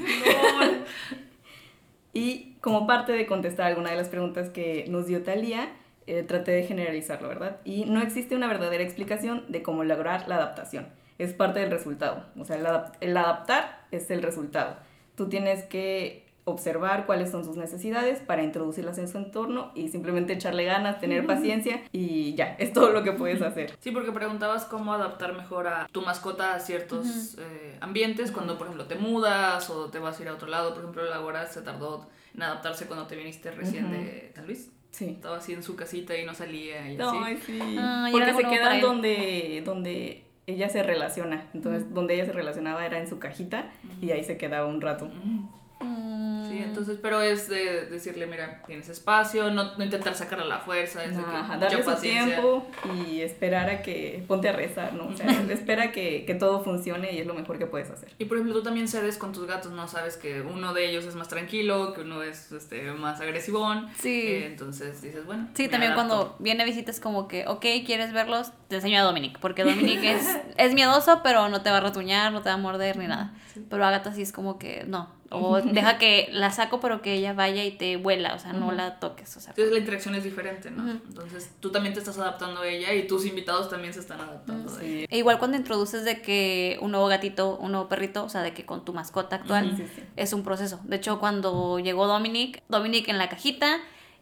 Y 2.12 2.54
como 2.60 2.86
parte 2.86 3.12
de 3.12 3.26
contestar 3.26 3.66
alguna 3.66 3.90
de 3.90 3.96
las 3.96 4.08
preguntas 4.08 4.48
que 4.48 4.86
nos 4.88 5.06
dio 5.06 5.22
Talía, 5.22 5.68
eh, 6.06 6.22
traté 6.22 6.52
de 6.52 6.62
generalizarlo, 6.64 7.28
¿verdad? 7.28 7.58
Y 7.64 7.84
no 7.84 8.00
existe 8.00 8.34
una 8.34 8.46
verdadera 8.46 8.82
explicación 8.82 9.44
de 9.48 9.62
cómo 9.62 9.84
lograr 9.84 10.26
la 10.28 10.36
adaptación. 10.36 10.88
Es 11.18 11.32
parte 11.34 11.60
del 11.60 11.70
resultado. 11.70 12.24
O 12.38 12.44
sea, 12.44 12.56
el, 12.56 12.66
adap- 12.66 12.92
el 13.00 13.16
adaptar 13.16 13.84
es 13.90 14.10
el 14.10 14.22
resultado. 14.22 14.76
Tú 15.16 15.28
tienes 15.28 15.64
que 15.64 16.26
observar 16.48 17.06
cuáles 17.06 17.32
son 17.32 17.44
sus 17.44 17.56
necesidades 17.56 18.20
para 18.20 18.44
introducirlas 18.44 18.98
en 18.98 19.08
su 19.08 19.18
entorno 19.18 19.72
y 19.74 19.88
simplemente 19.88 20.32
echarle 20.32 20.64
ganas, 20.64 21.00
tener 21.00 21.26
paciencia 21.26 21.82
y 21.90 22.34
ya, 22.34 22.54
es 22.60 22.72
todo 22.72 22.90
lo 22.90 23.02
que 23.02 23.10
puedes 23.10 23.42
hacer. 23.42 23.74
Sí, 23.80 23.90
porque 23.90 24.12
preguntabas 24.12 24.64
cómo 24.64 24.94
adaptar 24.94 25.36
mejor 25.36 25.66
a 25.66 25.88
tu 25.90 26.02
mascota 26.02 26.54
a 26.54 26.60
ciertos 26.60 27.36
eh, 27.40 27.76
ambientes, 27.80 28.30
cuando 28.30 28.56
por 28.56 28.68
ejemplo 28.68 28.86
te 28.86 28.94
mudas 28.94 29.68
o 29.70 29.90
te 29.90 29.98
vas 29.98 30.20
a 30.20 30.22
ir 30.22 30.28
a 30.28 30.34
otro 30.34 30.46
lado. 30.46 30.70
Por 30.72 30.84
ejemplo, 30.84 31.04
Laura 31.04 31.48
se 31.48 31.62
tardó 31.62 32.06
en 32.32 32.44
adaptarse 32.44 32.86
cuando 32.86 33.08
te 33.08 33.16
viniste 33.16 33.50
recién 33.50 33.90
de 33.90 34.30
San 34.36 34.46
Luis. 34.46 34.70
Sí. 34.92 35.06
Estaba 35.06 35.38
así 35.38 35.52
en 35.52 35.64
su 35.64 35.74
casita 35.74 36.16
y 36.16 36.24
no 36.24 36.32
salía 36.32 36.90
y 36.92 36.96
así. 36.96 37.16
Ay, 37.20 37.42
sí. 37.44 37.58
Ah, 37.76 38.08
Porque 38.12 38.32
se 38.32 38.42
quedan 38.44 38.80
donde, 38.80 39.62
donde 39.64 40.25
ella 40.46 40.68
se 40.68 40.82
relaciona. 40.82 41.48
Entonces, 41.54 41.92
donde 41.92 42.14
ella 42.14 42.26
se 42.26 42.32
relacionaba 42.32 42.86
era 42.86 42.98
en 42.98 43.08
su 43.08 43.18
cajita 43.18 43.70
y 44.00 44.10
ahí 44.10 44.24
se 44.24 44.36
quedaba 44.36 44.66
un 44.66 44.80
rato. 44.80 45.06
Mm. 45.06 45.48
Sí, 46.48 46.58
entonces, 46.62 46.98
pero 47.00 47.20
es 47.20 47.48
de 47.48 47.86
decirle, 47.86 48.26
mira, 48.26 48.62
tienes 48.66 48.88
espacio, 48.88 49.50
no, 49.50 49.76
no 49.76 49.84
intentar 49.84 50.14
sacarla 50.14 50.44
a 50.44 50.48
la 50.48 50.58
fuerza, 50.58 51.04
es 51.04 51.12
mucha 51.12 51.56
darle 51.58 51.82
su 51.82 51.94
tiempo 51.96 52.66
y 52.94 53.20
esperar 53.20 53.70
a 53.70 53.82
que 53.82 54.24
ponte 54.26 54.48
a 54.48 54.52
rezar, 54.52 54.92
¿no? 54.92 55.08
O 55.08 55.16
sea, 55.16 55.26
espera 55.50 55.92
que, 55.92 56.24
que 56.24 56.34
todo 56.34 56.62
funcione 56.62 57.12
y 57.12 57.18
es 57.18 57.26
lo 57.26 57.34
mejor 57.34 57.58
que 57.58 57.66
puedes 57.66 57.90
hacer. 57.90 58.12
Y 58.18 58.26
por 58.26 58.38
ejemplo, 58.38 58.54
tú 58.54 58.62
también 58.62 58.88
cedes 58.88 59.18
con 59.18 59.32
tus 59.32 59.46
gatos, 59.46 59.72
¿no? 59.72 59.88
Sabes 59.88 60.16
que 60.16 60.40
uno 60.40 60.74
de 60.74 60.88
ellos 60.88 61.04
es 61.04 61.14
más 61.14 61.28
tranquilo, 61.28 61.92
que 61.94 62.02
uno 62.02 62.22
es 62.22 62.52
este, 62.52 62.92
más 62.92 63.20
agresivón. 63.20 63.88
Sí. 64.00 64.22
Eh, 64.22 64.46
entonces 64.46 65.02
dices, 65.02 65.24
bueno. 65.26 65.48
Sí, 65.54 65.68
también 65.68 65.92
adapto. 65.92 66.08
cuando 66.08 66.36
viene 66.38 66.64
visitas 66.64 67.00
como 67.00 67.28
que, 67.28 67.46
ok, 67.46 67.64
¿quieres 67.84 68.12
verlos? 68.12 68.52
Te 68.68 68.76
enseño 68.76 69.00
a 69.00 69.02
Dominic, 69.04 69.38
porque 69.38 69.64
Dominic 69.64 70.02
es, 70.02 70.38
es 70.56 70.74
miedoso, 70.74 71.20
pero 71.22 71.48
no 71.48 71.62
te 71.62 71.70
va 71.70 71.78
a 71.78 71.80
ratuñar, 71.80 72.32
no 72.32 72.42
te 72.42 72.48
va 72.48 72.54
a 72.54 72.58
morder 72.58 72.96
ni 72.96 73.06
nada. 73.06 73.34
Pero 73.70 73.84
Agatha 73.84 74.12
sí 74.12 74.22
es 74.22 74.32
como 74.32 74.58
que, 74.58 74.84
no, 74.86 75.08
O 75.30 75.60
deja 75.60 75.98
que 75.98 76.28
la 76.32 76.50
saco, 76.52 76.78
pero 76.80 77.02
que 77.02 77.14
ella 77.14 77.32
vaya 77.32 77.64
y 77.64 77.72
te 77.72 77.96
vuela, 77.96 78.34
o 78.34 78.38
sea, 78.38 78.52
no 78.52 78.72
la 78.72 79.00
toques, 79.00 79.36
o 79.36 79.40
sea. 79.40 79.50
Entonces 79.50 79.72
la 79.72 79.78
interacción 79.80 80.14
es 80.14 80.24
diferente, 80.24 80.70
¿no? 80.70 80.90
Entonces 80.90 81.50
tú 81.60 81.70
también 81.72 81.94
te 81.94 82.00
estás 82.00 82.18
adaptando 82.18 82.60
a 82.60 82.68
ella 82.68 82.94
y 82.94 83.06
tus 83.06 83.26
invitados 83.26 83.68
también 83.68 83.92
se 83.92 84.00
están 84.00 84.20
adaptando 84.20 84.70
a 84.72 84.82
ella. 84.82 85.00
Sí. 85.00 85.06
E 85.08 85.18
igual 85.18 85.38
cuando 85.38 85.56
introduces 85.56 86.04
de 86.04 86.22
que 86.22 86.78
un 86.80 86.92
nuevo 86.92 87.06
gatito, 87.08 87.56
un 87.58 87.72
nuevo 87.72 87.88
perrito, 87.88 88.24
o 88.24 88.28
sea, 88.28 88.42
de 88.42 88.52
que 88.54 88.64
con 88.64 88.84
tu 88.84 88.92
mascota 88.92 89.36
actual, 89.36 89.74
Sí, 89.76 89.84
sí, 89.84 89.92
sí. 89.96 90.02
es 90.16 90.32
un 90.32 90.42
proceso. 90.44 90.80
De 90.84 90.96
hecho, 90.96 91.18
cuando 91.18 91.78
llegó 91.78 92.06
Dominic, 92.06 92.62
Dominic 92.68 93.08
en 93.08 93.18
la 93.18 93.28
cajita 93.28 93.78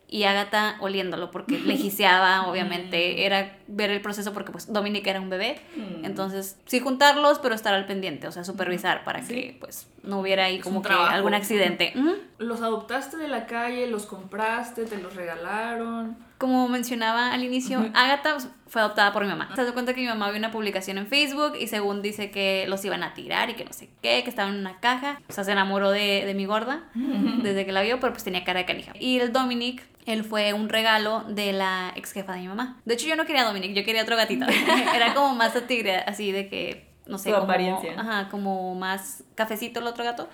y 0.09 0.25
Agatha 0.25 0.77
oliéndolo, 0.81 1.31
porque 1.31 1.59
le 1.65 1.77
giseaba, 1.77 2.47
obviamente, 2.49 3.27
era 3.27 3.57
ver 3.67 3.91
el 3.91 4.01
proceso 4.01 4.33
porque 4.33 4.53
pues 4.53 4.73
Dominic 4.73 5.07
era 5.07 5.21
un 5.21 5.31
bebé. 5.31 5.61
Mm. 5.77 6.05
Entonces, 6.05 6.57
sí 6.67 6.81
juntarlos, 6.81 7.39
pero 7.41 7.55
estar 7.55 7.75
al 7.75 7.87
pendiente, 7.87 8.29
o 8.29 8.33
sea, 8.33 8.45
supervisar 8.45 9.05
para 9.05 9.23
Sí. 9.23 9.35
que 9.35 9.57
pues 9.59 9.87
no 10.03 10.21
hubiera 10.21 10.45
ahí 10.45 10.57
Es 10.59 10.63
como 10.63 10.83
que 10.83 10.89
trabajo. 10.89 11.11
algún 11.15 11.35
accidente. 11.35 11.95
¿Los 12.39 12.61
adoptaste 12.61 13.17
de 13.17 13.29
la 13.29 13.47
calle? 13.47 13.87
¿Los 13.87 14.07
compraste? 14.07 14.85
¿Te 14.85 14.99
los 14.99 15.15
regalaron? 15.17 16.17
Como 16.45 16.69
mencionaba 16.69 17.33
al 17.33 17.43
inicio, 17.43 17.91
Agatha 17.95 18.37
fue 18.67 18.83
adoptada 18.83 19.15
por 19.15 19.23
mi 19.23 19.31
mamá. 19.31 19.49
Se 19.57 19.65
da 19.65 19.73
cuenta 19.73 19.95
que 19.95 20.03
mi 20.03 20.07
mamá 20.07 20.29
vio 20.29 20.39
una 20.39 20.51
publicación 20.51 20.99
en 20.99 21.07
Facebook 21.07 21.55
y 21.59 21.69
según 21.69 22.03
dice 22.03 22.31
que 22.31 22.67
los 22.69 22.85
iban 22.85 23.03
a 23.03 23.15
tirar 23.15 23.49
y 23.49 23.55
que 23.55 23.65
no 23.65 23.73
sé 23.73 23.89
qué, 24.03 24.23
que 24.23 24.29
estaban 24.29 24.53
en 24.53 24.61
una 24.61 24.79
caja. 24.79 25.23
O 25.27 25.33
sea, 25.33 25.43
se 25.45 25.53
enamoró 25.53 25.91
de, 25.91 26.25
de 26.27 26.35
mi 26.35 26.45
gorda 26.45 26.83
desde 26.93 27.65
que 27.65 27.73
la 27.73 27.81
vio, 27.81 27.99
pero 27.99 28.13
pues 28.13 28.25
tenía 28.25 28.45
cara 28.45 28.61
de 28.61 28.67
canija. 28.67 28.93
Y 29.01 29.21
el 29.21 29.33
Dominic, 29.33 29.87
él 30.05 30.23
fue 30.23 30.53
un 30.53 30.69
regalo 30.69 31.25
de 31.29 31.55
la 31.55 31.95
ex 31.97 32.13
jefa 32.13 32.35
de 32.35 32.41
mi 32.41 32.49
mamá. 32.49 32.77
De 32.85 32.93
hecho, 32.93 33.07
yo 33.07 33.17
no 33.17 33.25
quería 33.25 33.41
a 33.41 33.47
Dominic, 33.47 33.73
yo 33.73 33.83
quería 33.83 34.03
otro 34.03 34.15
gatito. 34.15 34.45
Era 34.95 35.15
como 35.15 35.35
más 35.35 35.57
a 35.57 35.67
tigre, 35.67 35.97
así 36.07 36.31
de 36.31 36.51
que, 36.51 36.91
no 37.07 37.17
sé, 37.17 37.31
Su 37.31 37.37
como, 37.37 37.45
apariencia. 37.45 37.99
Ajá, 37.99 38.29
como 38.29 38.75
más 38.75 39.25
cafecito 39.35 39.81
el 39.81 39.87
otro 39.87 40.05
gato. 40.05 40.29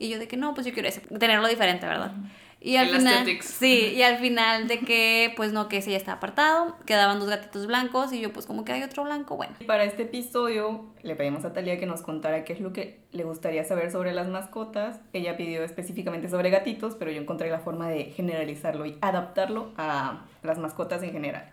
Y 0.00 0.08
yo 0.08 0.18
de 0.18 0.26
que 0.26 0.36
no, 0.36 0.54
pues 0.54 0.66
yo 0.66 0.72
quiero 0.72 0.88
ese, 0.88 1.02
tenerlo 1.02 1.46
diferente, 1.46 1.86
¿verdad? 1.86 2.10
Y 2.64 2.76
al 2.76 2.88
El 2.88 2.96
final, 2.98 3.14
aesthetics. 3.18 3.46
sí, 3.46 3.92
y 3.96 4.02
al 4.02 4.18
final 4.18 4.68
de 4.68 4.78
que, 4.78 5.32
pues 5.36 5.52
no, 5.52 5.68
que 5.68 5.78
ese 5.78 5.90
ya 5.90 5.96
está 5.96 6.12
apartado, 6.12 6.76
quedaban 6.86 7.18
dos 7.18 7.28
gatitos 7.28 7.66
blancos 7.66 8.12
y 8.12 8.20
yo 8.20 8.32
pues 8.32 8.46
como 8.46 8.64
que 8.64 8.72
hay 8.72 8.82
otro 8.82 9.02
blanco, 9.04 9.36
bueno. 9.36 9.54
Y 9.58 9.64
Para 9.64 9.84
este 9.84 10.04
episodio 10.04 10.86
le 11.02 11.16
pedimos 11.16 11.44
a 11.44 11.52
Talia 11.52 11.78
que 11.78 11.86
nos 11.86 12.02
contara 12.02 12.44
qué 12.44 12.52
es 12.52 12.60
lo 12.60 12.72
que 12.72 13.00
le 13.10 13.24
gustaría 13.24 13.64
saber 13.64 13.90
sobre 13.90 14.12
las 14.12 14.28
mascotas. 14.28 15.00
Ella 15.12 15.36
pidió 15.36 15.64
específicamente 15.64 16.28
sobre 16.28 16.50
gatitos, 16.50 16.94
pero 16.94 17.10
yo 17.10 17.20
encontré 17.20 17.50
la 17.50 17.58
forma 17.58 17.88
de 17.88 18.04
generalizarlo 18.04 18.86
y 18.86 18.96
adaptarlo 19.00 19.72
a 19.76 20.24
las 20.42 20.58
mascotas 20.58 21.02
en 21.02 21.12
general. 21.12 21.50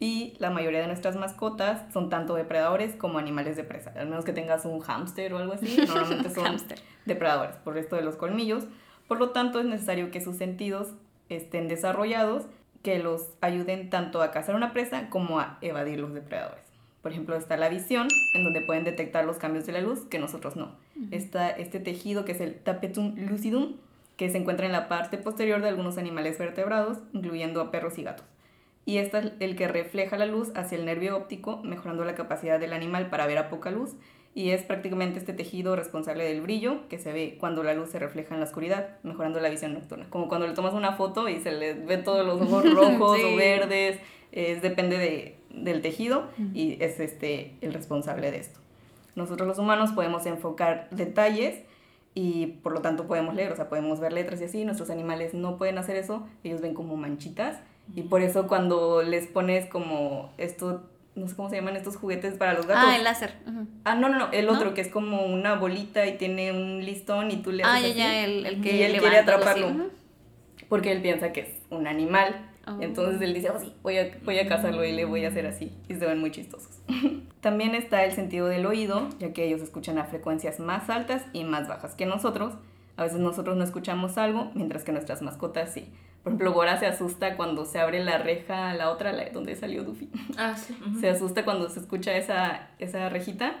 Y 0.00 0.34
la 0.38 0.50
mayoría 0.50 0.80
de 0.80 0.86
nuestras 0.86 1.16
mascotas 1.16 1.82
son 1.92 2.08
tanto 2.08 2.34
depredadores 2.34 2.94
como 2.94 3.18
animales 3.18 3.56
de 3.56 3.64
presa. 3.64 3.92
Al 3.96 4.08
menos 4.08 4.24
que 4.24 4.32
tengas 4.32 4.64
un 4.64 4.78
hámster 4.80 5.32
o 5.32 5.38
algo 5.38 5.54
así, 5.54 5.76
normalmente 5.86 6.30
son 6.30 6.56
depredadores 7.04 7.56
por 7.56 7.76
esto 7.78 7.96
de 7.96 8.02
los 8.02 8.16
colmillos. 8.16 8.64
Por 9.08 9.18
lo 9.18 9.30
tanto, 9.30 9.58
es 9.58 9.66
necesario 9.66 10.10
que 10.10 10.20
sus 10.20 10.36
sentidos 10.36 10.88
estén 11.28 11.66
desarrollados 11.66 12.44
que 12.82 12.98
los 12.98 13.28
ayuden 13.40 13.90
tanto 13.90 14.22
a 14.22 14.30
cazar 14.30 14.54
una 14.54 14.72
presa 14.72 15.10
como 15.10 15.40
a 15.40 15.58
evadir 15.62 15.98
los 15.98 16.14
depredadores. 16.14 16.62
Por 17.02 17.12
ejemplo, 17.12 17.36
está 17.36 17.56
la 17.56 17.68
visión, 17.68 18.08
en 18.34 18.44
donde 18.44 18.60
pueden 18.60 18.84
detectar 18.84 19.24
los 19.24 19.38
cambios 19.38 19.66
de 19.66 19.72
la 19.72 19.80
luz 19.80 20.04
que 20.06 20.18
nosotros 20.18 20.56
no. 20.56 20.76
Está 21.10 21.50
este 21.50 21.80
tejido 21.80 22.24
que 22.24 22.32
es 22.32 22.40
el 22.40 22.54
tapetum 22.54 23.14
lucidum, 23.16 23.76
que 24.16 24.30
se 24.30 24.38
encuentra 24.38 24.66
en 24.66 24.72
la 24.72 24.88
parte 24.88 25.16
posterior 25.16 25.62
de 25.62 25.68
algunos 25.68 25.96
animales 25.96 26.38
vertebrados, 26.38 26.98
incluyendo 27.12 27.60
a 27.60 27.70
perros 27.70 27.98
y 27.98 28.02
gatos. 28.02 28.26
Y 28.84 28.98
este 28.98 29.18
es 29.18 29.32
el 29.40 29.54
que 29.54 29.68
refleja 29.68 30.16
la 30.16 30.26
luz 30.26 30.50
hacia 30.54 30.76
el 30.76 30.86
nervio 30.86 31.16
óptico, 31.16 31.58
mejorando 31.62 32.04
la 32.04 32.14
capacidad 32.14 32.58
del 32.58 32.72
animal 32.72 33.10
para 33.10 33.26
ver 33.26 33.38
a 33.38 33.48
poca 33.48 33.70
luz. 33.70 33.94
Y 34.34 34.50
es 34.50 34.62
prácticamente 34.62 35.18
este 35.18 35.32
tejido 35.32 35.74
responsable 35.74 36.24
del 36.24 36.40
brillo 36.42 36.88
que 36.88 36.98
se 36.98 37.12
ve 37.12 37.36
cuando 37.40 37.62
la 37.64 37.74
luz 37.74 37.90
se 37.90 37.98
refleja 37.98 38.34
en 38.34 38.40
la 38.40 38.46
oscuridad, 38.46 38.90
mejorando 39.02 39.40
la 39.40 39.48
visión 39.48 39.74
nocturna. 39.74 40.06
Como 40.10 40.28
cuando 40.28 40.46
le 40.46 40.54
tomas 40.54 40.74
una 40.74 40.92
foto 40.92 41.28
y 41.28 41.40
se 41.40 41.50
le 41.52 41.74
ve 41.74 41.98
todos 41.98 42.24
los 42.24 42.40
ojos 42.40 42.64
rojos 42.74 43.18
Sí. 43.18 43.24
o 43.24 43.36
verdes, 43.36 43.98
es, 44.30 44.62
depende 44.62 44.98
de, 44.98 45.38
del 45.50 45.80
tejido 45.80 46.28
y 46.54 46.76
es 46.82 47.00
este 47.00 47.54
el 47.62 47.72
responsable 47.72 48.30
de 48.30 48.38
esto. 48.38 48.60
Nosotros 49.16 49.48
los 49.48 49.58
humanos 49.58 49.90
podemos 49.92 50.24
enfocar 50.26 50.88
detalles 50.92 51.62
y 52.14 52.46
por 52.62 52.72
lo 52.72 52.80
tanto 52.80 53.06
podemos 53.08 53.34
leer, 53.34 53.50
o 53.50 53.56
sea, 53.56 53.68
podemos 53.68 53.98
ver 53.98 54.12
letras 54.12 54.40
y 54.40 54.44
así. 54.44 54.64
Nuestros 54.64 54.90
animales 54.90 55.34
no 55.34 55.56
pueden 55.58 55.78
hacer 55.78 55.96
eso, 55.96 56.26
ellos 56.44 56.60
ven 56.60 56.74
como 56.74 56.96
manchitas 56.96 57.58
y 57.96 58.02
por 58.02 58.20
eso 58.22 58.46
cuando 58.46 59.02
les 59.02 59.26
pones 59.26 59.66
como 59.66 60.30
esto, 60.36 60.82
no 61.18 61.28
sé 61.28 61.36
cómo 61.36 61.50
se 61.50 61.56
llaman 61.56 61.76
estos 61.76 61.96
juguetes 61.96 62.34
para 62.34 62.54
los 62.54 62.66
gatos. 62.66 62.84
Ah, 62.86 62.96
el 62.96 63.04
láser. 63.04 63.34
ujú. 63.46 63.66
Ah, 63.84 63.94
no, 63.94 64.08
no, 64.08 64.18
no, 64.18 64.32
el 64.32 64.46
¿No? 64.46 64.52
otro 64.52 64.74
que 64.74 64.80
es 64.80 64.88
como 64.88 65.24
una 65.26 65.54
bolita 65.54 66.06
y 66.06 66.16
tiene 66.16 66.52
un 66.52 66.84
listón 66.84 67.30
y 67.30 67.36
tú 67.38 67.52
le 67.52 67.62
Ah, 67.64 67.74
haces 67.76 67.96
ya, 67.96 68.06
así, 68.06 68.14
ya, 68.16 68.24
el, 68.24 68.46
el 68.46 68.60
que 68.62 68.76
y 68.76 68.82
él 68.82 68.98
quiere 68.98 69.18
atraparlo 69.18 69.90
porque 70.68 70.92
él 70.92 71.00
piensa 71.02 71.32
que 71.32 71.40
es 71.40 71.48
un 71.70 71.86
animal. 71.86 72.44
Oh. 72.66 72.76
Entonces 72.82 73.20
él 73.22 73.32
dice, 73.32 73.50
oh 73.50 73.58
sí, 73.58 73.72
voy 73.82 73.96
a, 73.96 74.10
voy 74.24 74.38
a 74.38 74.46
cazarlo 74.46 74.84
y 74.84 74.92
le 74.92 75.04
voy 75.06 75.24
a 75.24 75.28
hacer 75.28 75.46
así. 75.46 75.72
Y 75.88 75.94
se 75.94 76.04
ven 76.06 76.18
muy 76.20 76.30
chistosos. 76.30 76.78
También 77.40 77.74
está 77.74 78.04
el 78.04 78.12
sentido 78.12 78.46
del 78.46 78.66
oído, 78.66 79.08
ya 79.18 79.32
que 79.32 79.44
ellos 79.44 79.62
escuchan 79.62 79.96
a 79.98 80.04
frecuencias 80.04 80.60
más 80.60 80.90
altas 80.90 81.24
y 81.32 81.44
más 81.44 81.68
bajas 81.68 81.94
que 81.94 82.04
nosotros. 82.04 82.54
A 82.96 83.04
veces 83.04 83.20
nosotros 83.20 83.56
no 83.56 83.64
escuchamos 83.64 84.18
algo, 84.18 84.50
mientras 84.54 84.84
que 84.84 84.92
nuestras 84.92 85.22
mascotas 85.22 85.72
sí. 85.72 85.88
Por 86.22 86.32
ejemplo, 86.32 86.52
Bora 86.52 86.78
se 86.78 86.86
asusta 86.86 87.36
cuando 87.36 87.64
se 87.64 87.78
abre 87.78 88.02
la 88.04 88.18
reja, 88.18 88.74
la 88.74 88.90
otra, 88.90 89.12
la 89.12 89.30
donde 89.30 89.56
salió 89.56 89.82
Duffy. 89.84 90.10
Ah, 90.36 90.54
sí. 90.56 90.76
ujú. 90.86 91.00
Se 91.00 91.08
asusta 91.08 91.44
cuando 91.44 91.68
se 91.68 91.80
escucha 91.80 92.16
esa, 92.16 92.68
esa 92.78 93.08
rejita. 93.08 93.54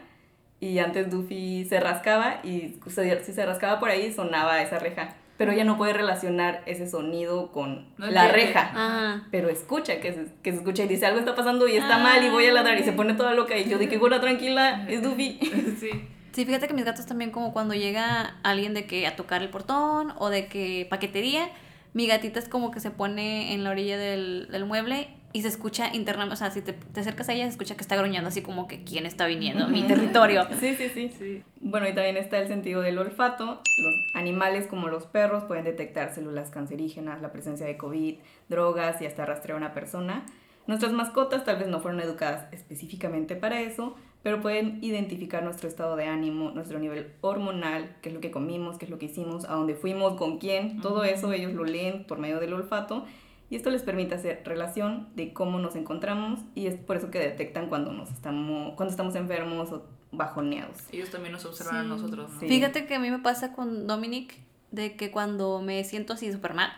Y 0.60 0.80
antes 0.80 1.08
Duffy 1.10 1.64
se 1.66 1.78
rascaba 1.78 2.40
y 2.42 2.78
si 3.22 3.32
se 3.32 3.46
rascaba 3.46 3.78
por 3.78 3.90
ahí 3.90 4.12
sonaba 4.12 4.60
esa 4.60 4.78
reja. 4.80 5.14
Pero 5.36 5.52
ella 5.52 5.62
no 5.62 5.76
puede 5.76 5.92
relacionar 5.92 6.62
ese 6.66 6.88
sonido 6.90 7.52
con 7.52 7.86
No 7.96 8.06
la 8.10 8.24
entiende. 8.26 8.32
reja. 8.32 8.60
Ajá. 8.74 9.22
Pero 9.30 9.48
escucha 9.50 10.00
que 10.00 10.12
se, 10.12 10.26
que 10.42 10.50
se 10.50 10.56
escucha 10.58 10.82
y 10.82 10.88
dice 10.88 11.06
algo 11.06 11.20
está 11.20 11.36
pasando 11.36 11.68
y 11.68 11.76
está 11.76 11.94
Ah. 11.94 12.02
mal 12.02 12.24
y 12.24 12.28
voy 12.28 12.46
a 12.46 12.52
ladrar 12.52 12.76
y 12.76 12.82
se 12.82 12.90
pone 12.92 13.14
toda 13.14 13.34
loca 13.34 13.56
y 13.56 13.68
yo 13.68 13.78
que 13.78 13.98
Gora 13.98 14.20
tranquila, 14.20 14.84
es 14.88 15.00
Duffy. 15.00 15.38
Sí. 15.80 15.90
Sí, 16.32 16.44
fíjate 16.44 16.66
que 16.66 16.74
mis 16.74 16.84
gatos 16.84 17.06
también 17.06 17.30
como 17.30 17.52
cuando 17.52 17.74
llega 17.74 18.36
alguien 18.42 18.74
de 18.74 18.84
que 18.86 19.06
a 19.06 19.14
tocar 19.16 19.42
el 19.42 19.48
portón 19.50 20.12
o 20.18 20.28
de 20.28 20.46
que 20.48 20.86
paquetería, 20.90 21.48
mi 21.92 22.06
gatita 22.06 22.38
es 22.38 22.48
como 22.48 22.70
que 22.70 22.80
se 22.80 22.90
pone 22.90 23.54
en 23.54 23.64
la 23.64 23.70
orilla 23.70 23.98
del, 23.98 24.48
del 24.50 24.64
mueble 24.64 25.08
y 25.32 25.42
se 25.42 25.48
escucha 25.48 25.94
internamente, 25.94 26.34
o 26.34 26.36
sea, 26.36 26.50
si 26.50 26.62
te, 26.62 26.72
te 26.72 27.00
acercas 27.00 27.28
a 27.28 27.34
ella 27.34 27.44
se 27.44 27.50
escucha 27.50 27.76
que 27.76 27.82
está 27.82 27.96
gruñendo 27.96 28.28
así 28.28 28.40
como 28.40 28.66
que 28.66 28.82
quién 28.84 29.04
está 29.04 29.26
viniendo 29.26 29.64
a 29.64 29.68
mi 29.68 29.82
territorio. 29.82 30.46
Sí, 30.58 30.74
sí, 30.74 30.88
sí. 30.88 31.12
Sí. 31.18 31.42
Bueno, 31.60 31.88
y 31.88 31.94
también 31.94 32.16
está 32.16 32.38
el 32.38 32.48
sentido 32.48 32.80
del 32.80 32.98
olfato. 32.98 33.60
Los 33.78 33.94
animales 34.14 34.66
como 34.66 34.88
los 34.88 35.06
perros 35.06 35.44
pueden 35.44 35.64
detectar 35.64 36.14
células 36.14 36.50
cancerígenas, 36.50 37.20
la 37.20 37.30
presencia 37.30 37.66
de 37.66 37.76
COVID, 37.76 38.16
drogas 38.48 39.02
y 39.02 39.06
hasta 39.06 39.26
rastrear 39.26 39.56
a 39.56 39.58
una 39.58 39.74
persona. 39.74 40.24
Nuestras 40.66 40.92
mascotas 40.92 41.44
tal 41.44 41.56
vez 41.58 41.68
no 41.68 41.80
fueron 41.80 42.00
educadas 42.00 42.46
específicamente 42.52 43.36
para 43.36 43.60
eso, 43.60 43.96
pero 44.22 44.40
pueden 44.40 44.78
identificar 44.82 45.42
nuestro 45.42 45.68
estado 45.68 45.96
de 45.96 46.06
ánimo, 46.06 46.50
nuestro 46.50 46.78
nivel 46.78 47.12
hormonal, 47.20 47.96
qué 48.02 48.08
es 48.08 48.14
lo 48.14 48.20
que 48.20 48.30
comimos, 48.30 48.78
qué 48.78 48.84
es 48.84 48.90
lo 48.90 48.98
que 48.98 49.06
hicimos, 49.06 49.44
a 49.44 49.54
dónde 49.54 49.74
fuimos, 49.74 50.14
con 50.14 50.38
quién. 50.38 50.80
Todo 50.80 51.04
eso 51.04 51.32
ellos 51.32 51.52
lo 51.52 51.64
leen 51.64 52.04
por 52.04 52.18
medio 52.18 52.40
del 52.40 52.52
olfato 52.52 53.04
y 53.50 53.56
esto 53.56 53.70
les 53.70 53.82
permite 53.82 54.14
hacer 54.14 54.42
relación 54.44 55.08
de 55.14 55.32
cómo 55.32 55.58
nos 55.58 55.76
encontramos 55.76 56.40
y 56.54 56.66
es 56.66 56.74
por 56.76 56.96
eso 56.96 57.10
que 57.10 57.18
detectan 57.18 57.68
cuando, 57.68 57.92
nos 57.92 58.10
estamos, 58.10 58.74
cuando 58.74 58.90
estamos 58.90 59.14
enfermos 59.14 59.72
o 59.72 59.86
bajoneados. 60.12 60.78
Ellos 60.92 61.10
también 61.10 61.32
nos 61.32 61.44
observan 61.44 61.76
a 61.76 61.82
nosotros, 61.84 62.30
¿no? 62.32 62.40
Sí. 62.40 62.48
Fíjate 62.48 62.86
que 62.86 62.94
a 62.94 62.98
mí 62.98 63.10
me 63.10 63.18
pasa 63.20 63.52
con 63.52 63.86
Dominic 63.86 64.34
de 64.70 64.96
que 64.96 65.10
cuando 65.10 65.62
me 65.62 65.82
siento 65.84 66.12
así 66.12 66.30
súper 66.32 66.54
mal, 66.54 66.70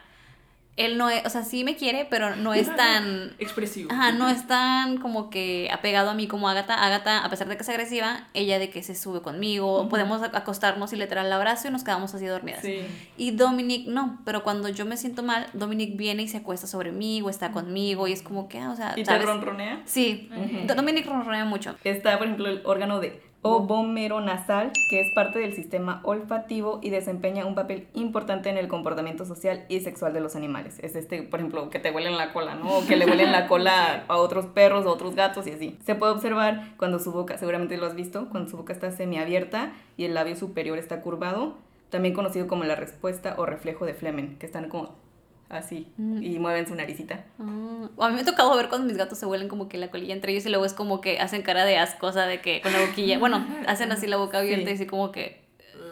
él 0.85 0.99
no 0.99 1.09
es, 1.11 1.25
o 1.27 1.31
sea, 1.31 1.43
sí 1.45 1.65
me 1.65 1.77
quiere, 1.77 2.07
pero 2.09 2.37
no 2.37 2.55
es 2.55 2.75
tan... 2.77 3.33
Expresivo. 3.39 3.91
Ajá, 3.93 4.13
no 4.13 4.29
es 4.29 4.47
tan 4.47 4.99
como 4.99 5.31
que 5.31 5.69
apegado 5.73 6.11
a 6.11 6.15
mí 6.15 6.27
como 6.27 6.49
Agatha. 6.49 6.75
Agatha, 6.85 7.25
a 7.25 7.29
pesar 7.31 7.49
de 7.49 7.57
que 7.57 7.63
es 7.63 7.69
agresiva, 7.69 8.29
ella 8.35 8.59
de 8.59 8.71
que 8.71 8.83
se 8.83 8.95
sube 8.95 9.21
conmigo, 9.23 9.89
podemos 9.89 10.21
ac- 10.23 10.31
acostarnos 10.35 10.93
y 10.93 10.97
literal 10.97 11.29
la 11.31 11.37
abrazo 11.37 11.69
y 11.69 11.71
nos 11.71 11.85
quedamos 11.85 12.15
así 12.15 12.27
dormidas. 12.27 12.63
Sí. 12.63 12.81
Y 13.17 13.33
Dominic 13.33 13.87
no, 13.87 14.19
pero 14.25 14.43
cuando 14.43 14.69
yo 14.69 14.85
me 14.87 14.97
siento 14.97 15.23
mal, 15.23 15.47
Dominic 15.53 15.97
viene 15.97 16.23
y 16.23 16.29
se 16.29 16.39
acuesta 16.39 16.67
sobre 16.67 16.93
mí 16.93 17.23
o 17.23 17.31
está 17.31 17.53
conmigo 17.53 18.09
y 18.09 18.13
es 18.13 18.23
como 18.23 18.49
que, 18.49 18.59
ah, 18.59 18.71
o 18.71 18.77
sea, 18.77 18.93
¿Y 18.97 19.03
te 19.03 19.07
¿sabes? 19.07 19.27
ronronea? 19.27 19.81
Sí. 19.85 20.29
Dominic 20.75 21.07
ronronea 21.07 21.45
mucho. 21.45 21.77
Está, 21.85 22.17
por 22.19 22.27
ejemplo, 22.27 22.49
el 22.49 22.63
órgano 22.65 23.01
de 23.01 23.23
ovomeronasal, 23.43 24.73
que 24.91 25.01
es 25.01 25.15
parte 25.15 25.39
del 25.39 25.55
sistema 25.55 26.01
olfativo 26.05 26.79
y 26.83 26.91
desempeña 26.91 27.47
un 27.47 27.55
papel 27.55 27.89
importante 27.95 28.51
en 28.51 28.59
el 28.59 28.69
comportamiento 28.69 29.25
social 29.25 29.65
y 29.69 29.81
sexual 29.81 30.13
de 30.13 30.21
los 30.21 30.37
animales. 30.37 30.79
Es 30.81 30.95
este, 30.95 31.23
por 31.23 31.41
ejemplo, 31.41 31.71
que 31.71 31.79
te 31.79 31.91
huelen 31.91 32.19
la 32.19 32.33
cola, 32.33 32.55
¿no? 32.55 32.79
O 32.79 32.87
que 32.87 32.97
le 32.97 33.07
huelen 33.07 33.33
la 33.33 33.47
cola 33.49 34.05
a 34.09 34.17
otros 34.19 34.47
perros 34.47 34.85
o 34.85 34.91
otros 34.91 35.15
gatos 35.15 35.47
y 35.47 35.53
así. 35.53 35.79
Se 35.85 35.95
puede 35.95 36.13
observar 36.13 36.75
cuando 36.77 36.99
su 36.99 37.13
boca, 37.13 37.39
seguramente 37.39 37.79
lo 37.79 37.87
has 37.87 37.95
visto, 37.95 38.29
cuando 38.29 38.51
su 38.51 38.59
boca 38.59 38.73
está 38.73 38.91
semiabierta 38.91 39.73
y 39.97 40.05
el 40.05 40.15
labio 40.15 40.37
superior 40.37 40.77
está 40.77 41.01
curvado, 41.01 41.55
también 41.89 42.15
conocido 42.15 42.47
como 42.47 42.65
la 42.65 42.77
respuesta 42.77 43.35
o 43.39 43.47
reflejo 43.47 43.87
de 43.87 43.95
Flemen, 43.95 44.37
que 44.39 44.47
están 44.47 44.69
como 44.69 45.00
así 45.51 45.87
Mm. 45.97 46.23
y 46.23 46.39
mueven 46.39 46.67
su 46.67 46.75
naricita. 46.75 47.25
Ah, 47.39 47.89
a 47.99 48.09
mí 48.09 48.15
me 48.15 48.21
ha 48.23 48.25
tocado 48.25 48.57
ver 48.57 48.69
cuando 48.69 48.87
mis 48.87 48.97
gatos 48.97 49.19
se 49.19 49.27
huelen 49.27 49.49
como 49.49 49.69
que 49.69 49.77
la 49.79 49.91
colilla 49.91 50.15
entre 50.15 50.33
ellos 50.33 50.47
y 50.47 50.49
luego 50.49 50.65
es 50.65 50.73
como 50.73 51.01
que 51.01 51.19
hacen 51.21 51.43
cara 51.43 51.65
de 51.65 51.77
asco, 51.79 52.07
o 52.07 52.13
sea, 52.13 52.27
de 52.27 52.41
que 52.41 52.61
con 52.63 52.73
la 52.73 52.81
boquilla, 52.81 53.19
bueno, 53.19 53.45
hacen 53.67 53.91
así 53.93 54.07
la 54.07 54.17
boca 54.17 54.39
abierta 54.39 54.67
Sí. 54.67 54.71
y 54.71 54.75
así 54.75 54.87
como 54.87 55.11
que, 55.13 55.40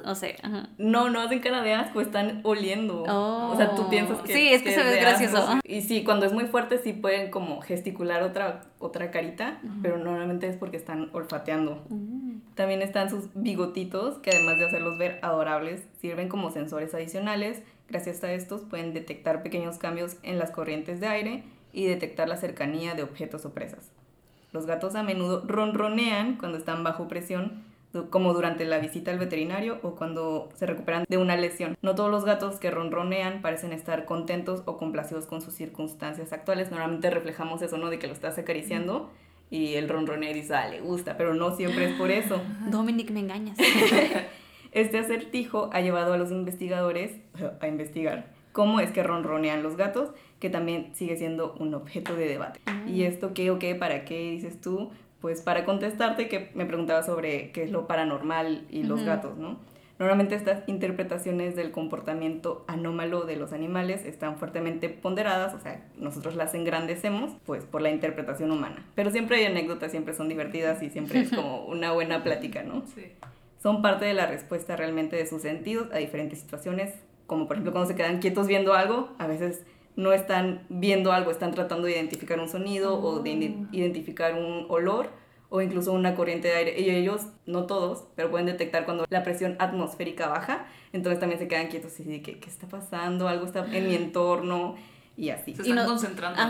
no 0.08 0.14
sé. 0.14 0.36
Ajá. 0.42 0.70
No, 0.78 1.10
no 1.10 1.20
hacen 1.20 1.40
cara 1.40 1.60
de 1.60 1.74
asco, 1.74 2.00
están 2.00 2.40
oliendo. 2.42 3.02
O 3.02 3.54
sea, 3.56 3.74
tú 3.74 3.90
piensas 3.90 4.22
que. 4.22 4.32
Sí, 4.32 4.48
es 4.48 4.62
que 4.62 4.72
se 4.72 4.82
ve 4.82 4.96
gracioso. 4.96 5.36
asco. 5.36 5.60
Y 5.64 5.82
sí, 5.82 6.02
cuando 6.02 6.24
es 6.24 6.32
muy 6.32 6.46
fuerte, 6.46 6.78
sí 6.78 6.94
pueden 6.94 7.30
como 7.30 7.60
gesticular 7.60 8.22
otra, 8.22 8.62
otra 8.78 9.10
carita, 9.10 9.60
pero 9.82 9.98
normalmente 9.98 10.48
es 10.48 10.56
porque 10.56 10.78
están 10.78 11.10
olfateando. 11.12 11.84
Mm. 11.90 12.54
También 12.54 12.80
están 12.80 13.10
sus 13.10 13.28
bigotitos, 13.34 14.16
que 14.18 14.30
además 14.30 14.58
de 14.58 14.64
hacerlos 14.64 14.96
ver 14.96 15.18
adorables, 15.20 15.86
sirven 16.00 16.30
como 16.30 16.50
sensores 16.50 16.94
adicionales. 16.94 17.62
Gracias 17.88 18.24
a 18.24 18.32
estos 18.32 18.62
pueden 18.62 18.94
detectar 18.94 19.42
pequeños 19.42 19.76
cambios 19.76 20.16
en 20.22 20.38
las 20.38 20.50
corrientes 20.50 21.00
de 21.00 21.06
aire 21.06 21.44
y 21.74 21.84
detectar 21.84 22.30
la 22.30 22.38
cercanía 22.38 22.94
de 22.94 23.02
objetos 23.02 23.44
o 23.44 23.52
presas. 23.52 23.90
Los 24.52 24.64
gatos 24.64 24.94
a 24.94 25.02
menudo 25.02 25.44
ronronean 25.46 26.36
cuando 26.36 26.56
están 26.56 26.82
bajo 26.82 27.08
presión, 27.08 27.67
como 28.10 28.34
durante 28.34 28.64
la 28.64 28.78
visita 28.78 29.10
al 29.10 29.18
veterinario 29.18 29.78
o 29.82 29.94
cuando 29.94 30.48
se 30.54 30.66
recuperan 30.66 31.04
de 31.08 31.16
una 31.16 31.36
lesión. 31.36 31.76
No 31.82 31.94
todos 31.94 32.10
los 32.10 32.24
gatos 32.24 32.56
que 32.56 32.70
ronronean 32.70 33.40
parecen 33.40 33.72
estar 33.72 34.04
contentos 34.04 34.62
o 34.66 34.76
complacidos 34.76 35.26
con 35.26 35.40
sus 35.40 35.54
circunstancias 35.54 36.32
actuales. 36.32 36.70
Normalmente 36.70 37.10
reflejamos 37.10 37.62
eso, 37.62 37.78
¿no? 37.78 37.90
De 37.90 37.98
que 37.98 38.06
lo 38.06 38.12
estás 38.12 38.38
acariciando 38.38 39.10
y 39.50 39.74
el 39.74 39.88
ronronea 39.88 40.30
y 40.30 40.34
dices, 40.34 40.50
ah, 40.50 40.68
le 40.68 40.80
gusta, 40.80 41.16
pero 41.16 41.34
no 41.34 41.56
siempre 41.56 41.90
es 41.90 41.94
por 41.94 42.10
eso. 42.10 42.40
Dominic, 42.70 43.10
me 43.10 43.20
engañas. 43.20 43.58
Este 44.70 44.98
acertijo 44.98 45.70
ha 45.72 45.80
llevado 45.80 46.12
a 46.12 46.18
los 46.18 46.30
investigadores 46.30 47.12
a 47.60 47.68
investigar 47.68 48.26
cómo 48.52 48.80
es 48.80 48.90
que 48.90 49.02
ronronean 49.02 49.62
los 49.62 49.76
gatos, 49.76 50.10
que 50.40 50.50
también 50.50 50.90
sigue 50.94 51.16
siendo 51.16 51.54
un 51.58 51.74
objeto 51.74 52.14
de 52.14 52.26
debate. 52.26 52.60
¿Y 52.86 53.04
esto 53.04 53.32
qué 53.32 53.50
o 53.50 53.58
qué? 53.58 53.74
¿Para 53.74 54.04
qué 54.04 54.32
dices 54.32 54.60
tú? 54.60 54.90
Pues 55.20 55.42
para 55.42 55.64
contestarte 55.64 56.28
que 56.28 56.50
me 56.54 56.64
preguntaba 56.64 57.02
sobre 57.02 57.50
qué 57.52 57.64
es 57.64 57.70
lo 57.70 57.86
paranormal 57.86 58.66
y 58.70 58.84
los 58.84 59.02
gatos, 59.02 59.36
¿no? 59.36 59.58
Normalmente 59.98 60.36
estas 60.36 60.62
interpretaciones 60.68 61.56
del 61.56 61.72
comportamiento 61.72 62.64
anómalo 62.68 63.22
de 63.22 63.34
los 63.34 63.52
animales 63.52 64.04
están 64.04 64.36
fuertemente 64.36 64.88
ponderadas, 64.88 65.54
o 65.54 65.58
sea, 65.58 65.84
nosotros 65.96 66.36
las 66.36 66.54
engrandecemos, 66.54 67.32
pues 67.44 67.64
por 67.64 67.82
la 67.82 67.90
interpretación 67.90 68.52
humana. 68.52 68.86
Pero 68.94 69.10
siempre 69.10 69.38
hay 69.38 69.46
anécdotas, 69.46 69.90
siempre 69.90 70.14
son 70.14 70.28
divertidas 70.28 70.82
y 70.84 70.90
siempre 70.90 71.22
es 71.22 71.30
como 71.30 71.64
una 71.66 71.90
buena 71.92 72.22
plática, 72.22 72.62
¿no? 72.62 72.84
Sí. 72.94 73.06
son 73.60 73.82
parte 73.82 74.04
de 74.04 74.14
la 74.14 74.26
respuesta 74.26 74.76
realmente 74.76 75.16
de 75.16 75.26
sus 75.26 75.42
sentidos 75.42 75.88
a 75.92 75.98
diferentes 75.98 76.38
situaciones, 76.38 76.94
como 77.26 77.48
por 77.48 77.56
ejemplo 77.56 77.72
cuando 77.72 77.90
se 77.90 77.96
quedan 77.96 78.20
quietos 78.20 78.46
viendo 78.46 78.74
algo, 78.74 79.12
a 79.18 79.26
veces 79.26 79.64
no 79.98 80.12
están 80.12 80.62
viendo 80.68 81.12
algo, 81.12 81.32
están 81.32 81.50
tratando 81.50 81.86
de 81.86 81.92
identificar 81.94 82.38
un 82.38 82.48
sonido 82.48 83.00
o 83.02 83.18
de 83.20 83.30
ide- 83.30 83.66
identificar 83.72 84.34
un 84.34 84.64
olor 84.68 85.10
o 85.50 85.60
incluso 85.60 85.92
una 85.92 86.14
corriente 86.14 86.46
de 86.46 86.54
aire. 86.54 86.80
Y 86.80 86.88
ellos, 86.90 87.22
no 87.46 87.66
todos, 87.66 88.04
pero 88.14 88.30
pueden 88.30 88.46
detectar 88.46 88.84
cuando 88.84 89.04
la 89.10 89.22
presión 89.24 89.56
atmosférica 89.58 90.28
baja, 90.28 90.66
entonces 90.92 91.18
también 91.18 91.40
se 91.40 91.48
quedan 91.48 91.66
quietos 91.66 91.98
y 91.98 92.04
dicen, 92.04 92.22
¿qué, 92.22 92.38
qué 92.38 92.48
está 92.48 92.68
pasando? 92.68 93.26
Algo 93.26 93.44
está 93.46 93.66
en 93.72 93.88
mi 93.88 93.94
entorno 93.96 94.76
y 95.16 95.30
así. 95.30 95.56
Se 95.56 95.68
Y 95.68 95.72
no- 95.72 95.84
concentrando. 95.84 96.40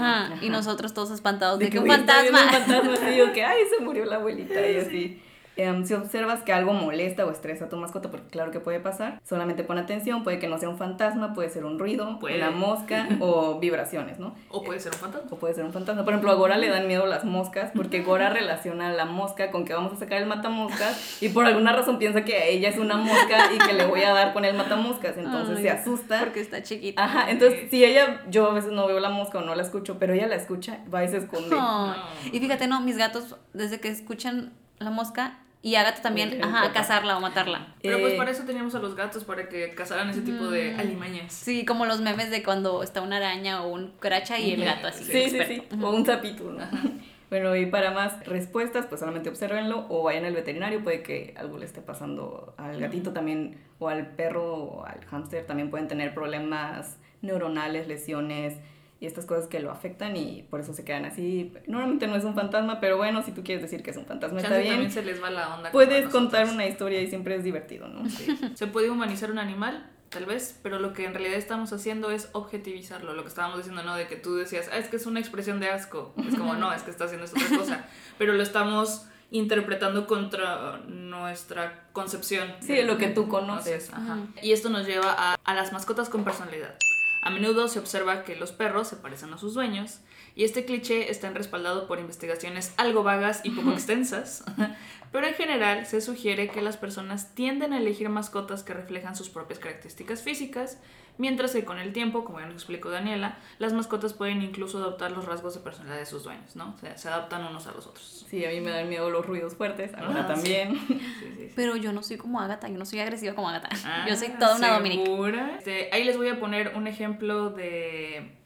y 0.43 0.51
nosotros 0.51 0.93
todos 0.93 1.11
espantados 1.11 1.59
de, 1.59 1.71
que 1.71 1.79
un 1.79 1.85
"Uy, 1.85 1.91
está 1.95 2.21
viendo 2.21 2.39
fantasma. 2.39 2.67
Un 2.67 2.83
fantasma, 2.83 3.07
así, 3.09 3.17
yo 3.17 3.33
que, 3.33 3.45
ay, 3.45 3.63
se 3.75 3.83
murió 3.83 4.05
la 4.05 4.17
abuelita 4.17 4.69
y 4.69 4.77
así. 4.77 5.23
Em, 5.59 5.85
si 5.85 5.93
observas 5.93 6.43
que 6.43 6.53
algo 6.53 6.73
molesta 6.73 7.27
o 7.27 7.33
estresa 7.33 7.65
a 7.65 7.69
tu 7.69 7.77
mascota, 7.77 8.13
porque 8.13 8.29
claro 8.29 8.53
que 8.53 8.61
puede 8.61 8.79
pasar, 8.79 9.21
solamente 9.29 9.65
pon 9.65 9.77
atención, 9.77 10.23
puede 10.23 10.39
que 10.39 10.47
no 10.47 10.57
sea 10.57 10.69
un 10.69 10.79
fantasma, 10.79 11.35
puede 11.35 11.51
ser 11.51 11.65
un 11.65 11.81
ruido, 11.81 12.21
Puede. 12.21 12.37
una 12.37 12.53
mosca 12.53 13.09
o 13.19 13.59
vibraciones, 13.59 14.21
¿no? 14.21 14.37
O 14.51 14.63
puede 14.63 14.79
ser 14.79 14.93
un 14.93 15.01
fantasma. 15.01 15.29
O 15.33 15.37
puede 15.37 15.55
ser 15.55 15.65
un 15.65 15.73
fantasma. 15.73 16.05
Por 16.05 16.13
ejemplo, 16.13 16.31
a 16.31 16.35
Gora 16.35 16.57
le 16.59 16.69
dan 16.69 16.87
miedo 16.87 17.07
las 17.07 17.25
moscas 17.25 17.73
porque 17.75 18.03
Gora 18.03 18.31
relaciona 18.33 18.93
la 18.93 19.05
mosca 19.05 19.51
con 19.51 19.65
que 19.65 19.75
vamos 19.75 19.93
a 19.95 19.97
sacar 19.97 20.23
el 20.23 20.29
matamoscas 20.29 21.21
y 21.21 21.31
por 21.31 21.45
alguna 21.45 21.73
razón 21.73 21.99
piensa 21.99 22.25
que 22.25 22.53
ella 22.53 22.69
es 22.69 22.79
una 22.79 22.97
mosca 22.97 23.53
y 23.53 23.59
que 23.59 23.73
le 23.73 23.85
voy 23.85 24.05
a 24.05 24.15
dar 24.15 24.33
con 24.33 24.45
el 24.45 24.57
matamoscas. 24.57 25.19
Entonces 25.19 25.57
Ay, 25.57 25.63
se 25.65 25.71
asusta. 25.71 26.21
Porque 26.21 26.39
está 26.39 26.63
chiquita. 26.63 27.03
Ajá, 27.03 27.33
entonces 27.33 27.69
si 27.69 27.85
ella, 27.85 28.23
yo 28.31 28.49
a 28.49 28.55
veces 28.55 28.71
no 28.71 28.87
veo 28.87 29.01
la 29.01 29.11
mosca 29.11 29.39
o 29.39 29.41
no 29.41 29.57
la 29.57 29.63
escucho, 29.63 29.99
pero 29.99 30.13
ella 30.13 30.29
la 30.29 30.37
escucha, 30.37 30.79
va 30.95 31.03
y 31.03 31.09
se 31.09 31.17
esconde. 31.17 31.57
Ay. 31.59 31.97
Y 32.33 32.39
fíjate, 32.39 32.69
no, 32.69 32.81
mis 32.81 32.97
gatos, 32.97 33.35
desde 33.55 33.81
que 33.81 33.89
escuchan 33.89 34.53
la 34.79 34.91
mosca, 34.91 35.39
y 35.63 35.75
Agatha 35.75 36.03
también, 36.03 36.31
Quieren 36.31 36.49
ajá, 36.55 36.73
cazarla 36.73 37.17
o 37.17 37.21
matarla. 37.21 37.75
Pero 37.83 37.99
pues 38.01 38.13
Eh, 38.15 38.17
para 38.17 38.31
eso 38.31 38.45
teníamos 38.45 38.75
a 38.75 38.79
los 38.79 38.95
gatos, 38.95 39.25
para 39.25 39.49
que 39.49 39.75
cazaran 39.75 40.09
ese 40.11 40.21
tipo 40.23 40.47
de 40.51 40.73
Mm. 40.75 40.81
alimañas. 40.81 41.33
Sí, 41.33 41.65
como 41.65 41.85
los 41.87 42.01
memes 42.01 42.31
de 42.31 42.43
cuando 42.43 42.83
está 42.83 43.03
una 43.03 43.17
araña 43.17 43.63
o 43.63 43.69
un 43.69 43.93
cracha 43.99 44.39
y 44.39 44.53
el 44.53 44.65
gato 44.65 44.87
así. 44.89 45.05
Sí, 45.05 45.31
sí, 45.31 45.39
sí. 45.47 45.63
O 45.83 45.91
un 45.91 46.05
zapito, 46.07 46.45
¿no? 46.51 46.59
Bueno, 47.31 47.55
y 47.55 47.67
para 47.67 47.91
más 47.91 48.25
respuestas, 48.27 48.87
pues 48.87 49.01
solamente 49.01 49.29
observenlo 49.29 49.85
o 49.91 50.03
vayan 50.05 50.25
al 50.25 50.33
veterinario, 50.33 50.83
puede 50.83 51.03
que 51.03 51.35
algo 51.37 51.59
le 51.59 51.67
esté 51.67 51.83
pasando 51.83 52.55
al 52.57 52.81
gatito 52.81 53.13
también, 53.13 53.59
o 53.79 53.89
al 53.91 54.07
perro 54.17 54.55
o 54.55 54.85
al 54.87 55.05
hámster, 55.05 55.45
también 55.47 55.69
pueden 55.69 55.89
tener 55.89 56.15
problemas 56.15 56.97
neuronales, 57.21 57.87
lesiones 57.87 58.55
y 59.01 59.07
estas 59.07 59.27
cosas 59.27 59.47
que 59.47 59.61
lo 59.61 59.71
afectan 59.71 60.17
y 60.17 60.43
por 60.51 60.61
eso 60.61 60.73
se 60.75 60.85
quedan 60.85 61.05
así. 61.05 61.53
Normalmente 61.67 62.07
no 62.09 62.17
es 62.17 62.25
un 62.25 62.35
fantasma, 62.35 62.81
pero 62.81 62.97
bueno, 62.97 63.23
si 63.23 63.31
tú 63.33 63.45
quieres 63.45 63.63
decir 63.63 63.83
que 63.83 63.91
es 63.91 63.97
un 63.97 64.07
fantasma, 64.07 64.39
está 64.39 64.49
Chance 64.51 64.63
bien. 64.63 64.75
también 64.75 64.93
se 64.93 65.03
les 65.03 65.23
va 65.23 65.31
la 65.31 65.55
onda. 65.55 65.71
Puedes 65.71 66.09
contar 66.09 66.49
una 66.49 66.67
historia 66.67 67.01
y 67.01 67.07
siempre 67.09 67.37
es 67.37 67.45
divertido, 67.45 67.87
¿no? 67.89 68.09
Sí. 68.11 68.37
Se 68.55 68.67
puede 68.67 68.91
humanizar 68.91 69.31
un 69.31 69.39
animal, 69.39 69.89
tal 70.09 70.27
vez, 70.27 70.59
pero 70.63 70.81
lo 70.81 70.93
que 70.95 71.05
en 71.05 71.13
realidad 71.15 71.37
estamos 71.39 71.73
haciendo 71.73 72.11
es 72.11 72.29
objetivizarlo. 72.33 73.15
Lo 73.15 73.23
que 73.23 73.29
estábamos 73.29 73.59
diciendo, 73.59 73.83
¿no? 73.85 73.95
De 73.95 74.09
que 74.09 74.17
tú 74.17 74.35
decías, 74.35 74.69
ah, 74.73 74.79
es 74.79 74.89
que 74.89 74.97
es 74.97 75.07
una 75.07 75.21
expresión 75.21 75.61
de 75.61 75.69
asco. 75.69 76.13
Es 76.29 76.35
como, 76.35 76.55
no, 76.55 76.73
es 76.73 76.83
que 76.83 76.91
está 76.91 77.05
haciendo 77.05 77.25
esta 77.27 77.39
otra 77.45 77.57
cosa. 77.59 77.87
Pero 78.19 78.33
lo 78.33 78.43
estamos 78.43 79.07
interpretando 79.31 80.07
contra 80.07 80.79
nuestra 80.89 81.85
concepción. 81.93 82.49
Sí, 82.61 82.75
de 82.75 82.85
lo 82.85 82.99
que 82.99 83.09
tú 83.09 83.29
conoces. 83.29 83.93
Ajá. 83.93 84.19
Y 84.43 84.53
esto 84.53 84.71
nos 84.71 84.87
lleva 84.87 85.15
a, 85.17 85.37
a 85.45 85.55
las 85.55 85.73
mascotas 85.73 86.09
con 86.09 86.25
personalidad. 86.25 86.75
A 87.21 87.31
menudo 87.31 87.69
se 87.69 87.79
observa 87.79 88.23
que 88.25 88.37
los 88.37 88.53
perros 88.53 88.89
se 88.89 88.97
parecen 88.97 89.33
a 89.33 89.39
sus 89.39 89.55
dueños, 89.55 90.01
y 90.39 90.45
este 90.45 90.64
cliché 90.64 91.11
está 91.11 91.28
respaldado 91.30 91.89
por 91.89 91.99
investigaciones 91.99 92.72
algo 92.76 93.03
vagas 93.03 93.41
y 93.43 93.51
poco 93.51 93.72
extensas, 93.72 94.45
pero 95.12 95.26
en 95.26 95.34
general 95.34 95.84
se 95.84 96.01
sugiere 96.01 96.49
que 96.49 96.62
las 96.62 96.76
personas 96.76 97.34
tienden 97.34 97.72
a 97.72 97.78
elegir 97.78 98.09
mascotas 98.09 98.62
que 98.62 98.72
reflejan 98.72 99.16
sus 99.16 99.30
propias 99.30 99.59
características 99.59 100.22
físicas, 100.22 100.78
mientras 101.16 101.51
que 101.55 101.64
con 101.64 101.80
el 101.80 101.93
tiempo, 101.93 102.24
como 102.24 102.39
ya 102.39 102.47
nos 102.47 102.55
explicó 102.55 102.89
Daniela, 102.89 103.36
las 103.59 103.72
mascotas 103.72 104.12
pueden 104.12 104.41
incluso 104.41 104.78
adoptar 104.78 105.11
los 105.11 105.24
rasgos 105.24 105.55
de 105.55 105.61
personalidad 105.61 105.99
de 105.99 106.07
sus 106.07 106.22
dueños, 106.22 106.55
¿no? 106.55 106.72
O 106.76 106.78
sea, 106.78 106.97
se 106.97 107.09
adaptan 107.09 107.45
unos 107.45 107.66
a 107.66 107.72
los 107.72 107.89
otros. 107.89 108.24
Sí, 108.30 108.45
a 108.45 108.51
mí 108.51 108.61
me 108.61 108.70
dan 108.70 108.89
miedo 108.89 109.11
los 109.11 109.26
ruidos 109.26 109.57
fuertes, 109.57 109.93
ahora 109.95 110.20
Ah, 110.22 110.26
también. 110.28 110.78
Sí, 110.86 111.01
sí, 111.18 111.34
sí. 111.36 111.53
Pero 111.57 111.74
yo 111.74 111.93
no 111.93 112.05
soy 112.05 112.16
como 112.16 112.41
Agatha, 112.41 112.68
yo 112.68 112.78
no 112.78 112.86
soy 112.86 113.01
agresiva 113.01 113.34
como 113.34 113.49
Agatha. 113.49 113.70
Ah, 113.84 114.07
yo 114.09 114.14
soy 114.14 114.28
toda 114.39 114.55
una. 114.55 114.78
¿segura? 114.78 115.57
Este, 115.59 115.89
ahí 115.93 116.05
les 116.05 116.16
voy 116.16 116.28
a 116.28 116.39
poner 116.39 116.74
un 116.76 116.86
ejemplo 116.86 117.51
de 117.51 118.38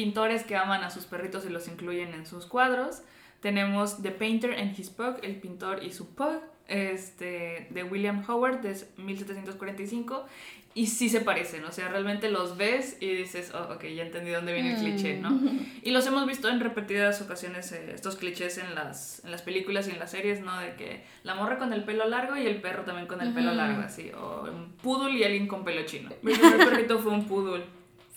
pintores 0.00 0.44
que 0.44 0.56
aman 0.56 0.82
a 0.84 0.90
sus 0.90 1.06
perritos 1.06 1.46
y 1.46 1.48
los 1.48 1.68
incluyen 1.68 2.12
en 2.12 2.26
sus 2.26 2.44
cuadros. 2.44 3.00
Tenemos 3.40 4.02
The 4.02 4.10
Painter 4.10 4.52
and 4.60 4.78
His 4.78 4.90
Pug, 4.90 5.16
el 5.22 5.36
pintor 5.36 5.82
y 5.82 5.90
su 5.90 6.14
pug, 6.14 6.40
este, 6.68 7.66
de 7.70 7.82
William 7.82 8.22
Howard, 8.28 8.60
de 8.60 8.76
1745. 8.98 10.26
Y 10.74 10.88
sí 10.88 11.08
se 11.08 11.22
parecen, 11.22 11.64
o 11.64 11.72
sea, 11.72 11.88
realmente 11.88 12.28
los 12.30 12.58
ves 12.58 12.98
y 13.00 13.06
dices, 13.14 13.50
oh, 13.54 13.72
ok, 13.72 13.84
ya 13.84 14.02
entendí 14.02 14.30
dónde 14.30 14.52
viene 14.52 14.74
el 14.74 14.76
Mm. 14.76 14.84
cliché, 14.84 15.18
¿no? 15.18 15.30
Y 15.82 15.90
los 15.92 16.06
hemos 16.06 16.26
visto 16.26 16.50
en 16.50 16.60
repetidas 16.60 17.22
ocasiones, 17.22 17.72
eh, 17.72 17.92
estos 17.94 18.16
clichés 18.16 18.58
en 18.58 18.74
las, 18.74 19.24
en 19.24 19.30
las 19.30 19.40
películas 19.40 19.88
y 19.88 19.92
en 19.92 19.98
las 19.98 20.10
series, 20.10 20.42
¿no? 20.42 20.54
De 20.60 20.74
que 20.74 21.02
la 21.22 21.34
morra 21.34 21.56
con 21.56 21.72
el 21.72 21.84
pelo 21.84 22.06
largo 22.06 22.36
y 22.36 22.46
el 22.46 22.60
perro 22.60 22.82
también 22.84 23.06
con 23.06 23.22
el 23.22 23.32
pelo 23.32 23.54
largo, 23.54 23.80
así. 23.80 24.10
O 24.12 24.42
un 24.54 24.72
poodle 24.82 25.12
y 25.18 25.24
alguien 25.24 25.46
con 25.48 25.64
pelo 25.64 25.86
chino. 25.86 26.10
Mi 26.22 26.34
primer 26.34 26.58
perrito 26.58 26.98
fue 26.98 27.12
un 27.12 27.24
poodle. 27.26 27.64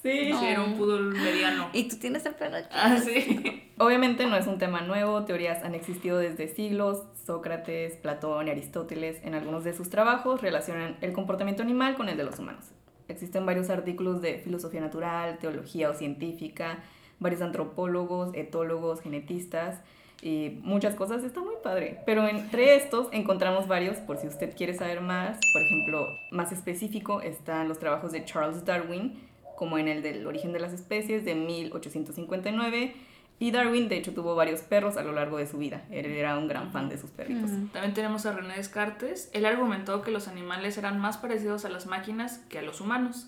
Sí. 0.02 0.32
Era 0.32 0.64
un 0.64 0.78
poodle 0.78 1.20
mediano. 1.20 1.70
Y 1.74 1.90
tú 1.90 1.98
tienes 1.98 2.26
el 2.26 2.36
pelo 2.36 2.58
chido. 2.58 2.70
Ah, 2.72 2.98
sí. 2.98 3.64
Obviamente 3.78 4.26
no 4.26 4.36
es 4.36 4.48
un 4.48 4.58
tema 4.58 4.82
nuevo, 4.82 5.26
teorías 5.26 5.64
han 5.64 5.76
existido 5.76 6.18
desde 6.18 6.48
siglos, 6.48 7.04
Sócrates, 7.26 7.96
Platón 7.98 8.48
y 8.48 8.52
Aristóteles 8.52 9.18
en 9.24 9.36
algunos 9.36 9.64
de 9.64 9.74
sus 9.74 9.90
trabajos 9.90 10.42
relacionan 10.42 10.98
el 11.02 11.14
comportamiento 11.14 11.64
animal 11.64 11.96
con 11.96 12.10
el 12.10 12.18
de 12.18 12.24
los 12.24 12.40
humanos. 12.40 12.66
Existen 13.08 13.46
varios 13.46 13.70
artículos 13.70 14.22
de 14.22 14.40
filosofía 14.40 14.82
natural, 14.82 15.38
teología 15.40 15.90
o 15.90 15.94
científica, 15.94 16.80
varios 17.20 17.42
antropólogos, 17.42 18.32
etólogos, 18.34 19.02
genetistas 19.02 19.82
y 20.22 20.60
muchas 20.64 20.96
cosas, 20.96 21.24
está 21.24 21.40
muy 21.40 21.56
padre. 21.64 22.02
Pero 22.06 22.28
entre 22.28 22.76
estos 22.76 23.08
encontramos 23.12 23.68
varios, 23.68 23.98
por 23.98 24.18
si 24.18 24.28
usted 24.28 24.56
quiere 24.56 24.74
saber 24.74 25.02
más, 25.02 25.40
por 25.54 25.62
ejemplo, 25.62 26.08
más 26.32 26.52
específico 26.52 27.22
están 27.22 27.68
los 27.68 27.80
trabajos 27.80 28.12
de 28.12 28.26
Charles 28.26 28.66
Darwin, 28.66 29.29
como 29.60 29.78
en 29.78 29.90
el 29.90 30.02
del 30.02 30.26
origen 30.26 30.54
de 30.54 30.62
las 30.62 30.72
especies 30.72 31.26
de 31.26 31.36
1859. 31.36 32.96
Y 33.40 33.52
Darwin, 33.52 33.90
de 33.90 33.98
hecho, 33.98 34.14
tuvo 34.14 34.34
varios 34.34 34.62
perros 34.62 34.96
a 34.96 35.04
lo 35.04 35.12
largo 35.12 35.38
de 35.38 35.48
su 35.48 35.58
vida. 35.58 35.84
Él 35.92 36.06
era 36.06 36.38
un 36.38 36.48
gran 36.48 36.72
fan 36.72 36.88
de 36.88 36.98
sus 36.98 37.10
perritos. 37.12 37.52
Mm. 37.52 37.68
También 37.68 37.94
tenemos 37.94 38.26
a 38.26 38.32
René 38.32 38.56
Descartes. 38.56 39.30
Él 39.34 39.46
argumentó 39.46 40.02
que 40.02 40.12
los 40.12 40.30
animales 40.30 40.78
eran 40.78 40.98
más 40.98 41.18
parecidos 41.18 41.66
a 41.66 41.70
las 41.70 41.88
máquinas 41.88 42.38
que 42.48 42.58
a 42.58 42.62
los 42.62 42.80
humanos. 42.80 43.28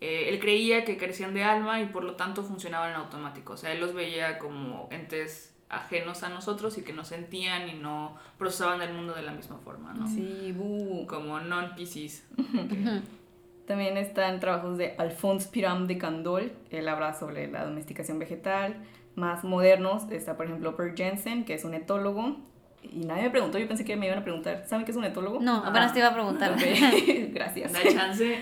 Eh, 0.00 0.30
él 0.30 0.40
creía 0.40 0.84
que 0.84 0.96
carecían 0.96 1.32
de 1.32 1.44
alma 1.44 1.80
y 1.80 1.86
por 1.86 2.02
lo 2.02 2.16
tanto 2.16 2.42
funcionaban 2.42 2.90
en 2.90 2.96
automático. 2.96 3.52
O 3.52 3.56
sea, 3.56 3.70
él 3.70 3.78
los 3.78 3.94
veía 3.94 4.38
como 4.38 4.88
entes 4.90 5.54
ajenos 5.68 6.24
a 6.24 6.28
nosotros 6.28 6.76
y 6.76 6.82
que 6.82 6.92
no 6.92 7.04
sentían 7.04 7.68
y 7.68 7.74
no 7.74 8.16
procesaban 8.36 8.82
el 8.82 8.92
mundo 8.92 9.14
de 9.14 9.22
la 9.22 9.30
misma 9.30 9.58
forma, 9.58 9.94
¿no? 9.94 10.08
Sí, 10.08 10.52
bu. 10.56 11.06
Como 11.06 11.38
non-PCs. 11.38 12.24
También 13.68 13.96
están 13.98 14.40
trabajos 14.40 14.78
de 14.78 14.94
Alphonse 14.98 15.48
Piram 15.50 15.86
de 15.86 15.98
Candolle, 15.98 16.52
él 16.70 16.88
habla 16.88 17.12
sobre 17.14 17.46
la 17.48 17.64
domesticación 17.64 18.18
vegetal. 18.18 18.76
Más 19.14 19.44
modernos 19.44 20.10
está, 20.10 20.36
por 20.36 20.46
ejemplo, 20.46 20.74
Per 20.74 20.96
Jensen, 20.96 21.44
que 21.44 21.54
es 21.54 21.64
un 21.64 21.74
etólogo. 21.74 22.38
Y 22.82 23.00
nadie 23.04 23.24
me 23.24 23.30
preguntó, 23.30 23.58
yo 23.58 23.68
pensé 23.68 23.84
que 23.84 23.94
me 23.96 24.06
iban 24.06 24.18
a 24.20 24.22
preguntar, 24.24 24.64
¿saben 24.66 24.84
qué 24.86 24.92
es 24.92 24.96
un 24.96 25.04
etólogo? 25.04 25.38
No, 25.40 25.56
apenas 25.64 25.92
te 25.92 25.98
iba 25.98 26.08
a 26.08 26.14
preguntar. 26.14 26.56
Gracias. 27.34 27.72
Da 27.72 27.80
chance. 27.92 28.38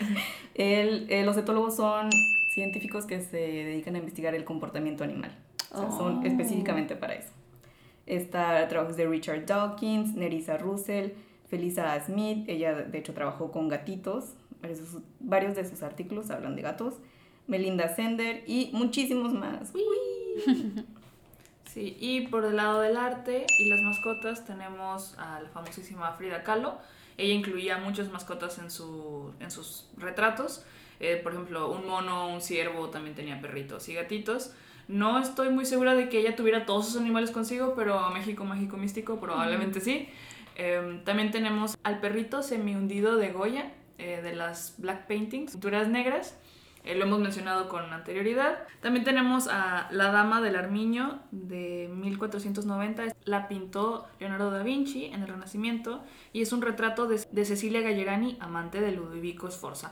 El- 0.54 1.06
eh, 1.10 1.24
los 1.24 1.36
etólogos 1.36 1.74
son 1.76 2.08
científicos 2.54 3.04
que 3.06 3.20
se 3.20 3.36
dedican 3.38 3.96
a 3.96 3.98
investigar 3.98 4.34
el 4.34 4.44
comportamiento 4.44 5.02
animal. 5.04 5.36
O 5.72 5.78
sea, 5.80 5.90
son 5.90 6.18
Oh. 6.18 6.22
específicamente 6.26 6.94
para 6.96 7.14
eso. 7.14 7.32
Está 8.06 8.68
trabajos 8.68 8.96
de 8.96 9.06
Richard 9.06 9.44
Dawkins, 9.46 10.14
Nerissa 10.14 10.56
Russell, 10.56 11.10
Felisa 11.48 11.98
Smith. 12.04 12.44
Ella, 12.48 12.74
de 12.74 12.98
hecho, 12.98 13.12
trabajó 13.14 13.50
con 13.50 13.68
gatitos. 13.68 14.34
Varios 14.66 14.80
de 14.80 14.86
sus, 14.86 15.02
varios 15.20 15.54
de 15.54 15.68
sus 15.68 15.82
artículos 15.82 16.30
hablan 16.30 16.56
de 16.56 16.62
gatos. 16.62 16.94
Melinda 17.46 17.88
Sender 17.94 18.42
y 18.46 18.70
muchísimos 18.72 19.32
más. 19.32 19.72
Sí, 21.72 21.94
y 22.00 22.22
por 22.28 22.46
el 22.46 22.56
lado 22.56 22.80
del 22.80 22.96
arte 22.96 23.44
y 23.58 23.68
las 23.68 23.82
mascotas 23.82 24.46
tenemos 24.46 25.14
a 25.18 25.42
la 25.42 25.50
famosísima 25.50 26.10
Frida 26.12 26.42
Kahlo. 26.42 26.78
Ella 27.18 27.34
incluía 27.34 27.76
muchas 27.76 28.10
mascotas 28.10 28.58
en, 28.58 28.70
su, 28.70 29.30
en 29.40 29.50
sus 29.50 29.86
retratos. 29.98 30.64
Eh, 31.00 31.20
por 31.22 31.34
ejemplo, 31.34 31.70
un 31.70 31.86
mono, 31.86 32.28
un 32.28 32.40
ciervo, 32.40 32.88
también 32.88 33.14
tenía 33.14 33.42
perritos 33.42 33.90
y 33.90 33.94
gatitos. 33.94 34.54
No 34.88 35.18
estoy 35.18 35.50
muy 35.50 35.66
segura 35.66 35.94
de 35.94 36.08
que 36.08 36.20
ella 36.20 36.34
tuviera 36.34 36.64
todos 36.64 36.88
esos 36.88 37.02
animales 37.02 37.30
consigo, 37.30 37.74
pero 37.76 38.08
México 38.08 38.46
Mágico 38.46 38.78
Místico 38.78 39.20
probablemente 39.20 39.82
sí. 39.82 40.08
Eh, 40.54 41.02
también 41.04 41.30
tenemos 41.30 41.76
al 41.82 42.00
perrito 42.00 42.42
semi-hundido 42.42 43.16
de 43.16 43.32
Goya, 43.32 43.70
eh, 43.98 44.20
de 44.22 44.34
las 44.34 44.74
Black 44.78 45.06
Paintings, 45.06 45.52
pinturas 45.52 45.88
negras. 45.88 46.36
Eh, 46.86 46.94
lo 46.94 47.04
hemos 47.04 47.18
mencionado 47.18 47.68
con 47.68 47.92
anterioridad. 47.92 48.58
También 48.80 49.04
tenemos 49.04 49.48
a 49.48 49.88
La 49.90 50.12
Dama 50.12 50.40
del 50.40 50.54
Armiño 50.54 51.18
de 51.32 51.90
1490. 51.92 53.14
La 53.24 53.48
pintó 53.48 54.06
Leonardo 54.20 54.52
da 54.52 54.62
Vinci 54.62 55.06
en 55.06 55.22
el 55.22 55.28
Renacimiento 55.28 56.04
y 56.32 56.42
es 56.42 56.52
un 56.52 56.62
retrato 56.62 57.08
de, 57.08 57.20
de 57.30 57.44
Cecilia 57.44 57.80
Gallerani, 57.80 58.38
amante 58.40 58.80
de 58.80 58.92
Ludovico 58.92 59.50
Sforza. 59.50 59.90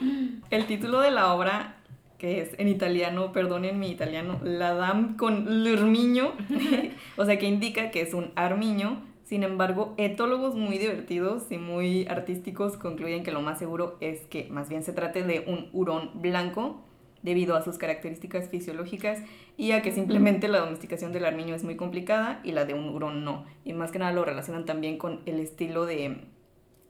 El 0.50 0.66
título 0.66 1.00
de 1.00 1.10
la 1.10 1.32
obra, 1.32 1.76
que 2.18 2.42
es 2.42 2.50
en 2.58 2.68
italiano, 2.68 3.32
perdonen 3.32 3.78
mi 3.78 3.90
italiano, 3.90 4.38
La 4.42 4.74
Dame 4.74 5.16
con 5.16 5.64
l'Armiño, 5.64 6.34
o 7.16 7.24
sea 7.24 7.38
que 7.38 7.46
indica 7.46 7.90
que 7.90 8.02
es 8.02 8.12
un 8.12 8.32
armiño. 8.34 9.02
Sin 9.28 9.42
embargo, 9.42 9.92
etólogos 9.98 10.54
muy 10.54 10.78
divertidos 10.78 11.52
y 11.52 11.58
muy 11.58 12.06
artísticos 12.06 12.78
concluyen 12.78 13.24
que 13.24 13.30
lo 13.30 13.42
más 13.42 13.58
seguro 13.58 13.98
es 14.00 14.22
que 14.22 14.48
más 14.48 14.70
bien 14.70 14.82
se 14.82 14.94
trate 14.94 15.22
de 15.22 15.40
un 15.46 15.68
hurón 15.74 16.12
blanco 16.14 16.80
debido 17.20 17.54
a 17.54 17.62
sus 17.62 17.76
características 17.76 18.48
fisiológicas 18.48 19.22
y 19.58 19.72
a 19.72 19.82
que 19.82 19.92
simplemente 19.92 20.48
la 20.48 20.60
domesticación 20.60 21.12
del 21.12 21.26
armiño 21.26 21.54
es 21.54 21.62
muy 21.62 21.76
complicada 21.76 22.40
y 22.42 22.52
la 22.52 22.64
de 22.64 22.72
un 22.72 22.88
hurón 22.88 23.22
no. 23.22 23.44
Y 23.66 23.74
más 23.74 23.90
que 23.90 23.98
nada 23.98 24.12
lo 24.12 24.24
relacionan 24.24 24.64
también 24.64 24.96
con 24.96 25.20
el 25.26 25.40
estilo 25.40 25.84
de, 25.84 26.22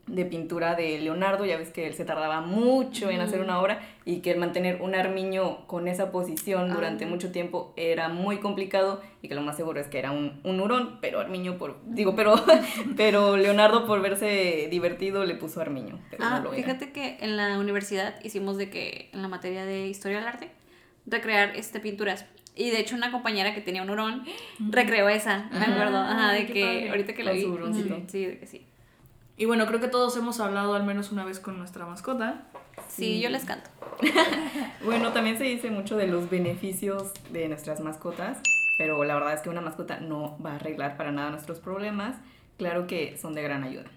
de 0.08 0.24
pintura 0.24 0.74
de 0.74 0.98
Leonardo, 0.98 1.44
ya 1.44 1.56
ves 1.58 1.70
que 1.70 1.86
él 1.86 1.94
se 1.94 2.04
tardaba 2.04 2.40
mucho 2.40 3.10
en 3.10 3.20
hacer 3.20 3.40
una 3.40 3.60
obra 3.60 3.80
y 4.04 4.20
que 4.20 4.30
el 4.30 4.38
mantener 4.38 4.80
un 4.80 4.94
armiño 4.94 5.66
con 5.66 5.86
esa 5.86 6.10
posición 6.10 6.72
durante 6.72 7.04
Ah. 7.04 7.08
mucho 7.08 7.30
tiempo 7.30 7.72
era 7.76 8.08
muy 8.08 8.38
complicado 8.38 9.00
y 9.22 9.28
que 9.28 9.34
lo 9.34 9.42
más 9.42 9.56
seguro 9.56 9.80
es 9.80 9.86
que 9.88 9.98
era 9.98 10.10
un, 10.10 10.40
un 10.44 10.60
hurón, 10.60 10.98
pero 11.00 11.20
armiño 11.20 11.58
por, 11.58 11.76
digo, 11.86 12.16
pero, 12.16 12.34
pero 12.96 13.36
Leonardo 13.36 13.86
por 13.86 14.00
verse 14.00 14.68
divertido 14.70 15.24
le 15.24 15.34
puso 15.34 15.60
armiño, 15.60 15.98
pero 16.10 16.24
Ah, 16.24 16.38
no 16.38 16.44
lo 16.44 16.54
era. 16.54 16.62
fíjate 16.64 16.90
que 16.92 17.18
en 17.20 17.36
la 17.36 17.58
universidad 17.58 18.14
hicimos 18.24 18.56
de 18.56 18.70
que, 18.70 19.10
en 19.12 19.22
la 19.22 19.28
materia 19.28 19.64
de 19.64 19.88
historia 19.88 20.18
del 20.18 20.26
arte, 20.28 20.50
recrear 21.06 21.56
este, 21.56 21.80
pinturas. 21.80 22.24
Y 22.56 22.70
de 22.70 22.80
hecho 22.80 22.96
una 22.96 23.12
compañera 23.12 23.54
que 23.54 23.60
tenía 23.60 23.82
un 23.82 23.90
hurón 23.90 24.24
recreó 24.58 25.08
esa, 25.08 25.48
me 25.52 25.64
acuerdo. 25.64 25.96
Ajá, 25.98 26.32
de 26.32 26.46
que 26.46 26.60
padre. 26.64 26.90
ahorita 26.90 27.12
que 27.14 27.22
la 27.24 27.32
vi. 27.32 27.46
Sí, 28.08 28.26
de 28.26 28.38
que 28.38 28.46
sí. 28.46 28.66
Y 29.38 29.46
bueno, 29.46 29.66
creo 29.66 29.78
que 29.78 29.86
todos 29.86 30.16
hemos 30.16 30.40
hablado 30.40 30.74
al 30.74 30.82
menos 30.82 31.12
una 31.12 31.24
vez 31.24 31.38
con 31.38 31.58
nuestra 31.58 31.86
mascota. 31.86 32.42
Sí, 32.88 33.20
yo 33.20 33.30
les 33.30 33.44
canto. 33.44 33.70
Bueno, 34.84 35.12
también 35.12 35.38
se 35.38 35.44
dice 35.44 35.70
mucho 35.70 35.96
de 35.96 36.06
los 36.06 36.30
beneficios 36.30 37.12
de 37.30 37.48
nuestras 37.48 37.80
mascotas, 37.80 38.38
pero 38.78 39.04
la 39.04 39.14
verdad 39.14 39.34
es 39.34 39.40
que 39.40 39.50
una 39.50 39.60
mascota 39.60 40.00
no 40.00 40.38
va 40.44 40.52
a 40.52 40.54
arreglar 40.56 40.96
para 40.96 41.12
nada 41.12 41.30
nuestros 41.30 41.60
problemas. 41.60 42.16
Claro 42.56 42.86
que 42.86 43.16
son 43.16 43.34
de 43.34 43.42
gran 43.42 43.62
ayuda. 43.62 43.90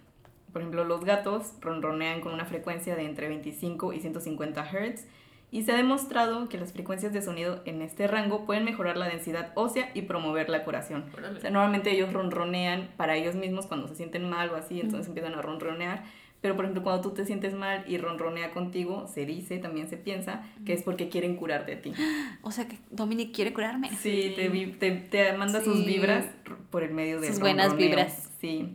Por 0.51 0.61
ejemplo, 0.61 0.83
los 0.83 1.05
gatos 1.05 1.53
ronronean 1.61 2.21
con 2.21 2.33
una 2.33 2.45
frecuencia 2.45 2.95
de 2.95 3.05
entre 3.05 3.27
25 3.27 3.93
y 3.93 3.99
150 3.99 4.63
Hz 4.63 5.07
y 5.51 5.63
se 5.63 5.73
ha 5.73 5.75
demostrado 5.75 6.47
que 6.49 6.57
las 6.57 6.71
frecuencias 6.71 7.11
de 7.13 7.21
sonido 7.21 7.61
en 7.65 7.81
este 7.81 8.07
rango 8.07 8.45
pueden 8.45 8.63
mejorar 8.63 8.95
la 8.97 9.07
densidad 9.09 9.51
ósea 9.55 9.91
y 9.93 10.03
promover 10.03 10.49
la 10.49 10.63
curación. 10.63 11.05
Órale. 11.15 11.37
O 11.37 11.41
sea, 11.41 11.49
normalmente 11.51 11.91
ellos 11.91 12.13
ronronean 12.13 12.89
para 12.97 13.15
ellos 13.17 13.35
mismos 13.35 13.67
cuando 13.67 13.87
se 13.89 13.95
sienten 13.95 14.29
mal 14.29 14.49
o 14.51 14.55
así, 14.55 14.79
entonces 14.79 15.07
empiezan 15.09 15.33
a 15.35 15.41
ronronear. 15.41 16.03
Pero, 16.39 16.55
por 16.55 16.65
ejemplo, 16.65 16.81
cuando 16.81 17.01
tú 17.03 17.11
te 17.13 17.23
sientes 17.25 17.53
mal 17.53 17.83
y 17.87 17.99
ronronea 17.99 18.51
contigo, 18.51 19.07
se 19.07 19.27
dice, 19.27 19.59
también 19.59 19.89
se 19.89 19.97
piensa, 19.97 20.41
que 20.65 20.73
es 20.73 20.81
porque 20.81 21.07
quieren 21.09 21.35
curarte 21.35 21.73
a 21.73 21.81
ti. 21.81 21.93
O 22.41 22.49
sea 22.51 22.67
que 22.67 22.79
Dominic 22.89 23.31
quiere 23.35 23.53
curarme. 23.53 23.89
Sí, 23.97 24.33
te, 24.35 24.49
te, 24.49 24.91
te 24.91 25.33
manda 25.33 25.59
Sí. 25.59 25.65
sus 25.65 25.85
vibras 25.85 26.25
por 26.71 26.81
el 26.81 26.93
medio 26.95 27.19
de 27.21 27.27
Sus 27.27 27.39
buenas 27.39 27.75
vibras. 27.75 28.31
Sí. 28.39 28.73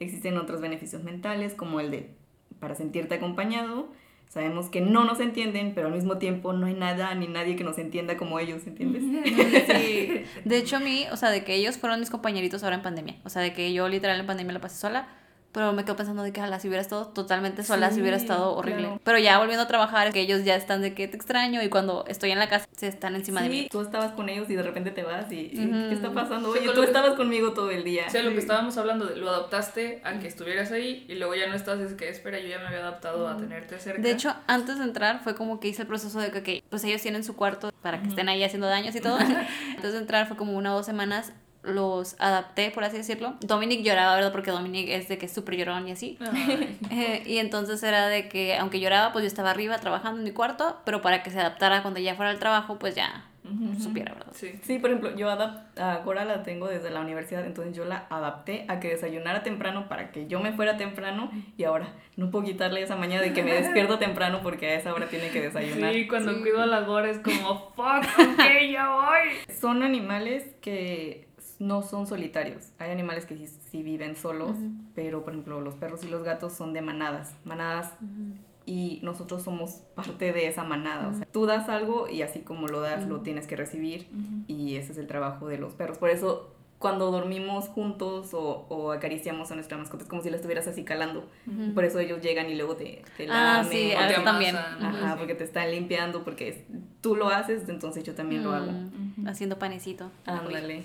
Existen 0.00 0.38
otros 0.38 0.60
beneficios 0.62 1.02
mentales, 1.02 1.52
como 1.54 1.80
el 1.80 1.90
de 1.90 2.10
para 2.60 2.74
sentirte 2.74 3.16
acompañado. 3.16 3.88
Sabemos 4.28 4.68
que 4.68 4.80
no 4.80 5.04
nos 5.04 5.20
entienden, 5.20 5.72
pero 5.74 5.86
al 5.86 5.94
mismo 5.94 6.18
tiempo 6.18 6.52
no 6.52 6.66
hay 6.66 6.74
nada 6.74 7.14
ni 7.14 7.26
nadie 7.26 7.56
que 7.56 7.64
nos 7.64 7.78
entienda 7.78 8.16
como 8.16 8.38
ellos, 8.38 8.66
¿entiendes? 8.66 9.02
Sí. 9.66 10.24
De 10.44 10.56
hecho, 10.58 10.76
a 10.76 10.80
mí, 10.80 11.06
o 11.12 11.16
sea, 11.16 11.30
de 11.30 11.44
que 11.44 11.54
ellos 11.54 11.78
fueron 11.78 12.00
mis 12.00 12.10
compañeritos 12.10 12.62
ahora 12.62 12.76
en 12.76 12.82
pandemia. 12.82 13.16
O 13.24 13.30
sea, 13.30 13.42
de 13.42 13.52
que 13.52 13.72
yo 13.72 13.88
literal 13.88 14.20
en 14.20 14.26
pandemia 14.26 14.52
la 14.52 14.60
pasé 14.60 14.76
sola. 14.76 15.08
Pero 15.56 15.72
me 15.72 15.86
quedo 15.86 15.96
pensando 15.96 16.22
de 16.22 16.34
que 16.34 16.40
ojalá 16.40 16.60
si 16.60 16.68
hubiera 16.68 16.82
estado 16.82 17.06
totalmente 17.06 17.62
sola, 17.64 17.88
si 17.88 17.94
Sí, 17.94 18.00
hubiera 18.02 18.18
estado 18.18 18.52
horrible. 18.54 18.82
claro. 18.88 19.00
Pero 19.02 19.18
ya 19.18 19.38
volviendo 19.38 19.62
a 19.62 19.66
trabajar, 19.66 20.12
que 20.12 20.20
ellos 20.20 20.44
ya 20.44 20.54
están 20.54 20.82
de 20.82 20.92
que 20.92 21.08
te 21.08 21.16
extraño 21.16 21.62
y 21.62 21.70
cuando 21.70 22.04
estoy 22.08 22.30
en 22.30 22.38
la 22.38 22.50
casa 22.50 22.66
se 22.76 22.88
están 22.88 23.16
encima 23.16 23.40
de 23.40 23.48
Sí, 23.48 23.52
mí. 23.62 23.68
tú 23.70 23.80
estabas 23.80 24.12
con 24.12 24.28
ellos 24.28 24.50
y 24.50 24.54
de 24.54 24.62
repente 24.62 24.90
te 24.90 25.02
vas 25.02 25.32
y. 25.32 25.48
¿qué 25.48 25.92
está 25.94 26.12
pasando? 26.12 26.50
Oye, 26.50 26.68
tú 26.74 26.80
que- 26.82 26.86
estabas 26.86 27.14
conmigo 27.14 27.54
todo 27.54 27.70
el 27.70 27.84
día. 27.84 28.04
O 28.06 28.10
sea, 28.10 28.22
lo 28.22 28.32
que 28.32 28.38
estábamos 28.38 28.76
hablando, 28.76 29.06
de, 29.06 29.16
lo 29.16 29.30
adaptaste 29.30 30.02
a 30.04 30.18
que 30.18 30.28
estuvieras 30.28 30.72
ahí 30.72 31.06
y 31.08 31.14
luego 31.14 31.34
ya 31.34 31.46
no 31.46 31.54
estás, 31.54 31.80
es 31.80 31.94
que 31.94 32.10
espera, 32.10 32.38
yo 32.38 32.48
ya 32.48 32.58
me 32.58 32.66
había 32.66 32.80
adaptado 32.80 33.26
a 33.26 33.38
tenerte 33.38 33.78
cerca. 33.80 34.02
De 34.02 34.10
hecho, 34.10 34.34
antes 34.46 34.76
de 34.78 34.84
entrar 34.84 35.20
fue 35.24 35.34
como 35.34 35.58
que 35.58 35.68
hice 35.68 35.80
el 35.80 35.88
proceso 35.88 36.20
de 36.20 36.30
que, 36.32 36.58
ok, 36.60 36.64
pues 36.68 36.84
ellos 36.84 37.00
tienen 37.00 37.24
su 37.24 37.34
cuarto 37.34 37.72
para 37.80 38.02
que 38.02 38.08
estén 38.08 38.28
ahí 38.28 38.44
haciendo 38.44 38.66
daños 38.66 38.94
y 38.94 39.00
todo. 39.00 39.16
Antes 39.76 39.92
de 39.94 39.98
entrar 39.98 40.26
fue 40.28 40.36
como 40.36 40.52
una 40.52 40.74
o 40.74 40.76
dos 40.76 40.84
semanas, 40.84 41.32
los 41.66 42.16
adapté, 42.20 42.70
por 42.70 42.84
así 42.84 42.96
decirlo. 42.96 43.34
Dominic 43.40 43.82
lloraba, 43.82 44.14
¿verdad? 44.14 44.32
Porque 44.32 44.50
Dominic 44.50 44.88
es 44.88 45.08
de 45.08 45.18
que 45.18 45.26
es 45.26 45.32
súper 45.32 45.56
llorón 45.56 45.88
y 45.88 45.92
así. 45.92 46.18
Eh, 46.90 47.22
y 47.26 47.38
entonces 47.38 47.82
era 47.82 48.06
de 48.08 48.28
que, 48.28 48.56
aunque 48.56 48.80
lloraba, 48.80 49.12
pues 49.12 49.22
yo 49.22 49.26
estaba 49.26 49.50
arriba 49.50 49.78
trabajando 49.78 50.18
en 50.18 50.24
mi 50.24 50.30
cuarto, 50.30 50.78
pero 50.84 51.02
para 51.02 51.22
que 51.22 51.30
se 51.30 51.38
adaptara 51.40 51.82
cuando 51.82 52.00
ya 52.00 52.14
fuera 52.14 52.30
al 52.30 52.38
trabajo, 52.38 52.78
pues 52.78 52.94
ya 52.94 53.24
supiera, 53.80 54.12
¿verdad? 54.12 54.32
Sí. 54.34 54.58
Sí, 54.64 54.78
por 54.80 54.90
ejemplo, 54.90 55.14
yo 55.16 55.30
a 55.30 56.02
Cora 56.02 56.24
la 56.24 56.42
tengo 56.42 56.66
desde 56.66 56.90
la 56.90 57.00
universidad, 57.00 57.44
entonces 57.46 57.76
yo 57.76 57.84
la 57.84 58.06
adapté 58.10 58.64
a 58.68 58.80
que 58.80 58.88
desayunara 58.88 59.42
temprano 59.44 59.88
para 59.88 60.10
que 60.10 60.26
yo 60.26 60.40
me 60.40 60.52
fuera 60.52 60.76
temprano 60.76 61.30
y 61.56 61.62
ahora 61.64 61.88
no 62.16 62.30
puedo 62.32 62.44
quitarle 62.44 62.82
esa 62.82 62.96
mañana 62.96 63.22
de 63.22 63.32
que 63.32 63.44
me 63.44 63.52
despierto 63.52 63.98
temprano 64.00 64.40
porque 64.42 64.70
a 64.70 64.74
esa 64.74 64.92
hora 64.92 65.06
tiene 65.06 65.28
que 65.30 65.42
desayunar. 65.42 65.92
Sí, 65.92 66.08
cuando 66.08 66.34
Sí. 66.34 66.40
cuido 66.40 66.60
a 66.60 66.66
la 66.66 66.80
Gora 66.80 67.08
es 67.10 67.18
como, 67.20 67.70
fuck, 67.76 68.04
ok, 68.18 68.44
ya 68.72 68.88
voy. 68.90 69.54
Son 69.60 69.82
animales 69.84 70.44
que 70.60 71.25
no 71.58 71.82
son 71.82 72.06
solitarios. 72.06 72.70
Hay 72.78 72.90
animales 72.90 73.26
que 73.26 73.36
sí, 73.36 73.46
sí 73.46 73.82
viven 73.82 74.16
solos, 74.16 74.56
pero 74.94 75.24
por 75.24 75.32
ejemplo 75.32 75.60
los 75.60 75.74
perros 75.74 76.04
y 76.04 76.08
los 76.08 76.22
gatos 76.22 76.52
son 76.52 76.72
de 76.72 76.82
manadas. 76.82 77.34
Manadas 77.44 77.92
y 78.66 78.98
nosotros 79.02 79.42
somos 79.42 79.82
parte 79.94 80.32
de 80.32 80.48
esa 80.48 80.64
manada. 80.64 81.08
O 81.08 81.14
sea, 81.14 81.26
tú 81.26 81.46
das 81.46 81.68
algo 81.68 82.08
y 82.08 82.22
así 82.22 82.40
como 82.40 82.66
lo 82.66 82.80
das, 82.80 83.06
lo 83.06 83.20
tienes 83.20 83.46
que 83.46 83.56
recibir 83.56 84.08
y 84.46 84.76
ese 84.76 84.92
es 84.92 84.98
el 84.98 85.06
trabajo 85.06 85.48
de 85.48 85.58
los 85.58 85.74
perros. 85.74 85.98
Por 85.98 86.10
eso 86.10 86.55
cuando 86.78 87.10
dormimos 87.10 87.68
juntos 87.68 88.34
o, 88.34 88.66
o 88.68 88.92
acariciamos 88.92 89.50
a 89.50 89.54
nuestra 89.54 89.78
mascota 89.78 90.02
es 90.04 90.08
como 90.10 90.22
si 90.22 90.28
la 90.30 90.36
estuvieras 90.36 90.66
así 90.68 90.84
calando. 90.84 91.28
Ujú. 91.46 91.72
Por 91.74 91.84
eso 91.84 91.98
ellos 92.00 92.20
llegan 92.20 92.50
y 92.50 92.54
luego 92.54 92.76
te, 92.76 93.02
te 93.16 93.24
Ah, 93.30 93.62
lamen. 93.62 93.72
sí, 93.72 93.92
o 93.94 93.98
a 93.98 94.08
te 94.08 94.14
también. 94.22 94.56
Ajá, 94.56 95.12
Sí. 95.12 95.18
porque 95.18 95.34
te 95.34 95.44
están 95.44 95.70
limpiando, 95.70 96.22
porque 96.22 96.48
es- 96.48 96.64
tú 97.00 97.16
lo 97.16 97.28
haces, 97.28 97.68
entonces 97.68 98.04
yo 98.04 98.14
también 98.14 98.44
lo 98.44 98.52
hago. 98.52 98.72
Mm, 98.72 99.26
Haciendo 99.26 99.58
panecito. 99.58 100.10
Ándale. 100.26 100.82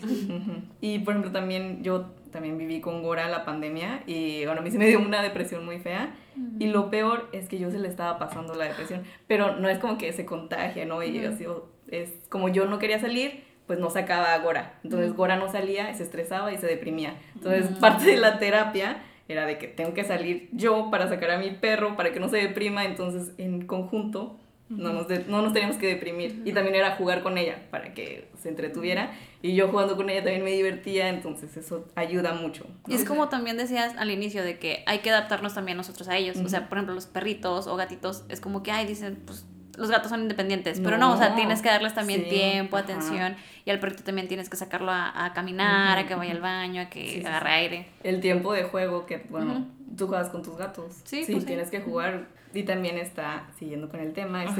Y 0.79 0.99
por 0.99 1.13
ejemplo, 1.13 1.31
también 1.31 1.83
yo 1.83 2.11
también 2.31 2.57
viví 2.57 2.79
con 2.79 3.03
Gora 3.03 3.27
la 3.27 3.43
pandemia 3.43 4.03
y 4.07 4.45
bueno, 4.45 4.61
a 4.61 4.63
mí 4.63 4.71
se 4.71 4.77
me 4.77 4.87
dio 4.87 4.99
una 4.99 5.21
depresión 5.21 5.65
muy 5.65 5.79
fea. 5.79 6.15
Y 6.59 6.67
lo 6.67 6.89
peor 6.89 7.27
es 7.33 7.49
que 7.49 7.59
yo 7.59 7.69
se 7.69 7.77
le 7.79 7.89
estaba 7.89 8.17
pasando 8.17 8.55
la 8.55 8.63
depresión, 8.65 9.03
pero 9.27 9.57
no 9.57 9.67
es 9.67 9.79
como 9.79 9.97
que 9.97 10.13
se 10.13 10.25
contagia, 10.25 10.85
¿no? 10.85 11.03
Y 11.03 11.19
así, 11.25 11.45
es 11.89 12.09
como 12.29 12.47
yo 12.47 12.65
no 12.65 12.79
quería 12.79 12.99
salir, 12.99 13.43
pues 13.71 13.79
no 13.79 13.89
sacaba 13.89 14.33
a 14.33 14.37
Gora. 14.39 14.73
Entonces 14.83 15.13
Gora 15.13 15.37
no 15.37 15.49
salía, 15.49 15.93
se 15.93 16.03
estresaba 16.03 16.51
y 16.51 16.57
se 16.57 16.67
deprimía. 16.67 17.15
Entonces 17.35 17.67
parte 17.79 18.03
de 18.03 18.17
la 18.17 18.37
terapia 18.37 19.01
era 19.29 19.45
de 19.45 19.57
que 19.57 19.69
tengo 19.69 19.93
que 19.93 20.03
salir 20.03 20.49
yo 20.51 20.91
para 20.91 21.07
sacar 21.07 21.31
a 21.31 21.37
mi 21.37 21.51
perro, 21.51 21.95
para 21.95 22.11
que 22.11 22.19
no 22.19 22.27
se 22.27 22.35
deprima, 22.35 22.83
entonces 22.83 23.31
en 23.37 23.65
conjunto 23.65 24.37
no 24.67 24.91
nos, 24.91 25.07
no 25.29 25.41
nos 25.41 25.53
teníamos 25.53 25.77
que 25.77 25.87
deprimir. 25.87 26.41
Y 26.43 26.51
también 26.51 26.75
era 26.75 26.97
jugar 26.97 27.23
con 27.23 27.37
ella 27.37 27.59
para 27.71 27.93
que 27.93 28.27
se 28.41 28.49
entretuviera. 28.49 29.13
Y 29.41 29.55
yo 29.55 29.69
jugando 29.69 29.95
con 29.95 30.09
ella 30.09 30.21
también 30.21 30.43
me 30.43 30.51
divertía, 30.51 31.07
entonces 31.07 31.55
eso 31.55 31.87
ayuda 31.95 32.33
mucho. 32.33 32.67
Y 32.89 32.95
es 32.95 33.05
como 33.05 33.29
también 33.29 33.55
decías 33.55 33.95
al 33.95 34.11
inicio 34.11 34.43
de 34.43 34.59
que 34.59 34.83
hay 34.85 34.99
que 34.99 35.11
adaptarnos 35.11 35.53
también 35.53 35.77
nosotros 35.77 36.09
a 36.09 36.17
ellos. 36.17 36.35
O 36.43 36.49
sea, 36.49 36.67
por 36.67 36.77
ejemplo, 36.77 36.93
los 36.93 37.05
perritos 37.05 37.67
o 37.67 37.77
gatitos, 37.77 38.25
es 38.27 38.41
como 38.41 38.63
que, 38.63 38.71
ay, 38.71 38.85
dicen, 38.85 39.23
pues 39.25 39.45
los 39.77 39.89
gatos 39.89 40.09
son 40.09 40.21
independientes, 40.21 40.79
pero 40.79 40.97
no, 40.97 41.13
o 41.13 41.17
sea, 41.17 41.35
tienes 41.35 41.61
que 41.61 41.69
darles 41.69 41.93
también 41.93 42.27
tiempo, 42.27 42.77
atención, 42.77 43.35
y 43.65 43.69
al 43.69 43.79
perrito 43.79 44.03
también 44.03 44.27
tienes 44.27 44.49
que 44.49 44.57
sacarlo 44.57 44.91
a, 44.91 45.31
caminar, 45.33 45.97
a 45.97 46.07
que 46.07 46.15
vaya 46.15 46.31
al 46.31 46.41
baño, 46.41 46.81
a 46.81 46.85
que 46.85 47.23
agarre 47.25 47.49
aire. 47.51 47.87
El 48.03 48.19
tiempo 48.19 48.53
de 48.53 48.63
juego 48.63 49.05
que, 49.05 49.25
bueno, 49.29 49.67
tú 49.97 50.07
juegas 50.07 50.29
con 50.29 50.43
tus 50.43 50.57
gatos. 50.57 51.01
Sí, 51.03 51.23
pues 51.29 51.45
tienes 51.45 51.69
que 51.69 51.81
jugar. 51.81 52.27
Y 52.53 52.63
también 52.63 52.97
está, 52.97 53.47
siguiendo 53.57 53.89
con 53.89 53.99
el 53.99 54.13
tema, 54.13 54.43
es 54.43 54.51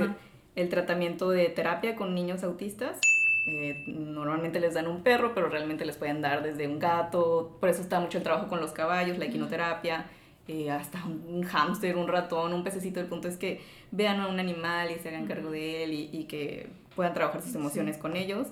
el, 0.55 0.70
tratamiento 0.70 1.30
de 1.30 1.45
terapia 1.49 1.95
con 1.95 2.16
niños 2.16 2.43
autistas. 2.43 2.99
Eh, 3.47 3.84
normalmente 3.88 4.59
les 4.59 4.76
dan 4.76 4.88
un 4.88 5.01
perro, 5.01 5.34
pero 5.34 5.49
realmente 5.49 5.84
les 5.84 5.97
pueden 5.97 6.22
dar 6.22 6.43
desde 6.43 6.68
un 6.68 6.80
gato. 6.80 7.57
Por 7.59 7.70
eso 7.70 7.82
está 7.82 7.99
mucho 7.99 8.18
el 8.18 8.24
trabajo 8.24 8.47
con 8.47 8.62
los 8.62 8.72
caballos, 8.72 9.18
la 9.18 9.26
equinoterapia, 9.26 10.05
eh, 10.52 10.70
hasta 10.70 11.04
un 11.06 11.43
hámster, 11.43 11.95
un 11.95 12.08
ratón, 12.08 12.52
un 12.52 12.64
pececito. 12.64 12.99
El 12.99 13.08
punto 13.08 13.30
es 13.30 13.38
que 13.38 13.62
vean 13.91 14.20
a 14.20 14.28
un 14.28 14.39
animal 14.39 14.91
y 14.91 14.99
se 14.99 15.08
hagan 15.08 15.26
cargo 15.26 15.49
de 15.49 15.84
él 15.84 15.93
y, 15.93 16.10
y 16.12 16.26
que 16.26 16.68
puedan 16.95 17.14
trabajar 17.14 17.41
sus 17.41 17.56
emociones 17.56 17.97
con 17.97 18.18
ellos. 18.18 18.47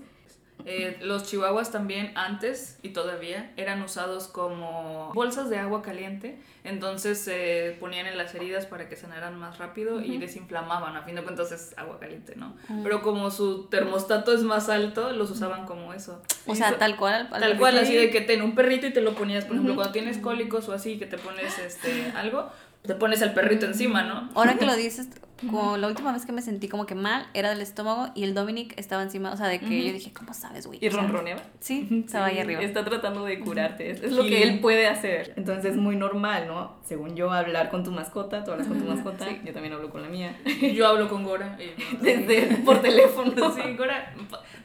Eh, 0.65 0.97
los 1.01 1.23
chihuahuas 1.23 1.71
también 1.71 2.11
antes 2.15 2.77
y 2.81 2.89
todavía 2.89 3.51
eran 3.55 3.81
usados 3.81 4.27
como 4.27 5.11
bolsas 5.13 5.49
de 5.49 5.57
agua 5.57 5.81
caliente, 5.81 6.39
entonces 6.63 7.19
se 7.19 7.77
ponían 7.79 8.07
en 8.07 8.17
las 8.17 8.35
heridas 8.35 8.65
para 8.65 8.89
que 8.89 8.95
sanaran 8.95 9.37
más 9.39 9.57
rápido 9.57 10.01
y 10.01 10.17
desinflamaban, 10.17 10.95
a 10.97 11.03
fin 11.03 11.15
de 11.15 11.23
cuentas 11.23 11.51
es 11.51 11.77
agua 11.77 11.99
caliente, 11.99 12.35
¿no? 12.35 12.55
Ah. 12.69 12.79
Pero 12.83 13.01
como 13.01 13.31
su 13.31 13.67
termostato 13.67 14.33
es 14.33 14.43
más 14.43 14.69
alto, 14.69 15.11
los 15.13 15.31
usaban 15.31 15.65
como 15.65 15.93
eso. 15.93 16.21
O 16.45 16.55
sea, 16.55 16.77
tal 16.77 16.97
cual. 16.97 17.29
Tal 17.29 17.57
cual, 17.57 17.77
así 17.77 17.95
de 17.95 18.09
que 18.09 18.21
ten 18.21 18.41
un 18.41 18.53
perrito 18.53 18.87
y 18.87 18.91
te 18.91 19.01
lo 19.01 19.15
ponías, 19.15 19.45
por 19.45 19.55
ejemplo, 19.55 19.75
cuando 19.75 19.93
tienes 19.93 20.17
cólicos 20.17 20.67
o 20.67 20.73
así, 20.73 20.99
que 20.99 21.05
te 21.05 21.17
pones 21.17 21.57
este 21.57 22.11
algo, 22.15 22.49
te 22.83 22.95
pones 22.95 23.21
el 23.21 23.33
perrito 23.33 23.65
encima, 23.65 24.03
¿no? 24.03 24.29
Ahora 24.35 24.55
que 24.55 24.65
lo 24.65 24.75
dices, 24.77 25.09
como 25.41 25.77
la 25.77 25.87
última 25.87 26.11
vez 26.11 26.25
que 26.25 26.31
me 26.31 26.41
sentí 26.41 26.67
como 26.67 26.85
que 26.85 26.95
mal 26.95 27.27
era 27.33 27.49
del 27.49 27.61
estómago 27.61 28.11
y 28.15 28.23
el 28.23 28.33
Dominic 28.33 28.73
estaba 28.77 29.03
encima, 29.03 29.31
o 29.31 29.37
sea, 29.37 29.47
de 29.47 29.59
que 29.59 29.85
yo 29.85 29.93
dije, 29.93 30.11
¿cómo 30.13 30.33
sabes, 30.33 30.67
güey? 30.67 30.79
¿Y 30.81 30.89
ronroneaba? 30.89 31.41
Sí, 31.59 31.87
estaba 32.05 32.27
ahí 32.27 32.39
arriba. 32.39 32.61
Está 32.61 32.83
tratando 32.83 33.25
de 33.25 33.39
curarte, 33.39 33.91
es, 33.91 34.11
lo 34.11 34.23
que 34.23 34.43
él 34.43 34.59
puede 34.59 34.87
hacer. 34.87 35.33
Entonces 35.35 35.71
es 35.71 35.77
muy 35.77 35.95
normal, 35.95 36.47
¿no? 36.47 36.77
Según 36.83 37.15
yo, 37.15 37.31
hablar 37.31 37.69
con 37.69 37.83
tu 37.83 37.91
mascota, 37.91 38.43
tú 38.43 38.51
hablas 38.51 38.67
con 38.67 38.79
tu 38.79 38.85
mascota, 38.85 39.27
yo 39.43 39.53
también 39.53 39.73
hablo 39.73 39.89
con 39.89 40.01
la 40.01 40.09
mía. 40.09 40.37
Yo 40.73 40.87
hablo 40.87 41.09
con 41.09 41.23
Gora. 41.23 41.57
Desde, 42.01 42.57
por 42.65 42.81
teléfono. 42.81 43.31
sí, 43.53 43.75
Gora, 43.77 44.13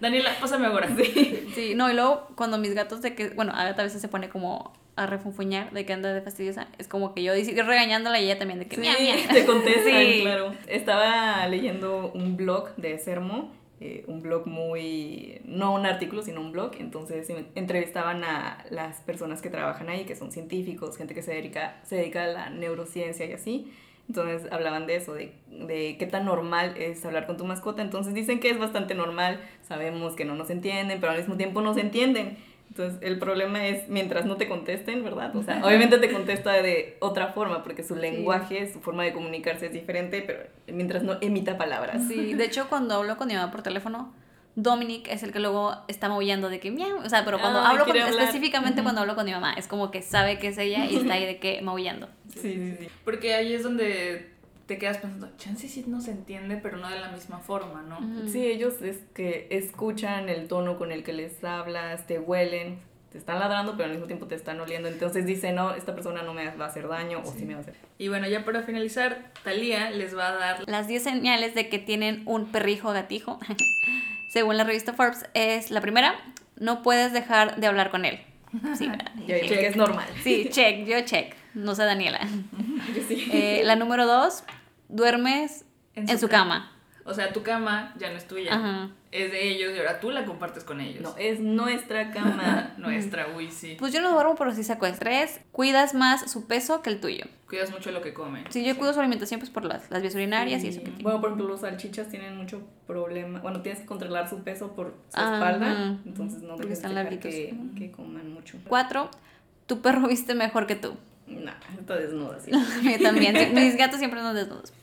Daniela, 0.00 0.30
pásame 0.40 0.66
a 0.66 0.70
Gora. 0.70 0.88
Sí. 0.96 1.48
sí, 1.54 1.74
no, 1.74 1.90
y 1.90 1.94
luego 1.94 2.28
cuando 2.34 2.58
mis 2.58 2.74
gatos 2.74 3.02
de 3.02 3.14
que, 3.14 3.30
bueno, 3.30 3.52
Agatha 3.54 3.82
a 3.82 3.84
veces 3.84 4.00
se 4.00 4.08
pone 4.08 4.28
como 4.28 4.72
a 4.96 5.06
refunfuñar 5.06 5.72
de 5.72 5.84
que 5.84 5.92
anda 5.92 6.12
de 6.12 6.20
fastidiosa, 6.22 6.68
es 6.78 6.88
como 6.88 7.14
que 7.14 7.22
yo 7.22 7.32
regañándola 7.32 8.20
y 8.20 8.24
ella 8.24 8.38
también 8.38 8.60
de 8.60 8.66
que 8.66 8.76
sí, 8.76 8.82
te 9.32 9.44
contestan, 9.44 10.20
claro. 10.20 10.54
Estaba 10.66 11.46
leyendo 11.48 12.12
un 12.14 12.36
blog 12.36 12.74
de 12.76 12.98
Sermo, 12.98 13.52
eh, 13.80 14.04
un 14.06 14.22
blog 14.22 14.46
muy, 14.46 15.40
no 15.44 15.74
un 15.74 15.84
artículo, 15.84 16.22
sino 16.22 16.40
un 16.40 16.52
blog, 16.52 16.72
entonces 16.78 17.28
entrevistaban 17.54 18.22
a 18.22 18.64
las 18.70 19.00
personas 19.00 19.42
que 19.42 19.50
trabajan 19.50 19.88
ahí, 19.88 20.04
que 20.04 20.14
son 20.14 20.30
científicos, 20.30 20.96
gente 20.96 21.14
que 21.14 21.22
se 21.22 21.34
dedica, 21.34 21.80
se 21.82 21.96
dedica 21.96 22.24
a 22.24 22.28
la 22.28 22.50
neurociencia 22.50 23.26
y 23.26 23.32
así. 23.32 23.72
Entonces 24.08 24.52
hablaban 24.52 24.86
de 24.86 24.96
eso, 24.96 25.14
de, 25.14 25.32
de, 25.48 25.96
qué 25.98 26.06
tan 26.06 26.26
normal 26.26 26.74
es 26.76 27.04
hablar 27.06 27.26
con 27.26 27.38
tu 27.38 27.44
mascota. 27.46 27.80
Entonces 27.82 28.12
dicen 28.12 28.38
que 28.38 28.50
es 28.50 28.58
bastante 28.58 28.94
normal, 28.94 29.40
sabemos 29.62 30.14
que 30.14 30.26
no 30.26 30.34
nos 30.34 30.50
entienden, 30.50 31.00
pero 31.00 31.12
al 31.12 31.18
mismo 31.18 31.36
tiempo 31.36 31.62
nos 31.62 31.78
entienden. 31.78 32.36
Entonces, 32.76 32.98
el 33.02 33.20
problema 33.20 33.68
es 33.68 33.88
mientras 33.88 34.26
no 34.26 34.36
te 34.36 34.48
contesten, 34.48 35.04
¿verdad? 35.04 35.34
O 35.36 35.44
sea, 35.44 35.64
obviamente 35.64 35.98
te 35.98 36.10
contesta 36.10 36.50
de 36.54 36.96
otra 36.98 37.28
forma, 37.28 37.62
porque 37.62 37.84
su 37.84 37.94
lenguaje, 37.94 38.72
su 38.72 38.80
forma 38.80 39.04
de 39.04 39.12
comunicarse 39.12 39.66
es 39.66 39.72
diferente, 39.72 40.22
pero 40.22 40.40
mientras 40.66 41.04
no 41.04 41.16
emita 41.20 41.56
palabras. 41.56 42.02
Sí, 42.08 42.34
de 42.34 42.44
hecho, 42.44 42.68
cuando 42.68 42.96
hablo 42.96 43.16
con 43.16 43.28
mi 43.28 43.34
mamá 43.34 43.52
por 43.52 43.62
teléfono, 43.62 44.12
Dominic 44.56 45.06
es 45.06 45.22
el 45.22 45.30
que 45.30 45.38
luego 45.38 45.76
está 45.86 46.08
maullando 46.08 46.48
de 46.48 46.58
que 46.58 46.72
miau, 46.72 46.98
o 46.98 47.08
sea, 47.08 47.24
pero 47.24 47.38
cuando 47.38 47.60
hablo 47.60 47.84
con, 47.84 47.96
específicamente 47.96 48.82
cuando 48.82 49.02
hablo 49.02 49.14
con 49.14 49.24
mi 49.24 49.30
mamá, 49.30 49.54
es 49.54 49.68
como 49.68 49.92
que 49.92 50.02
sabe 50.02 50.40
que 50.40 50.48
es 50.48 50.58
ella 50.58 50.84
y 50.86 50.96
está 50.96 51.14
ahí 51.14 51.26
de 51.26 51.38
que 51.38 51.62
maullando. 51.62 52.08
Sí, 52.28 52.54
sí, 52.54 52.76
sí. 52.80 52.88
Porque 53.04 53.34
ahí 53.34 53.52
es 53.52 53.62
donde 53.62 54.33
te 54.66 54.78
quedas 54.78 54.98
pensando, 54.98 55.28
chance 55.36 55.68
sí 55.68 55.84
no 55.86 56.00
se 56.00 56.10
entiende, 56.10 56.56
pero 56.56 56.78
no 56.78 56.88
de 56.88 56.98
la 56.98 57.10
misma 57.10 57.38
forma, 57.38 57.82
¿no? 57.82 58.28
Sí, 58.28 58.46
ellos 58.46 58.80
es 58.82 58.98
que 59.14 59.46
escuchan 59.50 60.28
el 60.28 60.48
tono 60.48 60.78
con 60.78 60.90
el 60.90 61.02
que 61.02 61.12
les 61.12 61.42
hablas, 61.44 62.06
te 62.06 62.18
huelen, 62.18 62.78
te 63.12 63.18
están 63.18 63.38
ladrando, 63.38 63.72
pero 63.76 63.84
al 63.84 63.90
mismo 63.90 64.06
tiempo 64.06 64.26
te 64.26 64.34
están 64.34 64.58
oliendo. 64.60 64.88
Entonces 64.88 65.26
dicen, 65.26 65.54
no, 65.54 65.74
esta 65.74 65.94
persona 65.94 66.22
no 66.22 66.32
me 66.34 66.48
va 66.56 66.64
a 66.64 66.68
hacer 66.68 66.88
daño 66.88 67.20
o 67.24 67.32
sí 67.32 67.44
me 67.44 67.54
va 67.54 67.60
a 67.60 67.62
hacer. 67.62 67.74
Y 67.98 68.08
bueno, 68.08 68.26
ya 68.26 68.44
para 68.44 68.62
finalizar, 68.62 69.30
Talía 69.44 69.90
les 69.90 70.16
va 70.16 70.28
a 70.28 70.34
dar 70.34 70.68
las 70.68 70.88
10 70.88 71.02
señales 71.02 71.54
de 71.54 71.68
que 71.68 71.78
tienen 71.78 72.22
un 72.24 72.46
perrijo 72.50 72.92
gatijo. 72.92 73.38
Según 74.30 74.56
la 74.56 74.64
revista 74.64 74.94
Forbes, 74.94 75.26
es 75.34 75.70
la 75.70 75.80
primera, 75.80 76.14
no 76.56 76.82
puedes 76.82 77.12
dejar 77.12 77.60
de 77.60 77.66
hablar 77.66 77.90
con 77.90 78.04
él. 78.04 78.18
Sí, 78.76 78.88
yo 79.26 79.36
check 79.46 79.62
es 79.62 79.76
normal. 79.76 80.06
Sí, 80.22 80.48
check, 80.50 80.86
yo 80.86 81.00
check. 81.02 81.34
No 81.54 81.74
sé 81.74 81.84
Daniela. 81.84 82.20
Eh, 83.08 83.62
la 83.64 83.76
número 83.76 84.06
dos, 84.06 84.44
duermes 84.88 85.64
en 85.94 86.18
su, 86.18 86.28
cama. 86.28 86.70
O 87.04 87.14
sea, 87.14 87.32
tu 87.32 87.42
cama 87.42 87.94
ya 87.98 88.10
no 88.10 88.16
es 88.16 88.26
tuya. 88.26 88.90
Es 89.10 89.30
de 89.30 89.48
ellos 89.48 89.72
y 89.74 89.78
ahora 89.78 90.00
tú 90.00 90.10
la 90.10 90.24
compartes 90.24 90.64
con 90.64 90.80
ellos. 90.80 91.02
No, 91.02 91.14
es 91.18 91.40
nuestra 91.40 92.10
cama. 92.10 92.74
nuestra, 92.78 93.28
uy, 93.36 93.50
sí. 93.50 93.76
Pues 93.78 93.92
yo 93.92 94.00
no 94.00 94.12
duermo, 94.12 94.34
pero 94.36 94.52
sí 94.54 94.64
saco 94.64 94.86
estrés. 94.86 95.40
Cuidas 95.52 95.94
más 95.94 96.30
su 96.30 96.46
peso 96.46 96.82
que 96.82 96.90
el 96.90 97.00
tuyo. 97.00 97.26
Cuidas 97.48 97.70
mucho 97.70 97.90
lo 97.90 98.00
que 98.00 98.14
come. 98.14 98.44
Sí, 98.48 98.64
yo 98.64 98.76
cuido 98.76 98.92
su 98.92 99.00
alimentación 99.00 99.40
pues 99.40 99.50
por 99.50 99.64
las, 99.64 99.90
las 99.90 100.02
vías 100.02 100.14
urinarias 100.14 100.64
y 100.64 100.68
eso 100.68 100.80
que 100.80 100.90
tiene. 100.90 101.02
Bueno, 101.02 101.20
por 101.20 101.30
ejemplo, 101.30 101.48
los 101.48 101.60
salchichas 101.60 102.08
tienen 102.08 102.36
mucho 102.36 102.62
problema. 102.86 103.40
Bueno, 103.40 103.60
tienes 103.62 103.80
que 103.80 103.86
controlar 103.86 104.28
su 104.28 104.42
peso 104.42 104.72
por 104.72 104.94
su 105.08 105.20
espalda. 105.20 105.98
Entonces 106.04 106.42
no 106.42 106.56
debes 106.56 106.82
dejar 106.82 107.18
que, 107.18 107.54
que 107.76 107.90
coman 107.90 108.32
mucho. 108.32 108.58
Cuatro, 108.66 109.10
tu 109.66 109.80
perro 109.80 110.08
viste 110.08 110.34
mejor 110.34 110.66
que 110.66 110.76
tú. 110.76 110.96
No, 111.40 111.52
está 111.78 111.96
desnuda, 111.96 112.38
sí. 112.40 112.50
también. 113.02 113.54
Mis 113.54 113.76
gatos 113.76 113.98
siempre 113.98 114.20
son 114.20 114.34
desnudos. 114.34 114.72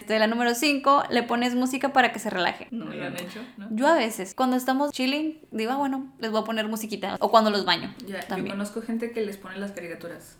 Este, 0.00 0.18
la 0.18 0.26
número 0.26 0.54
5, 0.54 1.04
le 1.10 1.22
pones 1.22 1.54
música 1.54 1.92
para 1.92 2.12
que 2.12 2.18
se 2.18 2.30
relaje. 2.30 2.66
No, 2.70 2.86
lo 2.86 3.04
han 3.04 3.14
hecho, 3.14 3.40
¿no? 3.58 3.68
Yo 3.70 3.86
a 3.86 3.92
veces, 3.92 4.34
cuando 4.34 4.56
estamos 4.56 4.90
chilling, 4.90 5.38
digo, 5.50 5.72
ah, 5.72 5.76
bueno, 5.76 6.10
les 6.18 6.30
voy 6.30 6.40
a 6.40 6.44
poner 6.44 6.66
musiquita. 6.66 7.16
O 7.20 7.30
cuando 7.30 7.50
los 7.50 7.66
baño. 7.66 7.94
Ya, 8.06 8.20
también. 8.20 8.46
yo 8.46 8.52
conozco 8.52 8.80
gente 8.80 9.10
que 9.12 9.20
les 9.20 9.36
pone 9.36 9.58
las 9.58 9.72
caricaturas. 9.72 10.38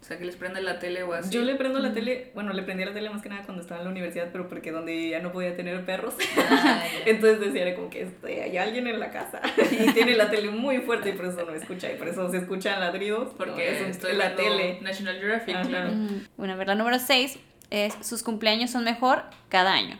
O 0.00 0.04
sea, 0.04 0.16
que 0.16 0.24
les 0.24 0.36
prende 0.36 0.62
la 0.62 0.78
tele 0.78 1.02
o 1.02 1.12
así. 1.12 1.30
Yo 1.30 1.42
le 1.42 1.56
prendo 1.56 1.78
la 1.78 1.92
tele, 1.92 2.30
bueno, 2.34 2.54
le 2.54 2.62
prendí 2.62 2.84
la 2.84 2.94
tele 2.94 3.10
más 3.10 3.20
que 3.20 3.28
nada 3.28 3.42
cuando 3.44 3.62
estaba 3.62 3.80
en 3.80 3.84
la 3.84 3.90
universidad, 3.90 4.30
pero 4.32 4.48
porque 4.48 4.72
donde 4.72 5.10
ya 5.10 5.20
no 5.20 5.30
podía 5.30 5.54
tener 5.54 5.84
perros. 5.84 6.14
Ah, 6.38 6.82
Entonces 7.06 7.40
decía, 7.40 7.66
era 7.66 7.76
como 7.76 7.90
que 7.90 8.02
este, 8.02 8.42
hay 8.42 8.56
alguien 8.56 8.86
en 8.86 8.98
la 8.98 9.10
casa 9.10 9.42
y 9.70 9.92
tiene 9.92 10.16
la 10.16 10.30
tele 10.30 10.50
muy 10.50 10.78
fuerte 10.78 11.10
y 11.10 11.12
por 11.12 11.26
eso 11.26 11.44
no 11.44 11.52
escucha. 11.54 11.92
Y 11.92 11.96
por 11.96 12.08
eso 12.08 12.30
se 12.30 12.38
escuchan 12.38 12.80
ladridos. 12.80 13.34
Porque 13.36 13.88
estoy 13.88 14.16
la 14.16 14.34
tele. 14.36 14.78
National 14.80 15.18
Geographic, 15.18 15.68
claro. 15.68 15.90
Bueno, 16.36 16.54
a 16.54 16.56
ver, 16.56 16.68
la 16.68 16.74
número 16.74 16.98
6 16.98 17.38
es 17.70 17.94
sus 18.02 18.22
cumpleaños 18.22 18.70
son 18.70 18.84
mejor 18.84 19.24
cada 19.48 19.72
año. 19.72 19.98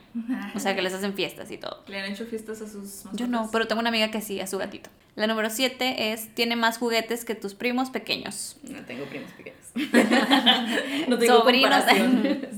O 0.55 0.59
sea, 0.59 0.75
que 0.75 0.81
les 0.81 0.93
hacen 0.93 1.13
fiestas 1.13 1.49
y 1.51 1.57
todo. 1.57 1.83
¿Le 1.87 1.99
han 1.99 2.11
hecho 2.11 2.25
fiestas 2.25 2.61
a 2.61 2.67
sus 2.67 2.83
mascotas? 2.83 3.19
Yo 3.19 3.27
no, 3.27 3.49
pero 3.51 3.67
tengo 3.67 3.79
una 3.79 3.89
amiga 3.89 4.11
que 4.11 4.21
sí, 4.21 4.39
a 4.39 4.47
su 4.47 4.57
gatito. 4.57 4.89
La 5.15 5.27
número 5.27 5.49
7 5.49 6.13
es 6.13 6.33
tiene 6.35 6.55
más 6.55 6.77
juguetes 6.77 7.25
que 7.25 7.35
tus 7.35 7.53
primos 7.53 7.89
pequeños. 7.89 8.57
No 8.63 8.81
tengo 8.85 9.05
primos 9.05 9.31
pequeños. 9.31 9.59
no 11.07 11.17
tengo 11.17 11.39
Sobrinos. 11.39 11.83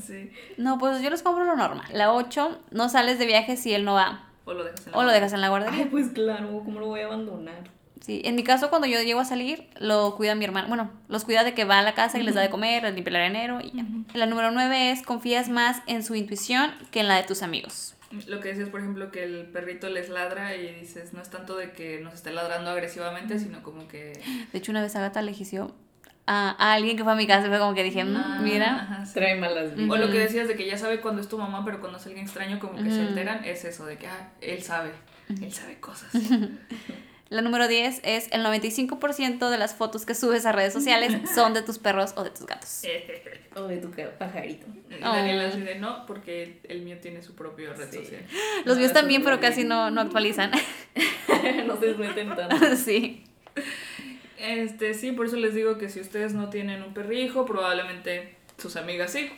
sí. 0.06 0.32
No, 0.58 0.78
pues 0.78 1.02
yo 1.02 1.10
les 1.10 1.24
compro 1.24 1.46
lo 1.46 1.56
normal. 1.56 1.88
La 1.94 2.14
8, 2.14 2.60
no 2.72 2.90
sales 2.90 3.18
de 3.20 3.26
viaje 3.26 3.58
si 3.58 3.74
él 3.74 3.86
no 3.86 3.94
va. 3.94 4.30
O 4.46 4.54
lo 4.54 4.64
dejas 4.64 4.86
en 4.86 4.92
la, 4.92 4.98
o 4.98 5.04
lo 5.04 5.12
dejas 5.12 5.34
en 5.34 5.42
la 5.42 5.50
guardería. 5.50 5.88
pues 5.90 6.10
claro, 6.10 6.62
¿cómo 6.64 6.80
lo 6.80 6.88
voy 6.88 7.02
a 7.02 7.06
abandonar? 7.06 7.72
Sí, 8.04 8.22
en 8.26 8.36
mi 8.36 8.44
caso 8.44 8.70
cuando 8.70 8.86
yo 8.86 9.02
llego 9.02 9.22
a 9.22 9.26
salir, 9.26 9.66
lo 9.80 10.18
cuida 10.18 10.36
mi 10.36 10.44
hermano. 10.44 10.68
Bueno, 10.68 10.92
los 11.08 11.24
cuida 11.24 11.46
de 11.46 11.54
que 11.54 11.64
va 11.64 11.80
a 11.80 11.84
la 11.84 11.94
casa 11.94 12.20
y 12.20 12.24
les 12.24 12.36
da 12.36 12.42
de 12.42 12.50
comer, 12.50 12.84
les 12.84 12.94
limpia 12.96 13.12
el 13.12 13.16
arenero 13.16 13.62
y 13.62 13.72
ya. 13.72 13.86
La 14.14 14.26
número 14.26 14.52
nueve 14.52 14.92
es 14.92 15.04
confías 15.04 15.48
más 15.48 15.82
en 15.88 16.04
su 16.04 16.14
intuición 16.14 16.72
que 16.92 17.00
en 17.00 17.08
la 17.08 17.16
de 17.16 17.24
tus 17.24 17.42
amigos. 17.44 17.96
Lo 18.28 18.42
que 18.42 18.50
decías, 18.50 18.68
por 18.68 18.82
ejemplo, 18.82 19.10
que 19.10 19.24
el 19.24 19.46
perrito 19.46 19.88
les 19.88 20.10
ladra 20.10 20.54
y 20.58 20.74
dices, 20.82 21.14
no 21.14 21.22
es 21.22 21.30
tanto 21.30 21.56
de 21.56 21.72
que 21.72 22.02
nos 22.02 22.14
esté 22.14 22.34
ladrando 22.34 22.72
agresivamente, 22.72 23.40
sino 23.40 23.64
como 23.64 23.88
que... 23.88 24.20
De 24.52 24.58
hecho, 24.58 24.74
una 24.74 24.82
vez 24.82 24.94
Agatha 24.98 25.22
le 25.22 25.32
gició 25.32 25.74
a, 26.28 26.74
alguien 26.74 26.98
que 26.98 27.04
fue 27.04 27.14
a 27.14 27.16
mi 27.16 27.26
casa 27.26 27.48
fue 27.48 27.58
como 27.58 27.74
que 27.74 27.84
dije, 27.84 28.04
mm, 28.04 28.16
ah, 28.18 28.40
mira, 28.44 29.06
trae 29.14 29.40
malas 29.40 29.72
O 29.78 29.96
lo 29.96 30.12
que 30.12 30.20
decías 30.20 30.50
de 30.50 30.56
que 30.56 30.66
ya 30.66 30.78
sabe 30.78 31.00
cuando 31.00 31.22
es 31.22 31.30
tu 31.30 31.38
mamá, 31.38 31.64
pero 31.64 31.80
cuando 31.80 32.00
es 32.00 32.06
alguien 32.06 32.26
extraño 32.26 32.60
como 32.60 32.76
que 32.84 32.92
se 32.92 33.00
alteran, 33.00 33.46
es 33.46 33.64
eso, 33.64 33.86
de 33.86 33.98
que 33.98 34.08
ah, 34.08 34.34
él 34.42 34.62
sabe. 34.62 34.92
Él 35.30 35.54
sabe 35.54 35.80
cosas. 35.80 36.12
La 37.34 37.42
número 37.42 37.68
10 37.68 38.02
es 38.04 38.28
el 38.32 38.44
95% 38.46 39.50
de 39.50 39.58
las 39.58 39.74
fotos 39.76 40.06
que 40.06 40.14
subes 40.16 40.46
a 40.46 40.52
redes 40.52 40.72
sociales 40.74 41.14
son 41.36 41.54
de 41.54 41.62
tus 41.64 41.80
perros 41.80 42.14
o 42.16 42.24
de 42.24 42.30
tus 42.30 42.46
gatos. 42.46 42.82
O 43.56 43.68
de 43.68 43.78
tu 43.78 43.92
pajarito. 44.18 44.66
Y 44.90 45.00
Daniela 45.00 45.48
así 45.50 45.62
de 45.62 45.76
no, 45.76 46.08
porque 46.08 46.60
el 46.68 46.82
mío 46.82 46.98
tiene 47.00 47.22
su 47.22 47.36
propio 47.36 47.72
red 47.76 47.88
Sí. 47.92 47.98
social. 47.98 48.26
Los 48.66 48.76
No, 48.76 48.80
míos 48.82 48.94
también, 48.94 49.24
pero 49.24 49.40
casi 49.40 49.64
no, 49.64 49.92
no 49.92 50.02
actualizan. 50.02 50.50
no 51.68 51.80
se 51.80 51.94
meten 51.94 52.36
tanto. 52.36 52.76
sí. 52.76 53.24
Este, 54.40 54.94
sí, 54.96 55.12
por 55.12 55.28
eso 55.28 55.36
les 55.38 55.54
digo 55.54 55.78
que 55.78 55.90
si 55.90 56.00
ustedes 56.00 56.34
no 56.34 56.50
tienen 56.50 56.82
un 56.82 56.94
perrijo, 56.96 57.46
probablemente 57.46 58.36
sus 58.58 58.76
amigas 58.76 59.12
sí. 59.12 59.30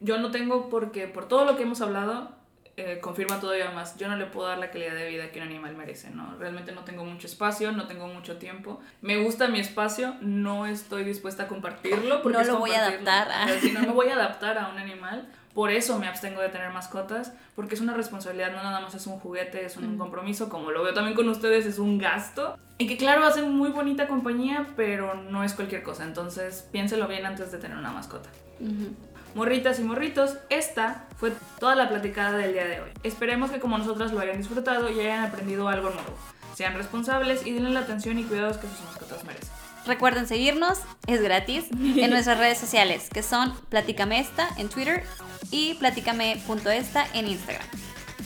Yo 0.00 0.16
no 0.18 0.30
tengo 0.30 0.70
porque 0.70 1.06
por 1.06 1.28
todo 1.28 1.44
lo 1.44 1.56
que 1.56 1.62
hemos 1.64 1.80
hablado, 1.82 2.34
eh, 2.76 2.98
confirma 3.00 3.38
todavía 3.40 3.70
más. 3.70 3.96
Yo 3.96 4.08
no 4.08 4.16
le 4.16 4.26
puedo 4.26 4.48
dar 4.48 4.58
la 4.58 4.70
calidad 4.70 4.94
de 4.94 5.08
vida 5.08 5.30
que 5.30 5.40
un 5.40 5.46
animal 5.46 5.76
merece, 5.76 6.10
¿no? 6.10 6.36
Realmente 6.38 6.72
no 6.72 6.82
tengo 6.84 7.04
mucho 7.04 7.26
espacio, 7.26 7.70
no 7.72 7.86
tengo 7.86 8.06
mucho 8.08 8.36
tiempo. 8.38 8.80
Me 9.00 9.16
gusta 9.22 9.48
mi 9.48 9.60
espacio, 9.60 10.16
no 10.20 10.66
estoy 10.66 11.04
dispuesta 11.04 11.44
a 11.44 11.48
compartirlo. 11.48 12.22
Porque 12.22 12.38
No 12.38 12.44
lo 12.44 12.58
voy 12.58 12.72
a 12.72 12.86
adaptar 12.86 13.30
a- 13.30 13.46
Pero 13.46 13.60
si 13.60 13.70
no 13.72 13.80
me 13.80 13.92
voy 13.92 14.08
a 14.08 14.14
adaptar 14.14 14.58
a 14.58 14.68
un 14.68 14.78
animal. 14.78 15.28
Por 15.54 15.70
eso 15.70 16.00
me 16.00 16.08
abstengo 16.08 16.40
de 16.40 16.48
tener 16.48 16.70
mascotas, 16.72 17.32
porque 17.54 17.76
es 17.76 17.80
una 17.80 17.94
responsabilidad, 17.94 18.50
no 18.50 18.56
nada 18.60 18.80
más 18.80 18.92
es 18.96 19.06
un 19.06 19.20
juguete, 19.20 19.64
es 19.64 19.76
un 19.76 19.96
compromiso, 19.98 20.48
como 20.48 20.72
lo 20.72 20.82
veo 20.82 20.92
también 20.94 21.14
con 21.14 21.28
ustedes, 21.28 21.64
es 21.64 21.78
un 21.78 21.96
gasto. 21.98 22.58
Y 22.76 22.88
que 22.88 22.96
claro, 22.96 23.24
hacen 23.24 23.52
muy 23.52 23.70
bonita 23.70 24.08
compañía, 24.08 24.66
pero 24.74 25.14
no 25.14 25.44
es 25.44 25.54
cualquier 25.54 25.84
cosa, 25.84 26.02
entonces 26.02 26.68
piénselo 26.72 27.06
bien 27.06 27.24
antes 27.24 27.52
de 27.52 27.58
tener 27.58 27.78
una 27.78 27.92
mascota. 27.92 28.30
Ujú. 28.58 28.96
Morritas 29.34 29.80
y 29.80 29.82
morritos, 29.82 30.36
esta 30.48 31.06
fue 31.18 31.32
toda 31.58 31.74
la 31.74 31.88
platicada 31.88 32.38
del 32.38 32.52
día 32.52 32.66
de 32.66 32.80
hoy. 32.80 32.90
Esperemos 33.02 33.50
que 33.50 33.58
como 33.58 33.76
nosotras 33.76 34.12
lo 34.12 34.20
hayan 34.20 34.38
disfrutado 34.38 34.88
y 34.88 35.00
hayan 35.00 35.24
aprendido 35.24 35.68
algo 35.68 35.90
nuevo. 35.90 36.16
Sean 36.54 36.74
responsables 36.74 37.44
y 37.44 37.52
denle 37.52 37.70
la 37.70 37.80
atención 37.80 38.16
y 38.18 38.24
cuidados 38.24 38.58
que 38.58 38.68
sus 38.68 38.80
mascotas 38.84 39.24
merecen. 39.24 39.50
Recuerden 39.86 40.28
seguirnos, 40.28 40.78
es 41.08 41.20
gratis, 41.20 41.66
en 41.72 42.10
nuestras 42.10 42.38
redes 42.38 42.58
sociales, 42.58 43.10
que 43.12 43.22
son 43.22 43.52
Platícame 43.68 44.20
Esta 44.20 44.48
en 44.56 44.68
Twitter 44.68 45.02
y 45.50 45.74
platicame.esta 45.74 47.06
en 47.12 47.28
Instagram. 47.28 47.66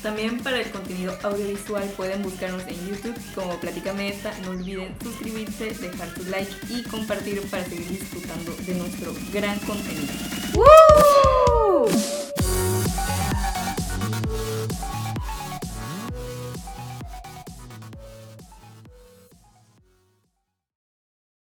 También 0.03 0.39
para 0.41 0.61
el 0.61 0.71
contenido 0.71 1.17
audiovisual 1.23 1.85
pueden 1.97 2.23
buscarnos 2.23 2.63
en 2.69 2.89
YouTube 2.89 3.17
como 3.35 3.59
Platícame 3.59 4.09
Esta. 4.09 4.33
No 4.45 4.51
olviden 4.51 4.95
suscribirse, 5.03 5.75
dejar 5.75 6.09
su 6.15 6.25
like 6.31 6.53
y 6.71 6.83
compartir 6.85 7.43
para 7.51 7.65
seguir 7.65 7.89
disfrutando 7.89 8.55
de 8.65 8.75
nuestro 8.75 9.13
gran 9.33 9.59
contenido. 9.61 10.13